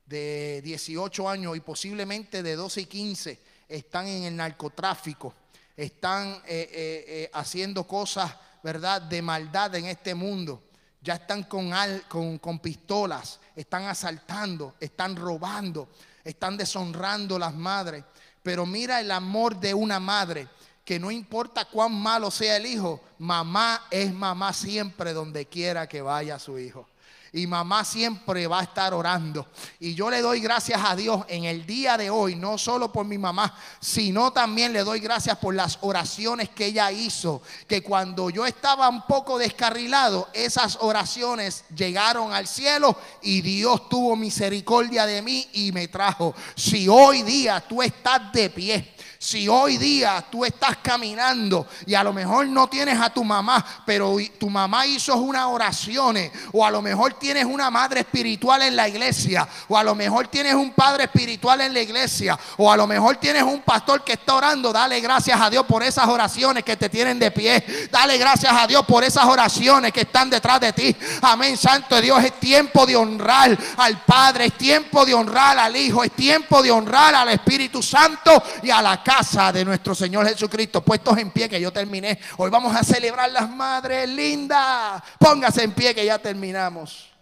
de 0.06 0.62
18 0.64 1.28
años 1.28 1.54
y 1.54 1.60
posiblemente 1.60 2.42
de 2.42 2.56
12 2.56 2.80
y 2.80 2.86
15 2.86 3.40
están 3.68 4.06
en 4.06 4.22
el 4.22 4.36
narcotráfico 4.36 5.34
están 5.76 6.34
eh, 6.46 6.68
eh, 6.70 7.04
eh, 7.08 7.30
haciendo 7.32 7.84
cosas, 7.84 8.34
¿verdad?, 8.62 9.02
de 9.02 9.22
maldad 9.22 9.74
en 9.74 9.86
este 9.86 10.14
mundo. 10.14 10.62
Ya 11.00 11.14
están 11.14 11.42
con, 11.44 11.70
con, 12.08 12.38
con 12.38 12.58
pistolas, 12.60 13.40
están 13.54 13.84
asaltando, 13.84 14.74
están 14.80 15.16
robando, 15.16 15.88
están 16.22 16.56
deshonrando 16.56 17.38
las 17.38 17.54
madres. 17.54 18.04
Pero 18.42 18.64
mira 18.64 19.00
el 19.00 19.10
amor 19.10 19.58
de 19.58 19.74
una 19.74 20.00
madre, 20.00 20.48
que 20.84 20.98
no 20.98 21.10
importa 21.10 21.64
cuán 21.66 21.92
malo 21.92 22.30
sea 22.30 22.56
el 22.56 22.66
hijo, 22.66 23.02
mamá 23.18 23.86
es 23.90 24.12
mamá 24.12 24.52
siempre 24.52 25.12
donde 25.12 25.46
quiera 25.46 25.86
que 25.86 26.02
vaya 26.02 26.38
su 26.38 26.58
hijo 26.58 26.86
y 27.34 27.48
mamá 27.48 27.84
siempre 27.84 28.46
va 28.46 28.60
a 28.60 28.62
estar 28.62 28.94
orando. 28.94 29.48
Y 29.80 29.94
yo 29.94 30.08
le 30.08 30.20
doy 30.20 30.38
gracias 30.38 30.80
a 30.84 30.94
Dios 30.94 31.24
en 31.26 31.44
el 31.44 31.66
día 31.66 31.96
de 31.96 32.08
hoy, 32.08 32.36
no 32.36 32.56
solo 32.56 32.92
por 32.92 33.04
mi 33.04 33.18
mamá, 33.18 33.52
sino 33.80 34.32
también 34.32 34.72
le 34.72 34.84
doy 34.84 35.00
gracias 35.00 35.36
por 35.38 35.52
las 35.52 35.78
oraciones 35.80 36.48
que 36.50 36.66
ella 36.66 36.92
hizo, 36.92 37.42
que 37.66 37.82
cuando 37.82 38.30
yo 38.30 38.46
estaba 38.46 38.88
un 38.88 39.02
poco 39.02 39.36
descarrilado, 39.36 40.28
esas 40.32 40.78
oraciones 40.80 41.64
llegaron 41.74 42.32
al 42.32 42.46
cielo 42.46 42.96
y 43.20 43.40
Dios 43.40 43.88
tuvo 43.88 44.14
misericordia 44.14 45.04
de 45.04 45.20
mí 45.20 45.48
y 45.54 45.72
me 45.72 45.88
trajo. 45.88 46.36
Si 46.54 46.86
hoy 46.88 47.22
día 47.22 47.60
tú 47.68 47.82
estás 47.82 48.32
de 48.32 48.48
pie, 48.48 48.93
Si 49.24 49.48
hoy 49.48 49.78
día 49.78 50.22
tú 50.30 50.44
estás 50.44 50.76
caminando 50.82 51.66
y 51.86 51.94
a 51.94 52.04
lo 52.04 52.12
mejor 52.12 52.46
no 52.46 52.66
tienes 52.66 53.00
a 53.00 53.08
tu 53.08 53.24
mamá, 53.24 53.64
pero 53.86 54.18
tu 54.38 54.50
mamá 54.50 54.84
hizo 54.84 55.16
unas 55.16 55.46
oraciones, 55.46 56.30
o 56.52 56.62
a 56.62 56.70
lo 56.70 56.82
mejor 56.82 57.14
tienes 57.14 57.46
una 57.46 57.70
madre 57.70 58.00
espiritual 58.00 58.60
en 58.60 58.76
la 58.76 58.86
iglesia, 58.86 59.48
o 59.68 59.78
a 59.78 59.82
lo 59.82 59.94
mejor 59.94 60.28
tienes 60.28 60.52
un 60.52 60.72
padre 60.72 61.04
espiritual 61.04 61.62
en 61.62 61.72
la 61.72 61.80
iglesia, 61.80 62.38
o 62.58 62.70
a 62.70 62.76
lo 62.76 62.86
mejor 62.86 63.16
tienes 63.16 63.44
un 63.44 63.62
pastor 63.62 64.04
que 64.04 64.12
está 64.12 64.34
orando, 64.34 64.74
dale 64.74 65.00
gracias 65.00 65.40
a 65.40 65.48
Dios 65.48 65.64
por 65.64 65.82
esas 65.82 66.06
oraciones 66.06 66.62
que 66.62 66.76
te 66.76 66.90
tienen 66.90 67.18
de 67.18 67.30
pie. 67.30 67.88
Dale 67.90 68.18
gracias 68.18 68.52
a 68.54 68.66
Dios 68.66 68.84
por 68.84 69.04
esas 69.04 69.24
oraciones 69.24 69.90
que 69.90 70.02
están 70.02 70.28
detrás 70.28 70.60
de 70.60 70.74
ti. 70.74 70.94
Amén, 71.22 71.56
Santo 71.56 71.98
Dios, 71.98 72.22
es 72.22 72.38
tiempo 72.38 72.84
de 72.84 72.94
honrar 72.94 73.56
al 73.78 74.02
Padre, 74.02 74.44
es 74.44 74.58
tiempo 74.58 75.06
de 75.06 75.14
honrar 75.14 75.58
al 75.58 75.74
Hijo, 75.74 76.04
es 76.04 76.12
tiempo 76.12 76.62
de 76.62 76.70
honrar 76.70 77.14
al 77.14 77.30
Espíritu 77.30 77.82
Santo 77.82 78.42
y 78.62 78.68
a 78.68 78.82
la 78.82 79.02
casa 79.02 79.13
de 79.52 79.64
nuestro 79.64 79.94
Señor 79.94 80.26
Jesucristo. 80.26 80.82
Puestos 80.82 81.16
en 81.18 81.30
pie 81.30 81.48
que 81.48 81.60
yo 81.60 81.72
terminé. 81.72 82.18
Hoy 82.36 82.50
vamos 82.50 82.74
a 82.74 82.82
celebrar 82.82 83.30
las 83.30 83.48
madres 83.48 84.08
lindas. 84.08 85.00
Póngase 85.20 85.62
en 85.62 85.72
pie 85.72 85.94
que 85.94 86.04
ya 86.04 86.18
terminamos. 86.18 87.12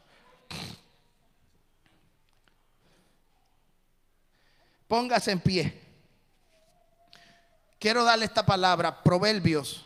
Póngase 4.88 5.32
en 5.32 5.40
pie. 5.40 5.80
Quiero 7.78 8.04
darle 8.04 8.24
esta 8.24 8.46
palabra, 8.46 9.02
Proverbios. 9.02 9.84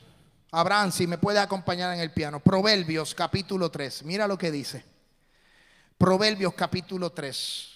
Abraham, 0.53 0.93
si 0.93 1.09
me 1.09 1.19
puede 1.19 1.41
acompañar 1.41 1.93
en 1.93 2.01
el 2.01 2.13
piano. 2.13 2.39
Proverbios 2.39 3.17
capítulo 3.17 3.69
3. 3.69 4.05
Mira 4.05 4.29
lo 4.29 4.39
que 4.39 4.53
dice. 4.53 4.85
Proverbios 5.99 6.55
capítulo 6.55 7.11
3. 7.11 7.69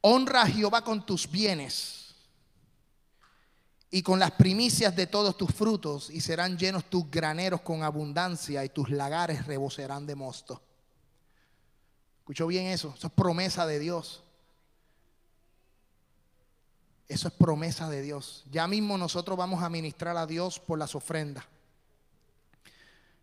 Honra 0.00 0.42
a 0.42 0.46
Jehová 0.46 0.82
con 0.82 1.06
tus 1.06 1.30
bienes 1.30 1.97
y 3.90 4.02
con 4.02 4.18
las 4.18 4.32
primicias 4.32 4.94
de 4.94 5.06
todos 5.06 5.36
tus 5.36 5.50
frutos, 5.52 6.10
y 6.10 6.20
serán 6.20 6.58
llenos 6.58 6.84
tus 6.84 7.10
graneros 7.10 7.62
con 7.62 7.82
abundancia, 7.82 8.64
y 8.64 8.68
tus 8.68 8.90
lagares 8.90 9.46
rebosarán 9.46 10.06
de 10.06 10.14
mosto. 10.14 10.60
¿Escuchó 12.20 12.46
bien 12.46 12.66
eso? 12.66 12.94
Eso 12.96 13.06
es 13.06 13.12
promesa 13.14 13.66
de 13.66 13.78
Dios. 13.78 14.22
Eso 17.08 17.28
es 17.28 17.34
promesa 17.34 17.88
de 17.88 18.02
Dios. 18.02 18.44
Ya 18.50 18.66
mismo 18.66 18.98
nosotros 18.98 19.38
vamos 19.38 19.62
a 19.62 19.70
ministrar 19.70 20.16
a 20.18 20.26
Dios 20.26 20.60
por 20.60 20.78
las 20.78 20.94
ofrendas. 20.94 21.44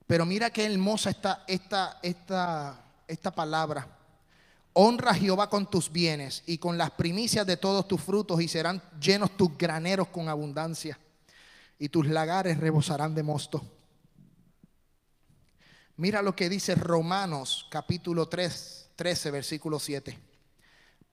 Pero 0.07 0.25
mira 0.25 0.49
qué 0.49 0.65
hermosa 0.65 1.11
está 1.11 1.43
esta, 1.47 1.99
esta, 2.01 2.83
esta 3.07 3.29
palabra. 3.29 3.87
Honra 4.77 5.11
a 5.11 5.15
Jehová 5.15 5.49
con 5.49 5.69
tus 5.69 5.89
bienes 5.89 6.43
y 6.45 6.57
con 6.57 6.77
las 6.77 6.91
primicias 6.91 7.47
de 7.47 7.55
todos 7.55 7.87
tus 7.87 8.01
frutos 8.01 8.41
y 8.41 8.49
serán 8.49 8.81
llenos 8.99 9.37
tus 9.37 9.57
graneros 9.57 10.09
con 10.09 10.27
abundancia 10.27 10.99
y 11.79 11.87
tus 11.87 12.07
lagares 12.07 12.57
rebosarán 12.57 13.15
de 13.15 13.23
mosto. 13.23 13.63
Mira 15.95 16.21
lo 16.21 16.35
que 16.35 16.49
dice 16.49 16.75
Romanos 16.75 17.67
capítulo 17.69 18.27
3, 18.27 18.89
13, 18.97 19.31
versículo 19.31 19.79
7. 19.79 20.19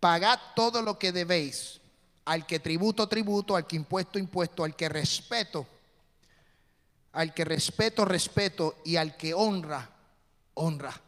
Pagad 0.01 0.41
todo 0.57 0.83
lo 0.83 0.99
que 0.99 1.13
debéis, 1.13 1.81
al 2.25 2.45
que 2.47 2.59
tributo, 2.59 3.09
tributo, 3.09 3.55
al 3.55 3.69
que 3.69 3.77
impuesto, 3.77 4.19
impuesto, 4.19 4.65
al 4.65 4.75
que 4.75 4.89
respeto, 4.89 5.69
al 7.13 7.33
que 7.33 7.45
respeto, 7.45 8.05
respeto 8.05 8.81
y 8.85 8.97
al 8.97 9.17
que 9.17 9.35
honra, 9.35 9.89
honra. 10.55 11.01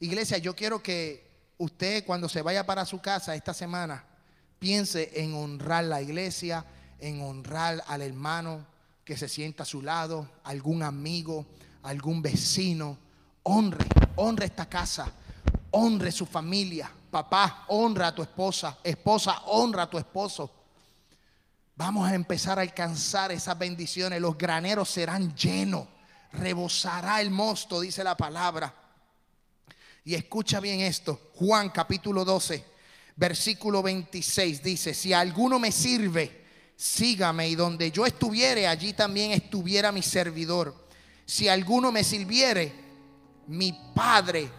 Iglesia, 0.00 0.38
yo 0.38 0.56
quiero 0.56 0.82
que 0.82 1.33
usted 1.64 2.04
cuando 2.04 2.28
se 2.28 2.42
vaya 2.42 2.64
para 2.66 2.84
su 2.84 3.00
casa 3.00 3.34
esta 3.34 3.54
semana, 3.54 4.04
piense 4.58 5.10
en 5.14 5.34
honrar 5.34 5.84
la 5.84 6.00
iglesia, 6.00 6.64
en 6.98 7.20
honrar 7.22 7.82
al 7.86 8.02
hermano 8.02 8.66
que 9.04 9.16
se 9.16 9.28
sienta 9.28 9.64
a 9.64 9.66
su 9.66 9.82
lado, 9.82 10.28
algún 10.44 10.82
amigo, 10.82 11.46
algún 11.82 12.22
vecino. 12.22 12.98
Honre, 13.42 13.86
honre 14.16 14.46
esta 14.46 14.66
casa, 14.66 15.12
honre 15.70 16.12
su 16.12 16.26
familia. 16.26 16.90
Papá, 17.10 17.64
honra 17.68 18.08
a 18.08 18.14
tu 18.14 18.22
esposa. 18.22 18.78
Esposa, 18.82 19.42
honra 19.46 19.82
a 19.84 19.90
tu 19.90 19.98
esposo. 19.98 20.50
Vamos 21.76 22.08
a 22.08 22.14
empezar 22.14 22.58
a 22.58 22.62
alcanzar 22.62 23.32
esas 23.32 23.58
bendiciones. 23.58 24.20
Los 24.20 24.38
graneros 24.38 24.88
serán 24.88 25.34
llenos. 25.34 25.86
Rebosará 26.32 27.20
el 27.20 27.30
mosto, 27.30 27.80
dice 27.80 28.02
la 28.02 28.16
palabra. 28.16 28.74
Y 30.04 30.14
escucha 30.14 30.60
bien 30.60 30.80
esto. 30.80 31.18
Juan 31.36 31.70
capítulo 31.70 32.26
12, 32.26 32.62
versículo 33.16 33.82
26 33.82 34.62
dice, 34.62 34.92
si 34.92 35.14
alguno 35.14 35.58
me 35.58 35.72
sirve, 35.72 36.44
sígame 36.76 37.48
y 37.48 37.54
donde 37.54 37.90
yo 37.90 38.04
estuviere, 38.04 38.66
allí 38.66 38.92
también 38.92 39.32
estuviera 39.32 39.92
mi 39.92 40.02
servidor. 40.02 40.88
Si 41.24 41.48
alguno 41.48 41.90
me 41.90 42.04
sirviere, 42.04 42.72
mi 43.46 43.72
Padre 43.94 44.50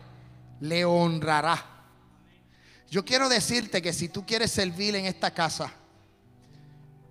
le 0.61 0.83
honrará. 0.83 1.63
Yo 2.89 3.05
quiero 3.05 3.29
decirte 3.29 3.83
que 3.83 3.93
si 3.93 4.09
tú 4.09 4.25
quieres 4.25 4.51
servir 4.51 4.95
en 4.95 5.05
esta 5.05 5.31
casa, 5.31 5.71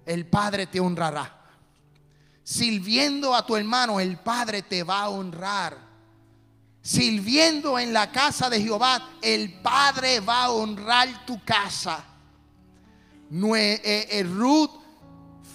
el 0.06 0.26
Padre 0.26 0.66
te 0.66 0.80
honrará. 0.80 1.40
Sirviendo 2.42 3.32
a 3.32 3.46
tu 3.46 3.56
hermano, 3.56 4.00
el 4.00 4.18
Padre 4.18 4.62
te 4.62 4.82
va 4.82 5.02
a 5.02 5.08
honrar 5.08 5.83
sirviendo 6.84 7.78
en 7.78 7.94
la 7.94 8.12
casa 8.12 8.50
de 8.50 8.60
Jehová, 8.60 9.16
el 9.22 9.54
Padre 9.62 10.20
va 10.20 10.44
a 10.44 10.50
honrar 10.50 11.24
tu 11.24 11.42
casa. 11.42 12.04
Eh, 13.32 14.06
eh, 14.10 14.22
Ruth 14.22 14.70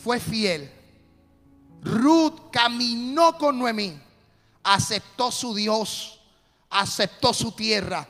fue 0.03 0.19
fiel. 0.19 0.71
Ruth 1.83 2.49
caminó 2.51 3.37
con 3.37 3.59
Noemí, 3.59 3.97
aceptó 4.63 5.31
su 5.31 5.53
Dios, 5.53 6.19
aceptó 6.71 7.31
su 7.31 7.51
tierra 7.51 8.07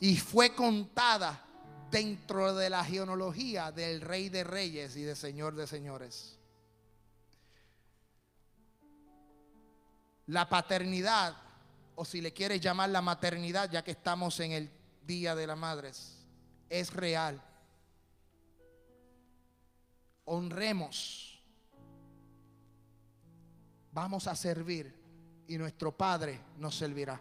y 0.00 0.16
fue 0.16 0.54
contada 0.54 1.44
dentro 1.90 2.54
de 2.54 2.70
la 2.70 2.82
genealogía 2.82 3.72
del 3.72 4.00
Rey 4.00 4.30
de 4.30 4.42
Reyes 4.42 4.96
y 4.96 5.02
de 5.02 5.14
Señor 5.14 5.54
de 5.54 5.66
Señores. 5.66 6.38
La 10.26 10.48
paternidad 10.48 11.49
o 12.00 12.04
si 12.06 12.22
le 12.22 12.32
quieres 12.32 12.62
llamar 12.62 12.88
la 12.88 13.02
maternidad, 13.02 13.70
ya 13.70 13.84
que 13.84 13.90
estamos 13.90 14.40
en 14.40 14.52
el 14.52 14.70
Día 15.02 15.34
de 15.34 15.46
las 15.46 15.58
Madres, 15.58 16.16
es 16.70 16.94
real. 16.94 17.42
Honremos. 20.24 21.44
Vamos 23.92 24.26
a 24.28 24.34
servir 24.34 24.98
y 25.46 25.58
nuestro 25.58 25.94
Padre 25.94 26.40
nos 26.56 26.74
servirá. 26.74 27.20